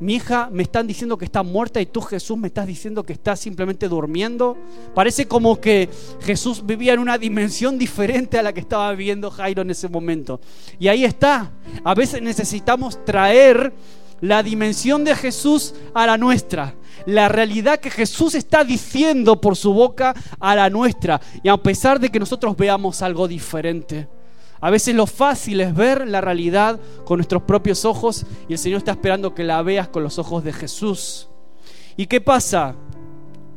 mi 0.00 0.16
hija 0.16 0.48
me 0.52 0.62
están 0.62 0.86
diciendo 0.86 1.16
que 1.16 1.24
está 1.24 1.42
muerta 1.42 1.80
y 1.80 1.86
tú 1.86 2.00
Jesús 2.00 2.36
me 2.36 2.48
estás 2.48 2.66
diciendo 2.66 3.04
que 3.04 3.12
está 3.12 3.36
simplemente 3.36 3.88
durmiendo. 3.88 4.56
Parece 4.94 5.26
como 5.26 5.60
que 5.60 5.88
Jesús 6.20 6.64
vivía 6.64 6.94
en 6.94 7.00
una 7.00 7.18
dimensión 7.18 7.78
diferente 7.78 8.38
a 8.38 8.42
la 8.42 8.52
que 8.52 8.60
estaba 8.60 8.90
viviendo 8.92 9.30
Jairo 9.30 9.62
en 9.62 9.70
ese 9.70 9.88
momento. 9.88 10.40
Y 10.78 10.88
ahí 10.88 11.04
está. 11.04 11.52
A 11.84 11.94
veces 11.94 12.22
necesitamos 12.22 13.04
traer 13.04 13.72
la 14.20 14.42
dimensión 14.42 15.04
de 15.04 15.14
Jesús 15.14 15.74
a 15.94 16.06
la 16.06 16.18
nuestra. 16.18 16.74
La 17.06 17.28
realidad 17.28 17.78
que 17.78 17.90
Jesús 17.90 18.34
está 18.34 18.64
diciendo 18.64 19.40
por 19.40 19.56
su 19.56 19.72
boca 19.72 20.14
a 20.40 20.54
la 20.54 20.70
nuestra. 20.70 21.20
Y 21.42 21.48
a 21.48 21.56
pesar 21.56 22.00
de 22.00 22.10
que 22.10 22.18
nosotros 22.18 22.56
veamos 22.56 23.02
algo 23.02 23.28
diferente. 23.28 24.08
A 24.66 24.70
veces 24.70 24.96
lo 24.96 25.06
fácil 25.06 25.60
es 25.60 25.72
ver 25.72 26.08
la 26.08 26.20
realidad 26.20 26.80
con 27.04 27.18
nuestros 27.18 27.42
propios 27.42 27.84
ojos 27.84 28.26
y 28.48 28.54
el 28.54 28.58
Señor 28.58 28.78
está 28.78 28.90
esperando 28.90 29.32
que 29.32 29.44
la 29.44 29.62
veas 29.62 29.86
con 29.86 30.02
los 30.02 30.18
ojos 30.18 30.42
de 30.42 30.52
Jesús. 30.52 31.28
¿Y 31.96 32.06
qué 32.06 32.20
pasa? 32.20 32.74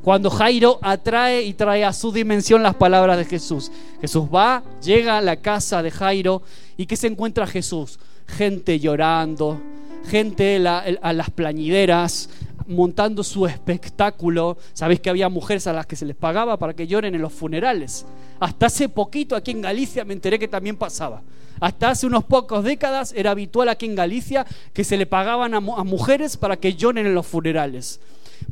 Cuando 0.03 0.29
Jairo 0.29 0.77
atrae 0.83 1.41
y 1.41 1.55
trae 1.55 1.83
a 1.83 1.93
su 1.93 2.11
dimensión 2.11 2.61
las 2.61 2.75
palabras 2.75 3.17
de 3.17 3.25
Jesús. 3.25 3.71
Jesús 3.99 4.25
va, 4.31 4.61
llega 4.83 5.17
a 5.17 5.21
la 5.21 5.37
casa 5.37 5.81
de 5.81 5.89
Jairo 5.89 6.43
y 6.77 6.85
¿qué 6.85 6.95
se 6.95 7.07
encuentra 7.07 7.47
Jesús? 7.47 7.99
Gente 8.27 8.79
llorando, 8.79 9.59
gente 10.05 10.63
a 10.67 11.13
las 11.13 11.31
plañideras, 11.31 12.29
montando 12.67 13.23
su 13.23 13.47
espectáculo. 13.47 14.59
Sabéis 14.73 14.99
que 14.99 15.09
había 15.09 15.27
mujeres 15.27 15.65
a 15.65 15.73
las 15.73 15.87
que 15.87 15.95
se 15.95 16.05
les 16.05 16.15
pagaba 16.15 16.57
para 16.57 16.75
que 16.75 16.85
lloren 16.85 17.15
en 17.15 17.21
los 17.23 17.33
funerales. 17.33 18.05
Hasta 18.39 18.67
hace 18.67 18.89
poquito 18.89 19.35
aquí 19.35 19.51
en 19.51 19.61
Galicia 19.61 20.05
me 20.05 20.13
enteré 20.13 20.39
que 20.39 20.47
también 20.47 20.77
pasaba. 20.77 21.21
Hasta 21.59 21.89
hace 21.89 22.07
unos 22.07 22.23
pocos 22.23 22.63
décadas 22.63 23.13
era 23.15 23.31
habitual 23.31 23.69
aquí 23.69 23.85
en 23.85 23.95
Galicia 23.95 24.45
que 24.73 24.83
se 24.83 24.97
le 24.97 25.05
pagaban 25.05 25.53
a, 25.53 25.59
mujeres 25.59 26.37
para 26.37 26.57
que 26.57 26.73
lloren 26.73 27.05
en 27.05 27.13
los 27.13 27.27
funerales. 27.27 27.99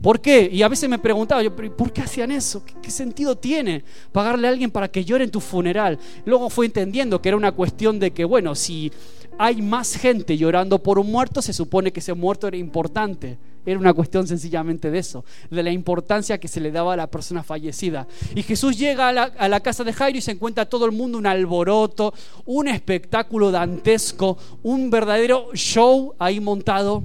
¿Por 0.02 0.20
qué? 0.20 0.50
Y 0.52 0.62
a 0.62 0.68
veces 0.68 0.90
me 0.90 1.00
preguntaba 1.00 1.42
yo, 1.42 1.56
¿por 1.56 1.94
qué 1.94 2.02
hacían 2.02 2.32
eso? 2.32 2.64
¿Qué, 2.82 2.92
sentido 2.92 3.38
tiene 3.38 3.86
pagarle 4.12 4.48
a 4.48 4.52
alguien 4.52 4.70
para 4.70 4.90
que 4.90 5.06
llore 5.06 5.24
en 5.24 5.32
tu 5.32 5.40
funeral? 5.40 5.98
Luego 6.26 6.50
fue 6.50 6.66
entendiendo 6.66 7.22
que 7.22 7.30
era 7.30 7.38
una 7.38 7.54
cuestión 7.54 7.98
de 7.98 8.12
que, 8.12 8.26
bueno, 8.26 8.54
si 8.54 8.92
hay 9.38 9.62
más 9.62 9.96
gente 9.96 10.38
llorando 10.38 10.84
por 10.84 11.00
un 11.00 11.10
muerto, 11.10 11.42
se 11.42 11.54
supone 11.54 11.94
que 11.94 12.02
ese 12.02 12.14
muerto 12.14 12.48
era 12.48 12.58
importante. 12.58 13.38
Era 13.68 13.78
una 13.80 13.94
cuestión 13.94 14.26
sencillamente 14.26 14.90
de 14.90 14.98
eso, 14.98 15.26
de 15.52 15.62
la 15.62 15.72
importancia 15.72 16.38
que 16.38 16.48
se 16.48 16.62
le 16.62 16.72
daba 16.72 16.94
a 16.94 16.96
la 16.96 17.08
persona 17.08 17.44
fallecida. 17.44 18.08
Y 18.34 18.42
Jesús 18.42 18.78
llega 18.78 19.10
a 19.10 19.50
la, 19.50 19.60
casa 19.60 19.84
de 19.84 19.92
Jairo 19.92 20.18
y 20.18 20.22
se 20.22 20.32
encuentra 20.32 20.70
todo 20.70 20.86
el 20.86 20.94
mundo 20.94 21.18
un 21.18 21.28
alboroto, 21.28 22.14
un 22.46 22.70
espectáculo 22.70 23.52
dantesco, 23.52 24.38
un 24.64 24.90
verdadero 24.90 25.50
show 25.54 26.16
ahí 26.18 26.40
montado. 26.40 27.04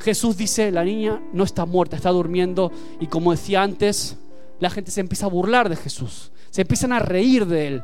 Jesús 0.00 0.36
dice, 0.36 0.72
la 0.72 0.82
niña 0.82 1.22
no 1.32 1.44
está 1.44 1.66
muerta, 1.66 1.94
está 1.94 2.10
durmiendo. 2.10 2.72
Y 2.98 3.06
como 3.06 3.30
decía 3.30 3.62
antes, 3.62 4.16
la 4.58 4.70
gente 4.70 4.90
se 4.90 5.00
empieza 5.00 5.26
a 5.26 5.28
burlar 5.28 5.68
de 5.68 5.76
Jesús, 5.76 6.32
se 6.50 6.62
empiezan 6.62 6.92
a 6.92 6.98
reír 6.98 7.46
de 7.46 7.68
él. 7.68 7.82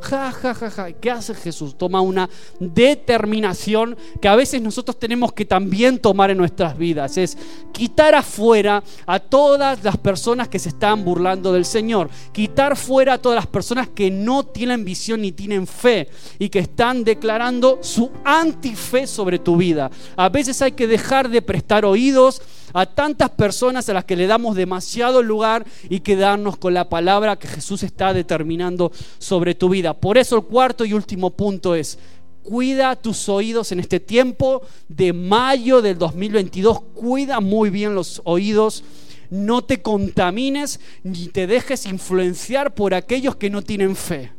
Ja, 0.00 0.30
ja, 0.30 0.54
ja, 0.54 0.70
ja. 0.70 0.92
¿Qué 0.92 1.10
hace 1.10 1.34
Jesús? 1.34 1.76
Toma 1.76 2.00
una 2.00 2.28
determinación 2.60 3.96
que 4.20 4.28
a 4.28 4.36
veces 4.36 4.60
nosotros 4.60 4.98
tenemos 4.98 5.32
que 5.32 5.44
también 5.44 5.98
tomar 5.98 6.30
en 6.30 6.38
nuestras 6.38 6.76
vidas. 6.76 7.16
Es 7.16 7.36
quitar 7.72 8.14
afuera 8.14 8.82
a 9.06 9.18
todas 9.18 9.82
las 9.82 9.96
personas 9.96 10.48
que 10.48 10.58
se 10.58 10.68
están 10.68 11.04
burlando 11.04 11.52
del 11.52 11.64
Señor. 11.64 12.10
Quitar 12.32 12.76
fuera 12.76 13.14
a 13.14 13.18
todas 13.18 13.36
las 13.36 13.46
personas 13.46 13.88
que 13.88 14.10
no 14.10 14.44
tienen 14.44 14.84
visión 14.84 15.22
ni 15.22 15.32
tienen 15.32 15.66
fe 15.66 16.08
y 16.38 16.48
que 16.48 16.58
están 16.60 17.02
declarando 17.02 17.78
su 17.82 18.10
antife 18.24 19.06
sobre 19.06 19.38
tu 19.38 19.56
vida. 19.56 19.90
A 20.16 20.28
veces 20.28 20.60
hay 20.62 20.72
que 20.72 20.86
dejar 20.86 21.28
de 21.28 21.42
prestar 21.42 21.84
oídos 21.84 22.42
a 22.76 22.84
tantas 22.84 23.30
personas 23.30 23.88
a 23.88 23.94
las 23.94 24.04
que 24.04 24.16
le 24.16 24.26
damos 24.26 24.54
demasiado 24.54 25.22
lugar 25.22 25.64
y 25.88 26.00
quedarnos 26.00 26.58
con 26.58 26.74
la 26.74 26.90
palabra 26.90 27.36
que 27.36 27.48
Jesús 27.48 27.82
está 27.82 28.12
determinando 28.12 28.92
sobre 29.18 29.54
tu 29.54 29.70
vida. 29.70 29.94
Por 29.94 30.18
eso 30.18 30.36
el 30.36 30.42
cuarto 30.42 30.84
y 30.84 30.92
último 30.92 31.30
punto 31.30 31.74
es, 31.74 31.98
cuida 32.42 32.94
tus 32.94 33.30
oídos 33.30 33.72
en 33.72 33.80
este 33.80 33.98
tiempo 33.98 34.60
de 34.88 35.14
mayo 35.14 35.80
del 35.80 35.96
2022, 35.96 36.82
cuida 36.94 37.40
muy 37.40 37.70
bien 37.70 37.94
los 37.94 38.20
oídos. 38.24 38.84
No 39.30 39.64
te 39.64 39.80
contamines 39.80 40.78
ni 41.02 41.28
te 41.28 41.46
dejes 41.46 41.86
influenciar 41.86 42.74
por 42.74 42.92
aquellos 42.92 43.36
que 43.36 43.48
no 43.48 43.62
tienen 43.62 43.96
fe. 43.96 44.32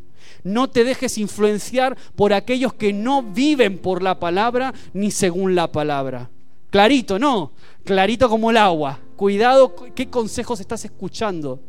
No 0.44 0.70
te 0.70 0.84
dejes 0.84 1.18
influenciar 1.18 1.98
por 2.16 2.34
aquellos 2.34 2.76
que 2.76 2.94
no 2.94 3.24
viven 3.24 3.80
por 3.80 4.04
la 4.04 4.20
palabra 4.20 4.76
ni 4.94 5.10
según 5.10 5.56
la 5.56 5.72
palabra. 5.72 6.30
Clarito, 6.70 7.18
no 7.18 7.54
clarito 7.88 8.30
como 8.30 8.52
el 8.52 8.58
agua, 8.58 9.00
Cuidado 9.18 9.74
qué 9.96 10.10
consejos 10.12 10.60
estás 10.60 10.86
escuchando. 10.86 11.60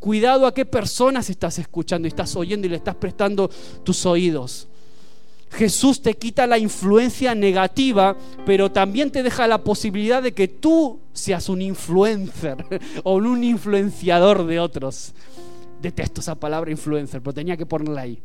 Cuidado 0.00 0.46
a 0.46 0.52
qué 0.52 0.64
personas 0.64 1.30
estás 1.30 1.58
escuchando 1.60 2.08
estás 2.08 2.34
oyendo 2.34 2.66
y 2.66 2.70
le 2.70 2.76
estás 2.76 2.96
prestando 2.96 3.48
tus 3.84 4.04
oídos. 4.04 4.66
Jesús 5.52 6.02
te 6.02 6.14
quita 6.14 6.46
la 6.46 6.58
influencia 6.58 7.36
negativa, 7.36 8.16
pero 8.44 8.70
también 8.70 9.12
te 9.12 9.22
deja 9.22 9.46
la 9.46 9.62
posibilidad 9.62 10.22
de 10.22 10.34
que 10.34 10.48
tú 10.48 11.00
seas 11.12 11.48
un 11.48 11.62
influencer 11.62 12.64
o 13.04 13.14
un 13.14 13.44
influenciador 13.44 14.44
de 14.44 14.58
otros. 14.58 15.14
Detesto 15.80 16.20
esa 16.20 16.34
palabra 16.34 16.72
influencer, 16.72 17.22
pero 17.22 17.34
tenía 17.34 17.56
que 17.56 17.64
ponerla 17.64 18.00
ahí. 18.00 18.20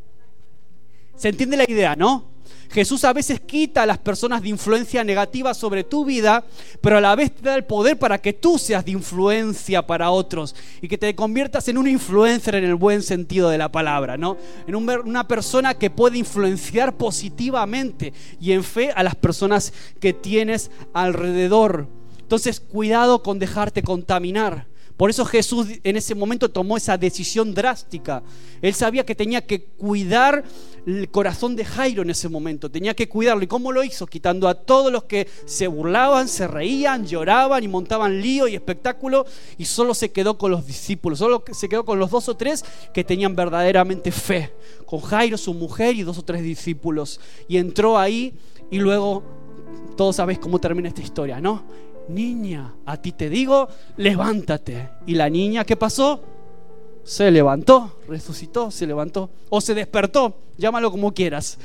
¿Se 1.16 1.30
entiende 1.30 1.56
la 1.56 1.64
idea, 1.68 1.96
no? 1.96 2.35
Jesús 2.70 3.04
a 3.04 3.12
veces 3.12 3.40
quita 3.40 3.82
a 3.82 3.86
las 3.86 3.98
personas 3.98 4.42
de 4.42 4.48
influencia 4.48 5.04
negativa 5.04 5.54
sobre 5.54 5.84
tu 5.84 6.04
vida, 6.04 6.44
pero 6.80 6.98
a 6.98 7.00
la 7.00 7.14
vez 7.14 7.34
te 7.34 7.42
da 7.42 7.54
el 7.54 7.64
poder 7.64 7.98
para 7.98 8.18
que 8.18 8.32
tú 8.32 8.58
seas 8.58 8.84
de 8.84 8.92
influencia 8.92 9.86
para 9.86 10.10
otros 10.10 10.54
y 10.80 10.88
que 10.88 10.98
te 10.98 11.14
conviertas 11.14 11.68
en 11.68 11.78
un 11.78 11.88
influencer 11.88 12.54
en 12.54 12.64
el 12.64 12.74
buen 12.74 13.02
sentido 13.02 13.48
de 13.48 13.58
la 13.58 13.70
palabra, 13.70 14.16
¿no? 14.16 14.36
En 14.66 14.74
una 14.74 15.28
persona 15.28 15.74
que 15.74 15.90
puede 15.90 16.18
influenciar 16.18 16.96
positivamente 16.96 18.12
y 18.40 18.52
en 18.52 18.64
fe 18.64 18.90
a 18.90 19.02
las 19.02 19.14
personas 19.14 19.72
que 20.00 20.12
tienes 20.12 20.70
alrededor. 20.92 21.88
Entonces, 22.20 22.60
cuidado 22.60 23.22
con 23.22 23.38
dejarte 23.38 23.82
contaminar. 23.82 24.66
Por 24.96 25.10
eso 25.10 25.24
Jesús 25.26 25.66
en 25.84 25.96
ese 25.96 26.14
momento 26.14 26.50
tomó 26.50 26.76
esa 26.76 26.96
decisión 26.96 27.52
drástica. 27.52 28.22
Él 28.62 28.74
sabía 28.74 29.04
que 29.04 29.14
tenía 29.14 29.46
que 29.46 29.62
cuidar 29.62 30.42
el 30.86 31.10
corazón 31.10 31.54
de 31.54 31.64
Jairo 31.64 32.02
en 32.02 32.10
ese 32.10 32.28
momento, 32.28 32.70
tenía 32.70 32.94
que 32.94 33.08
cuidarlo. 33.08 33.42
¿Y 33.42 33.46
cómo 33.46 33.72
lo 33.72 33.84
hizo? 33.84 34.06
Quitando 34.06 34.48
a 34.48 34.54
todos 34.54 34.90
los 34.90 35.04
que 35.04 35.28
se 35.44 35.66
burlaban, 35.66 36.28
se 36.28 36.46
reían, 36.46 37.06
lloraban 37.06 37.62
y 37.62 37.68
montaban 37.68 38.22
lío 38.22 38.48
y 38.48 38.54
espectáculo 38.54 39.26
y 39.58 39.66
solo 39.66 39.92
se 39.92 40.12
quedó 40.12 40.38
con 40.38 40.50
los 40.50 40.66
discípulos, 40.66 41.18
solo 41.18 41.44
se 41.52 41.68
quedó 41.68 41.84
con 41.84 41.98
los 41.98 42.10
dos 42.10 42.28
o 42.28 42.36
tres 42.36 42.64
que 42.94 43.04
tenían 43.04 43.36
verdaderamente 43.36 44.12
fe, 44.12 44.52
con 44.86 45.00
Jairo, 45.00 45.36
su 45.36 45.52
mujer 45.52 45.94
y 45.96 46.04
dos 46.04 46.18
o 46.18 46.24
tres 46.24 46.42
discípulos. 46.42 47.20
Y 47.48 47.58
entró 47.58 47.98
ahí 47.98 48.32
y 48.70 48.78
luego 48.78 49.22
todos 49.96 50.16
sabéis 50.16 50.38
cómo 50.38 50.58
termina 50.58 50.88
esta 50.88 51.02
historia, 51.02 51.40
¿no? 51.40 51.64
Niña, 52.08 52.74
a 52.84 52.96
ti 52.96 53.12
te 53.12 53.28
digo, 53.28 53.68
levántate. 53.96 54.88
Y 55.06 55.14
la 55.14 55.28
niña, 55.28 55.64
¿qué 55.64 55.76
pasó? 55.76 56.20
Se 57.04 57.30
levantó, 57.30 57.98
resucitó, 58.08 58.70
se 58.70 58.86
levantó, 58.86 59.30
o 59.48 59.60
se 59.60 59.74
despertó, 59.74 60.36
llámalo 60.58 60.90
como 60.90 61.12
quieras, 61.12 61.58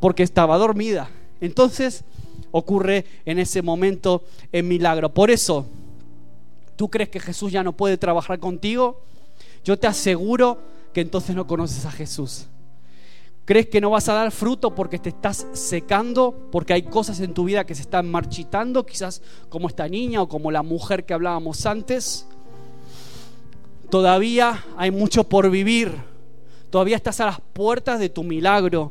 porque 0.00 0.22
estaba 0.22 0.56
dormida. 0.56 1.10
Entonces 1.40 2.04
ocurre 2.50 3.04
en 3.24 3.38
ese 3.38 3.62
momento 3.62 4.22
el 4.52 4.64
milagro. 4.64 5.12
Por 5.12 5.30
eso, 5.30 5.66
¿tú 6.76 6.88
crees 6.88 7.10
que 7.10 7.20
Jesús 7.20 7.52
ya 7.52 7.62
no 7.62 7.72
puede 7.72 7.98
trabajar 7.98 8.38
contigo? 8.38 9.02
Yo 9.64 9.78
te 9.78 9.86
aseguro 9.86 10.58
que 10.94 11.02
entonces 11.02 11.36
no 11.36 11.46
conoces 11.46 11.84
a 11.84 11.90
Jesús. 11.90 12.46
¿Crees 13.46 13.68
que 13.68 13.80
no 13.80 13.90
vas 13.90 14.08
a 14.08 14.14
dar 14.14 14.32
fruto 14.32 14.74
porque 14.74 14.98
te 14.98 15.10
estás 15.10 15.46
secando? 15.52 16.48
Porque 16.50 16.72
hay 16.72 16.82
cosas 16.82 17.20
en 17.20 17.32
tu 17.32 17.44
vida 17.44 17.64
que 17.64 17.76
se 17.76 17.82
están 17.82 18.10
marchitando, 18.10 18.84
quizás 18.84 19.22
como 19.48 19.68
esta 19.68 19.86
niña 19.86 20.20
o 20.20 20.28
como 20.28 20.50
la 20.50 20.64
mujer 20.64 21.06
que 21.06 21.14
hablábamos 21.14 21.64
antes. 21.64 22.26
Todavía 23.88 24.64
hay 24.76 24.90
mucho 24.90 25.22
por 25.22 25.48
vivir. 25.48 25.92
Todavía 26.70 26.96
estás 26.96 27.20
a 27.20 27.26
las 27.26 27.40
puertas 27.52 28.00
de 28.00 28.08
tu 28.08 28.24
milagro. 28.24 28.90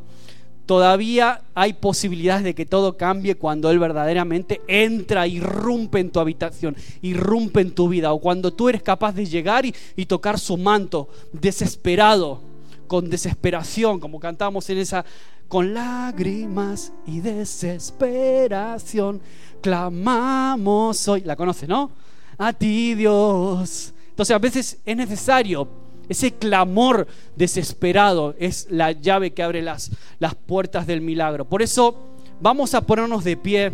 Todavía 0.66 1.42
hay 1.54 1.74
posibilidades 1.74 2.46
de 2.46 2.56
que 2.56 2.66
todo 2.66 2.96
cambie 2.96 3.36
cuando 3.36 3.70
Él 3.70 3.78
verdaderamente 3.78 4.62
entra, 4.70 5.28
irrumpe 5.28 6.00
en 6.00 6.12
tu 6.12 6.22
habitación, 6.22 6.78
irrumpe 7.02 7.60
en 7.60 7.72
tu 7.72 7.90
vida. 7.90 8.14
O 8.14 8.20
cuando 8.20 8.54
tú 8.54 8.70
eres 8.70 8.82
capaz 8.82 9.12
de 9.12 9.26
llegar 9.26 9.66
y, 9.66 9.76
y 9.98 10.06
tocar 10.06 10.40
su 10.40 10.56
manto, 10.56 11.10
desesperado 11.34 12.55
con 12.88 13.10
desesperación, 13.10 14.00
como 14.00 14.20
cantamos 14.20 14.70
en 14.70 14.78
esa, 14.78 15.04
con 15.48 15.74
lágrimas 15.74 16.92
y 17.06 17.20
desesperación, 17.20 19.22
clamamos 19.62 21.08
hoy. 21.08 21.22
¿La 21.22 21.36
conoce, 21.36 21.68
no? 21.68 21.92
A 22.38 22.54
ti, 22.54 22.96
Dios. 22.96 23.94
Entonces 24.10 24.36
a 24.36 24.40
veces 24.40 24.80
es 24.86 24.98
necesario 24.98 25.68
ese 26.08 26.34
clamor 26.34 27.08
desesperado, 27.36 28.36
es 28.38 28.68
la 28.70 28.92
llave 28.92 29.34
que 29.34 29.44
abre 29.44 29.62
las, 29.62 29.92
las 30.20 30.36
puertas 30.36 30.88
del 30.88 31.02
milagro. 31.02 31.46
Por 31.46 31.62
eso 31.62 31.98
vamos 32.40 32.74
a 32.74 32.82
ponernos 32.82 33.24
de 33.24 33.38
pie, 33.38 33.72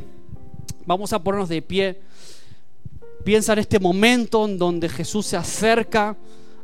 vamos 0.86 1.14
a 1.14 1.22
ponernos 1.22 1.50
de 1.50 1.62
pie. 1.62 2.02
Piensa 3.24 3.54
en 3.54 3.60
este 3.60 3.80
momento 3.80 4.46
en 4.46 4.58
donde 4.58 4.90
Jesús 4.90 5.28
se 5.28 5.38
acerca 5.38 6.18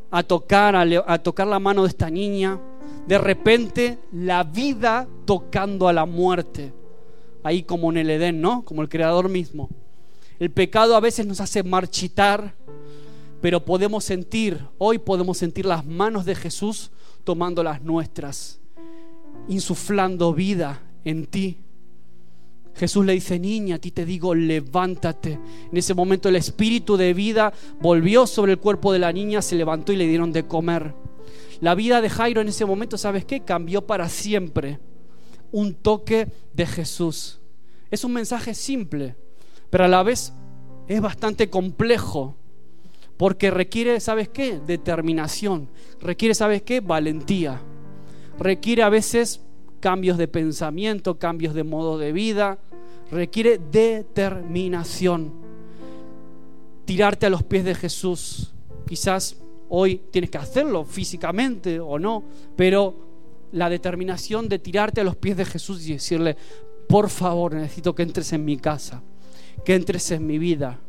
a 0.09 0.23
tocar, 0.23 0.75
a, 0.75 1.17
tocar 1.19 1.47
la 1.47 1.59
mano 1.59 1.83
de 1.83 1.89
esta 1.89 2.09
niña. 2.09 2.59
De 3.07 3.17
repente 3.17 3.99
la 4.11 4.43
vida 4.43 5.07
tocando 5.25 5.87
a 5.87 5.93
la 5.93 6.05
muerte. 6.05 6.73
Ahí 7.43 7.63
como 7.63 7.89
en 7.91 7.97
el 7.97 8.09
Edén, 8.09 8.41
¿no? 8.41 8.63
Como 8.63 8.81
el 8.81 8.89
Creador 8.89 9.29
mismo. 9.29 9.69
El 10.39 10.51
pecado 10.51 10.95
a 10.95 10.99
veces 10.99 11.25
nos 11.25 11.41
hace 11.41 11.63
marchitar, 11.63 12.53
pero 13.41 13.63
podemos 13.63 14.03
sentir, 14.03 14.59
hoy 14.77 14.97
podemos 14.99 15.37
sentir 15.37 15.65
las 15.65 15.85
manos 15.85 16.25
de 16.25 16.35
Jesús 16.35 16.91
tomando 17.23 17.63
las 17.63 17.81
nuestras, 17.81 18.59
insuflando 19.47 20.33
vida 20.33 20.81
en 21.05 21.25
ti. 21.25 21.57
Jesús 22.77 23.05
le 23.05 23.13
dice, 23.13 23.39
niña, 23.39 23.75
a 23.75 23.79
ti 23.79 23.91
te 23.91 24.05
digo, 24.05 24.35
levántate. 24.35 25.39
En 25.71 25.77
ese 25.77 25.95
momento 25.95 26.29
el 26.29 26.35
espíritu 26.35 26.95
de 26.95 27.13
vida 27.13 27.51
volvió 27.81 28.27
sobre 28.27 28.53
el 28.53 28.59
cuerpo 28.59 28.93
de 28.93 28.99
la 28.99 29.11
niña, 29.11 29.41
se 29.41 29.55
levantó 29.55 29.93
y 29.93 29.95
le 29.95 30.07
dieron 30.07 30.31
de 30.31 30.45
comer. 30.45 30.93
La 31.59 31.73
vida 31.73 32.01
de 32.01 32.09
Jairo 32.09 32.41
en 32.41 32.49
ese 32.49 32.65
momento, 32.65 32.97
¿sabes 32.97 33.25
qué? 33.25 33.39
Cambió 33.41 33.87
para 33.87 34.09
siempre. 34.09 34.79
Un 35.51 35.73
toque 35.73 36.27
de 36.53 36.67
Jesús. 36.67 37.39
Es 37.89 38.03
un 38.03 38.13
mensaje 38.13 38.53
simple, 38.53 39.15
pero 39.71 39.85
a 39.85 39.87
la 39.87 40.03
vez 40.03 40.33
es 40.87 41.01
bastante 41.01 41.49
complejo. 41.49 42.35
Porque 43.17 43.49
requiere, 43.49 43.99
¿sabes 43.99 44.29
qué? 44.29 44.59
Determinación. 44.59 45.69
Requiere, 45.99 46.35
¿sabes 46.35 46.61
qué? 46.61 46.81
Valentía. 46.81 47.59
Requiere 48.37 48.83
a 48.83 48.89
veces 48.89 49.41
cambios 49.79 50.17
de 50.17 50.27
pensamiento, 50.27 51.17
cambios 51.17 51.55
de 51.55 51.63
modo 51.63 51.97
de 51.97 52.11
vida, 52.11 52.59
requiere 53.11 53.59
determinación. 53.71 55.33
Tirarte 56.85 57.25
a 57.25 57.29
los 57.29 57.43
pies 57.43 57.65
de 57.65 57.75
Jesús. 57.75 58.53
Quizás 58.87 59.37
hoy 59.69 60.01
tienes 60.11 60.29
que 60.29 60.37
hacerlo 60.37 60.85
físicamente 60.85 61.79
o 61.79 61.99
no, 61.99 62.23
pero 62.55 63.07
la 63.51 63.69
determinación 63.69 64.49
de 64.49 64.59
tirarte 64.59 65.01
a 65.01 65.03
los 65.03 65.15
pies 65.15 65.37
de 65.37 65.45
Jesús 65.45 65.87
y 65.87 65.93
decirle, 65.93 66.37
por 66.87 67.09
favor, 67.09 67.53
necesito 67.53 67.93
que 67.93 68.03
entres 68.03 68.31
en 68.33 68.45
mi 68.45 68.57
casa, 68.57 69.03
que 69.65 69.75
entres 69.75 70.11
en 70.11 70.25
mi 70.25 70.37
vida. 70.37 70.79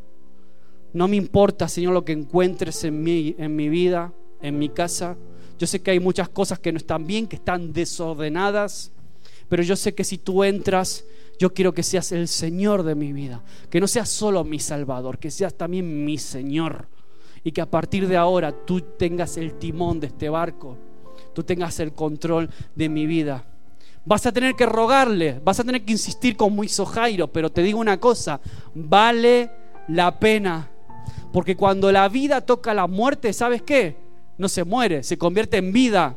No 0.92 1.08
me 1.08 1.16
importa, 1.16 1.68
Señor, 1.68 1.92
lo 1.92 2.04
que 2.04 2.12
encuentres 2.12 2.84
en 2.84 3.02
mi, 3.02 3.34
en 3.38 3.54
mi 3.54 3.68
vida, 3.68 4.12
en 4.40 4.58
mi 4.58 4.68
casa. 4.68 5.16
Yo 5.58 5.66
sé 5.66 5.82
que 5.82 5.90
hay 5.90 6.00
muchas 6.00 6.28
cosas 6.28 6.58
que 6.58 6.72
no 6.72 6.78
están 6.78 7.06
bien, 7.06 7.26
que 7.26 7.36
están 7.36 7.72
desordenadas, 7.72 8.92
pero 9.48 9.62
yo 9.62 9.76
sé 9.76 9.94
que 9.94 10.04
si 10.04 10.18
tú 10.18 10.44
entras 10.44 11.04
yo 11.38 11.54
quiero 11.54 11.72
que 11.72 11.82
seas 11.82 12.12
el 12.12 12.26
Señor 12.28 12.82
de 12.82 12.94
mi 12.94 13.12
vida, 13.12 13.42
que 13.70 13.80
no 13.80 13.86
seas 13.86 14.08
solo 14.08 14.42
mi 14.44 14.58
Salvador, 14.58 15.18
que 15.18 15.30
seas 15.30 15.54
también 15.54 16.04
mi 16.04 16.18
Señor. 16.18 16.88
Y 17.44 17.52
que 17.52 17.60
a 17.60 17.70
partir 17.70 18.08
de 18.08 18.16
ahora 18.16 18.52
tú 18.52 18.80
tengas 18.80 19.36
el 19.36 19.54
timón 19.54 20.00
de 20.00 20.08
este 20.08 20.28
barco, 20.28 20.76
tú 21.32 21.44
tengas 21.44 21.78
el 21.78 21.92
control 21.92 22.50
de 22.74 22.88
mi 22.88 23.06
vida. 23.06 23.44
Vas 24.04 24.26
a 24.26 24.32
tener 24.32 24.54
que 24.54 24.66
rogarle, 24.66 25.40
vas 25.44 25.60
a 25.60 25.64
tener 25.64 25.84
que 25.84 25.92
insistir 25.92 26.36
como 26.36 26.64
hizo 26.64 26.84
Jairo, 26.84 27.28
pero 27.28 27.50
te 27.50 27.62
digo 27.62 27.78
una 27.78 28.00
cosa, 28.00 28.40
vale 28.74 29.50
la 29.86 30.18
pena. 30.18 30.68
Porque 31.32 31.56
cuando 31.56 31.92
la 31.92 32.08
vida 32.08 32.40
toca 32.40 32.74
la 32.74 32.86
muerte, 32.86 33.32
¿sabes 33.32 33.62
qué? 33.62 33.96
No 34.36 34.48
se 34.48 34.64
muere, 34.64 35.02
se 35.04 35.18
convierte 35.18 35.58
en 35.58 35.72
vida. 35.72 36.16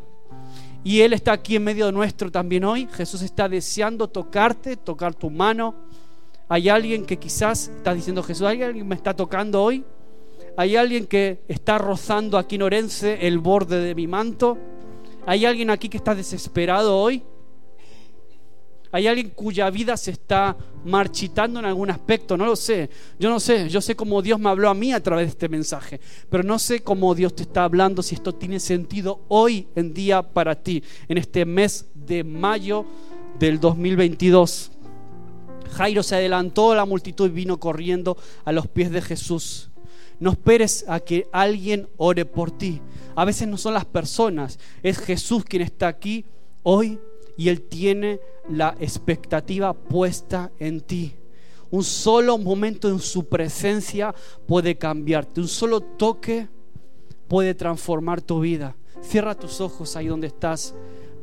Y 0.84 1.01
Él 1.01 1.13
está 1.13 1.34
aquí 1.34 1.55
en 1.55 1.63
medio 1.63 1.91
nuestro 1.91 2.32
también 2.32 2.63
hoy. 2.63 2.88
Jesús 2.91 3.21
está 3.21 3.47
deseando 3.47 4.07
tocarte, 4.07 4.77
tocar 4.77 5.13
tu 5.13 5.29
mano. 5.29 5.75
Hay 6.49 6.69
alguien 6.69 7.05
que 7.05 7.17
quizás 7.17 7.69
está 7.69 7.93
diciendo 7.93 8.23
Jesús, 8.23 8.47
¿hay 8.47 8.61
alguien 8.63 8.86
que 8.86 8.89
me 8.89 8.95
está 8.95 9.15
tocando 9.15 9.63
hoy? 9.63 9.84
¿Hay 10.57 10.75
alguien 10.75 11.05
que 11.05 11.41
está 11.47 11.77
rozando 11.77 12.38
aquí 12.38 12.55
en 12.55 12.63
Orense 12.63 13.25
el 13.25 13.39
borde 13.39 13.79
de 13.79 13.95
mi 13.95 14.07
manto? 14.07 14.57
¿Hay 15.25 15.45
alguien 15.45 15.69
aquí 15.69 15.88
que 15.88 15.97
está 15.97 16.15
desesperado 16.15 16.97
hoy? 16.97 17.23
Hay 18.91 19.07
alguien 19.07 19.29
cuya 19.29 19.69
vida 19.69 19.95
se 19.95 20.11
está 20.11 20.55
marchitando 20.83 21.59
en 21.59 21.65
algún 21.65 21.89
aspecto, 21.89 22.35
no 22.35 22.45
lo 22.45 22.55
sé. 22.55 22.89
Yo 23.19 23.29
no 23.29 23.39
sé, 23.39 23.69
yo 23.69 23.79
sé 23.81 23.95
cómo 23.95 24.21
Dios 24.21 24.39
me 24.39 24.49
habló 24.49 24.69
a 24.69 24.73
mí 24.73 24.91
a 24.91 25.01
través 25.01 25.27
de 25.27 25.29
este 25.29 25.49
mensaje, 25.49 25.99
pero 26.29 26.43
no 26.43 26.59
sé 26.59 26.81
cómo 26.81 27.15
Dios 27.15 27.35
te 27.35 27.43
está 27.43 27.63
hablando, 27.63 28.03
si 28.03 28.15
esto 28.15 28.35
tiene 28.35 28.59
sentido 28.59 29.21
hoy 29.29 29.67
en 29.75 29.93
día 29.93 30.21
para 30.21 30.55
ti, 30.55 30.83
en 31.07 31.17
este 31.17 31.45
mes 31.45 31.85
de 31.93 32.23
mayo 32.23 32.85
del 33.39 33.59
2022. 33.59 34.71
Jairo 35.71 36.03
se 36.03 36.15
adelantó 36.15 36.75
la 36.75 36.85
multitud 36.85 37.27
y 37.27 37.33
vino 37.33 37.59
corriendo 37.59 38.17
a 38.43 38.51
los 38.51 38.67
pies 38.67 38.91
de 38.91 39.01
Jesús. 39.01 39.69
No 40.19 40.31
esperes 40.31 40.85
a 40.87 40.99
que 40.99 41.27
alguien 41.31 41.87
ore 41.97 42.25
por 42.25 42.51
ti. 42.51 42.81
A 43.15 43.25
veces 43.25 43.47
no 43.47 43.57
son 43.57 43.73
las 43.73 43.85
personas, 43.85 44.59
es 44.83 44.97
Jesús 44.99 45.45
quien 45.45 45.61
está 45.61 45.87
aquí 45.87 46.25
hoy 46.63 46.99
y 47.38 47.49
Él 47.49 47.61
tiene 47.61 48.19
la 48.49 48.75
expectativa 48.79 49.73
puesta 49.73 50.51
en 50.59 50.82
ti. 50.82 51.15
Un 51.69 51.84
solo 51.84 52.38
momento 52.38 52.89
en 52.89 52.99
su 52.99 53.29
presencia 53.29 54.13
puede 54.45 54.77
cambiarte. 54.77 55.39
Un 55.39 55.47
solo 55.47 55.79
toque 55.79 56.49
puede 57.27 57.55
transformar 57.55 58.21
tu 58.21 58.41
vida. 58.41 58.75
Cierra 59.01 59.36
tus 59.36 59.61
ojos 59.61 59.95
ahí 59.95 60.07
donde 60.07 60.27
estás. 60.27 60.75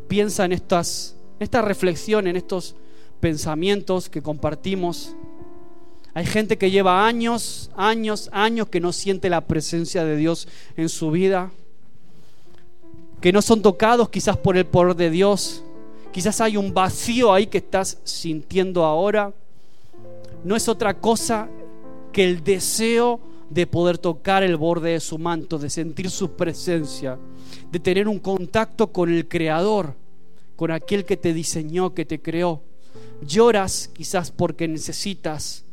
Piensa 0.08 0.46
en 0.46 0.52
estas, 0.52 1.16
esta 1.38 1.60
reflexión, 1.60 2.26
en 2.26 2.36
estos 2.36 2.76
pensamientos 3.20 4.08
que 4.08 4.22
compartimos. 4.22 5.14
Hay 6.14 6.24
gente 6.24 6.56
que 6.56 6.70
lleva 6.70 7.06
años, 7.06 7.70
años, 7.76 8.30
años 8.32 8.68
que 8.68 8.80
no 8.80 8.92
siente 8.92 9.28
la 9.28 9.46
presencia 9.46 10.04
de 10.04 10.16
Dios 10.16 10.48
en 10.76 10.88
su 10.88 11.10
vida, 11.10 11.52
que 13.20 13.32
no 13.32 13.42
son 13.42 13.60
tocados 13.60 14.08
quizás 14.08 14.36
por 14.38 14.56
el 14.56 14.64
poder 14.64 14.96
de 14.96 15.10
Dios. 15.10 15.62
Quizás 16.12 16.40
hay 16.40 16.56
un 16.56 16.72
vacío 16.72 17.32
ahí 17.32 17.46
que 17.46 17.58
estás 17.58 17.98
sintiendo 18.04 18.84
ahora 18.84 19.32
no 20.44 20.56
es 20.56 20.68
otra 20.68 20.94
cosa 20.94 21.48
que 22.12 22.24
el 22.24 22.44
deseo 22.44 23.20
de 23.50 23.66
poder 23.66 23.98
tocar 23.98 24.42
el 24.42 24.56
borde 24.56 24.92
de 24.92 25.00
su 25.00 25.18
manto, 25.18 25.58
de 25.58 25.70
sentir 25.70 26.10
su 26.10 26.32
presencia, 26.32 27.18
de 27.70 27.80
tener 27.80 28.08
un 28.08 28.18
contacto 28.18 28.88
con 28.88 29.10
el 29.10 29.26
Creador, 29.26 29.94
con 30.56 30.70
aquel 30.70 31.04
que 31.04 31.16
te 31.16 31.32
diseñó, 31.32 31.94
que 31.94 32.04
te 32.04 32.20
creó. 32.20 32.62
Lloras 33.22 33.90
quizás 33.92 34.30
porque 34.30 34.68
necesitas 34.68 35.64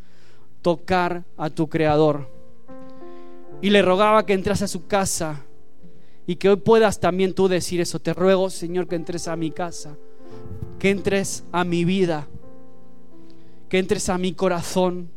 tocar 0.62 1.24
a 1.38 1.50
tu 1.50 1.68
Creador. 1.68 2.30
Y 3.62 3.70
le 3.70 3.82
rogaba 3.82 4.26
que 4.26 4.34
entrase 4.34 4.66
a 4.66 4.70
su 4.70 4.88
casa 4.88 5.44
y 6.28 6.36
que 6.36 6.50
hoy 6.50 6.58
puedas 6.58 7.00
también 7.00 7.34
tú 7.34 7.48
decir 7.48 7.82
eso. 7.82 8.00
Te 8.00 8.14
ruego, 8.14 8.50
Señor, 8.50 8.88
que 8.88 8.96
entres 8.96 9.28
a 9.28 9.36
mi 9.36 9.52
casa, 9.52 9.96
que 10.80 10.90
entres 10.90 11.44
a 11.52 11.64
mi 11.64 11.86
vida 11.86 12.28
que 13.70 13.80
entres 13.80 14.10
a 14.10 14.18
mi 14.18 14.34
corazón. 14.34 15.10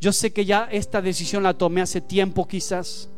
Yo 0.00 0.12
sé 0.12 0.32
que 0.32 0.44
ya 0.44 0.68
esta 0.70 1.02
decisión 1.02 1.42
la 1.42 1.54
tomé 1.54 1.80
hace 1.80 2.00
tiempo 2.00 2.46
quizás, 2.46 3.10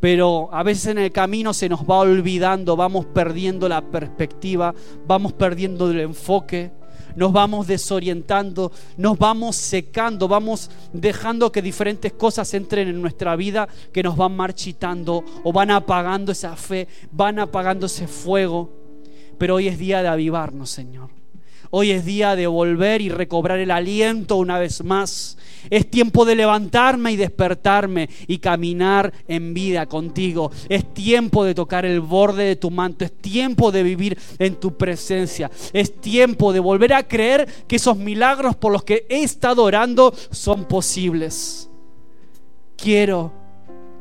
pero 0.00 0.48
a 0.52 0.62
veces 0.62 0.86
en 0.86 0.98
el 0.98 1.12
camino 1.12 1.54
se 1.54 1.68
nos 1.68 1.82
va 1.82 1.98
olvidando, 1.98 2.76
vamos 2.76 3.06
perdiendo 3.06 3.68
la 3.68 3.80
perspectiva, 3.82 4.74
vamos 5.06 5.32
perdiendo 5.34 5.90
el 5.90 6.00
enfoque, 6.00 6.72
nos 7.14 7.32
vamos 7.32 7.66
desorientando, 7.66 8.72
nos 8.96 9.18
vamos 9.18 9.56
secando, 9.56 10.26
vamos 10.26 10.70
dejando 10.92 11.52
que 11.52 11.62
diferentes 11.62 12.12
cosas 12.12 12.52
entren 12.54 12.88
en 12.88 13.00
nuestra 13.00 13.36
vida 13.36 13.68
que 13.92 14.02
nos 14.02 14.16
van 14.16 14.34
marchitando 14.34 15.24
o 15.44 15.52
van 15.52 15.70
apagando 15.70 16.32
esa 16.32 16.56
fe, 16.56 16.88
van 17.12 17.38
apagando 17.38 17.86
ese 17.86 18.08
fuego. 18.08 18.79
Pero 19.40 19.54
hoy 19.54 19.68
es 19.68 19.78
día 19.78 20.02
de 20.02 20.08
avivarnos, 20.08 20.68
Señor. 20.68 21.08
Hoy 21.70 21.92
es 21.92 22.04
día 22.04 22.36
de 22.36 22.46
volver 22.46 23.00
y 23.00 23.08
recobrar 23.08 23.58
el 23.58 23.70
aliento 23.70 24.36
una 24.36 24.58
vez 24.58 24.84
más. 24.84 25.38
Es 25.70 25.90
tiempo 25.90 26.26
de 26.26 26.36
levantarme 26.36 27.12
y 27.12 27.16
despertarme 27.16 28.10
y 28.26 28.36
caminar 28.36 29.14
en 29.28 29.54
vida 29.54 29.86
contigo. 29.86 30.50
Es 30.68 30.92
tiempo 30.92 31.42
de 31.42 31.54
tocar 31.54 31.86
el 31.86 32.02
borde 32.02 32.44
de 32.44 32.56
tu 32.56 32.70
manto. 32.70 33.02
Es 33.02 33.16
tiempo 33.16 33.72
de 33.72 33.82
vivir 33.82 34.18
en 34.38 34.56
tu 34.56 34.76
presencia. 34.76 35.50
Es 35.72 35.98
tiempo 36.02 36.52
de 36.52 36.60
volver 36.60 36.92
a 36.92 37.08
creer 37.08 37.48
que 37.66 37.76
esos 37.76 37.96
milagros 37.96 38.56
por 38.56 38.72
los 38.72 38.82
que 38.82 39.06
he 39.08 39.22
estado 39.22 39.62
orando 39.62 40.12
son 40.30 40.66
posibles. 40.66 41.70
Quiero, 42.76 43.32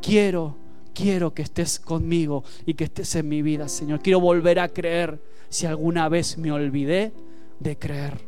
quiero, 0.02 0.58
quiero 1.00 1.34
que 1.34 1.44
estés 1.44 1.80
conmigo 1.80 2.44
y 2.66 2.74
que 2.74 2.84
estés 2.84 3.16
en 3.16 3.30
mi 3.30 3.42
vida, 3.42 3.70
Señor. 3.70 4.02
Quiero 4.02 4.20
volver 4.20 4.60
a 4.60 4.68
creer 4.68 5.22
si 5.48 5.66
alguna 5.66 6.10
vez 6.10 6.38
me 6.38 6.52
olvidé 6.52 7.14
de 7.60 7.78
creer. 7.78 8.20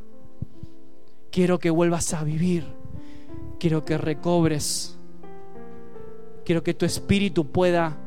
Quiero 1.31 1.59
que 1.59 1.69
vuelvas 1.69 2.13
a 2.13 2.23
vivir. 2.23 2.65
Quiero 3.59 3.83
que 3.83 3.97
recobres. 3.97 4.97
Quiero 6.45 6.63
que 6.63 6.73
tu 6.73 6.85
espíritu 6.85 7.45
pueda 7.45 7.97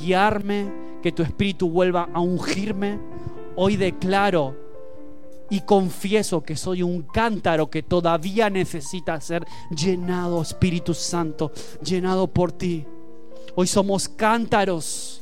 guiarme, 0.00 0.72
que 1.02 1.12
tu 1.12 1.22
espíritu 1.22 1.68
vuelva 1.68 2.08
a 2.14 2.20
ungirme. 2.20 2.98
Hoy 3.56 3.76
declaro 3.76 4.56
y 5.50 5.60
confieso 5.60 6.42
que 6.42 6.56
soy 6.56 6.82
un 6.82 7.02
cántaro 7.02 7.68
que 7.68 7.82
todavía 7.82 8.48
necesita 8.48 9.20
ser 9.20 9.44
llenado, 9.70 10.40
Espíritu 10.40 10.94
Santo, 10.94 11.52
llenado 11.82 12.26
por 12.26 12.52
ti. 12.52 12.86
Hoy 13.60 13.66
somos 13.66 14.08
cántaros, 14.08 15.20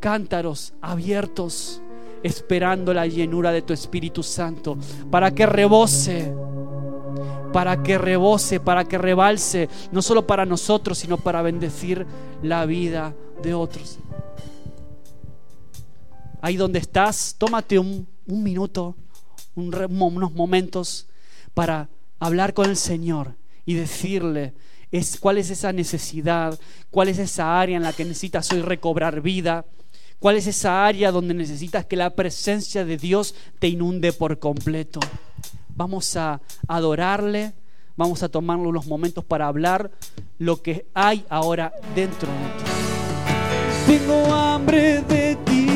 cántaros 0.00 0.72
abiertos 0.80 1.82
esperando 2.22 2.94
la 2.94 3.06
llenura 3.06 3.52
de 3.52 3.60
tu 3.60 3.74
Espíritu 3.74 4.22
Santo, 4.22 4.78
para 5.10 5.32
que 5.32 5.44
rebose, 5.44 6.32
para 7.52 7.82
que 7.82 7.98
rebose, 7.98 8.58
para 8.58 8.86
que 8.86 8.96
rebalse, 8.96 9.68
no 9.92 10.00
solo 10.00 10.26
para 10.26 10.46
nosotros, 10.46 10.96
sino 10.96 11.18
para 11.18 11.42
bendecir 11.42 12.06
la 12.42 12.64
vida 12.64 13.14
de 13.42 13.52
otros. 13.52 13.98
Ahí 16.40 16.56
donde 16.56 16.78
estás, 16.78 17.34
tómate 17.36 17.78
un, 17.78 18.08
minuto, 18.24 18.96
unos 19.54 20.32
momentos 20.32 21.06
para 21.52 21.90
hablar 22.18 22.54
con 22.54 22.64
el 22.70 22.78
Señor 22.78 23.34
y 23.66 23.74
decirle 23.74 24.54
es, 24.90 25.18
cuál 25.20 25.38
es 25.38 25.50
esa 25.50 25.72
necesidad, 25.72 26.58
cuál 26.90 27.08
es 27.08 27.18
esa 27.18 27.60
área 27.60 27.76
en 27.76 27.82
la 27.82 27.92
que 27.92 28.04
necesitas 28.04 28.50
hoy 28.52 28.62
recobrar 28.62 29.20
vida 29.20 29.64
¿Cuál 30.18 30.36
es 30.36 30.48
esa 30.48 30.84
área 30.84 31.12
donde 31.12 31.32
necesitas 31.32 31.86
que 31.86 31.94
la 31.94 32.10
presencia 32.10 32.84
de 32.84 32.96
Dios 32.96 33.36
te 33.60 33.68
inunde 33.68 34.12
por 34.12 34.40
completo? 34.40 34.98
Vamos 35.76 36.16
a 36.16 36.40
adorarle, 36.66 37.54
vamos 37.96 38.24
a 38.24 38.28
tomar 38.28 38.56
unos 38.56 38.88
momentos 38.88 39.24
para 39.24 39.46
hablar 39.46 39.92
lo 40.38 40.60
que 40.60 40.88
hay 40.92 41.24
ahora 41.28 41.72
dentro 41.94 42.28
de 42.32 42.48
ti. 42.58 43.98
Tengo 43.98 44.34
hambre 44.34 45.02
de 45.02 45.36
ti. 45.36 45.68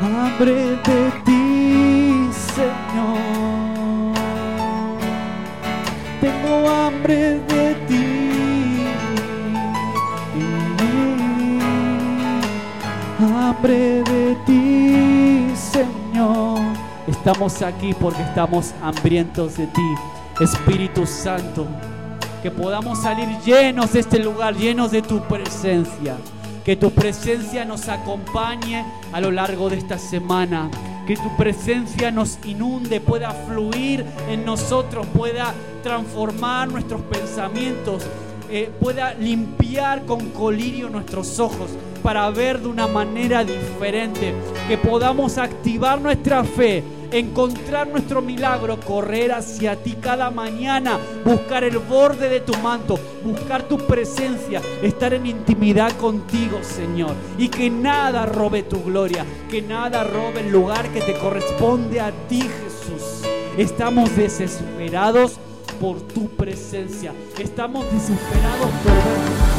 Hambre 0.00 0.54
de 0.54 1.12
ti, 1.24 1.53
Hambre 6.66 7.40
de 7.48 7.74
ti. 7.88 8.04
hambre 13.24 14.02
de 14.02 14.36
ti, 14.46 15.56
Señor. 15.56 16.60
Estamos 17.06 17.62
aquí 17.62 17.94
porque 17.94 18.22
estamos 18.22 18.74
hambrientos 18.82 19.56
de 19.56 19.66
ti, 19.66 19.94
Espíritu 20.40 21.06
Santo. 21.06 21.66
Que 22.42 22.50
podamos 22.50 23.02
salir 23.02 23.28
llenos 23.44 23.92
de 23.92 24.00
este 24.00 24.18
lugar, 24.18 24.54
llenos 24.54 24.90
de 24.90 25.02
tu 25.02 25.20
presencia. 25.22 26.16
Que 26.64 26.76
tu 26.76 26.90
presencia 26.90 27.64
nos 27.64 27.88
acompañe 27.88 28.84
a 29.12 29.20
lo 29.20 29.30
largo 29.30 29.68
de 29.70 29.78
esta 29.78 29.98
semana. 29.98 30.70
Que 31.06 31.16
tu 31.16 31.36
presencia 31.36 32.10
nos 32.10 32.38
inunde, 32.44 33.00
pueda 33.00 33.30
fluir 33.30 34.04
en 34.28 34.44
nosotros, 34.44 35.06
pueda 35.08 35.52
transformar 35.82 36.68
nuestros 36.68 37.02
pensamientos, 37.02 38.06
eh, 38.50 38.70
pueda 38.80 39.14
limpiar 39.14 40.04
con 40.06 40.30
colirio 40.30 40.88
nuestros 40.88 41.38
ojos 41.38 41.70
para 42.02 42.28
ver 42.30 42.60
de 42.60 42.68
una 42.68 42.86
manera 42.86 43.44
diferente, 43.44 44.34
que 44.68 44.78
podamos 44.78 45.38
activar 45.38 46.00
nuestra 46.00 46.44
fe, 46.44 46.84
encontrar 47.18 47.86
nuestro 47.86 48.20
milagro, 48.20 48.78
correr 48.80 49.32
hacia 49.32 49.76
ti 49.76 49.96
cada 50.00 50.30
mañana, 50.30 50.98
buscar 51.24 51.62
el 51.62 51.78
borde 51.78 52.28
de 52.28 52.40
tu 52.40 52.56
manto, 52.58 52.98
buscar 53.22 53.62
tu 53.62 53.78
presencia, 53.78 54.60
estar 54.82 55.14
en 55.14 55.26
intimidad 55.26 55.92
contigo, 55.96 56.58
Señor, 56.62 57.14
y 57.38 57.48
que 57.48 57.70
nada 57.70 58.26
robe 58.26 58.64
tu 58.64 58.82
gloria, 58.82 59.24
que 59.48 59.62
nada 59.62 60.02
robe 60.02 60.40
el 60.40 60.50
lugar 60.50 60.88
que 60.88 61.00
te 61.00 61.14
corresponde 61.14 62.00
a 62.00 62.10
ti, 62.28 62.40
Jesús. 62.42 63.22
Estamos 63.56 64.14
desesperados 64.16 65.38
por 65.80 66.00
tu 66.00 66.28
presencia. 66.30 67.12
Estamos 67.38 67.84
desesperados 67.92 68.70
por 68.82 69.53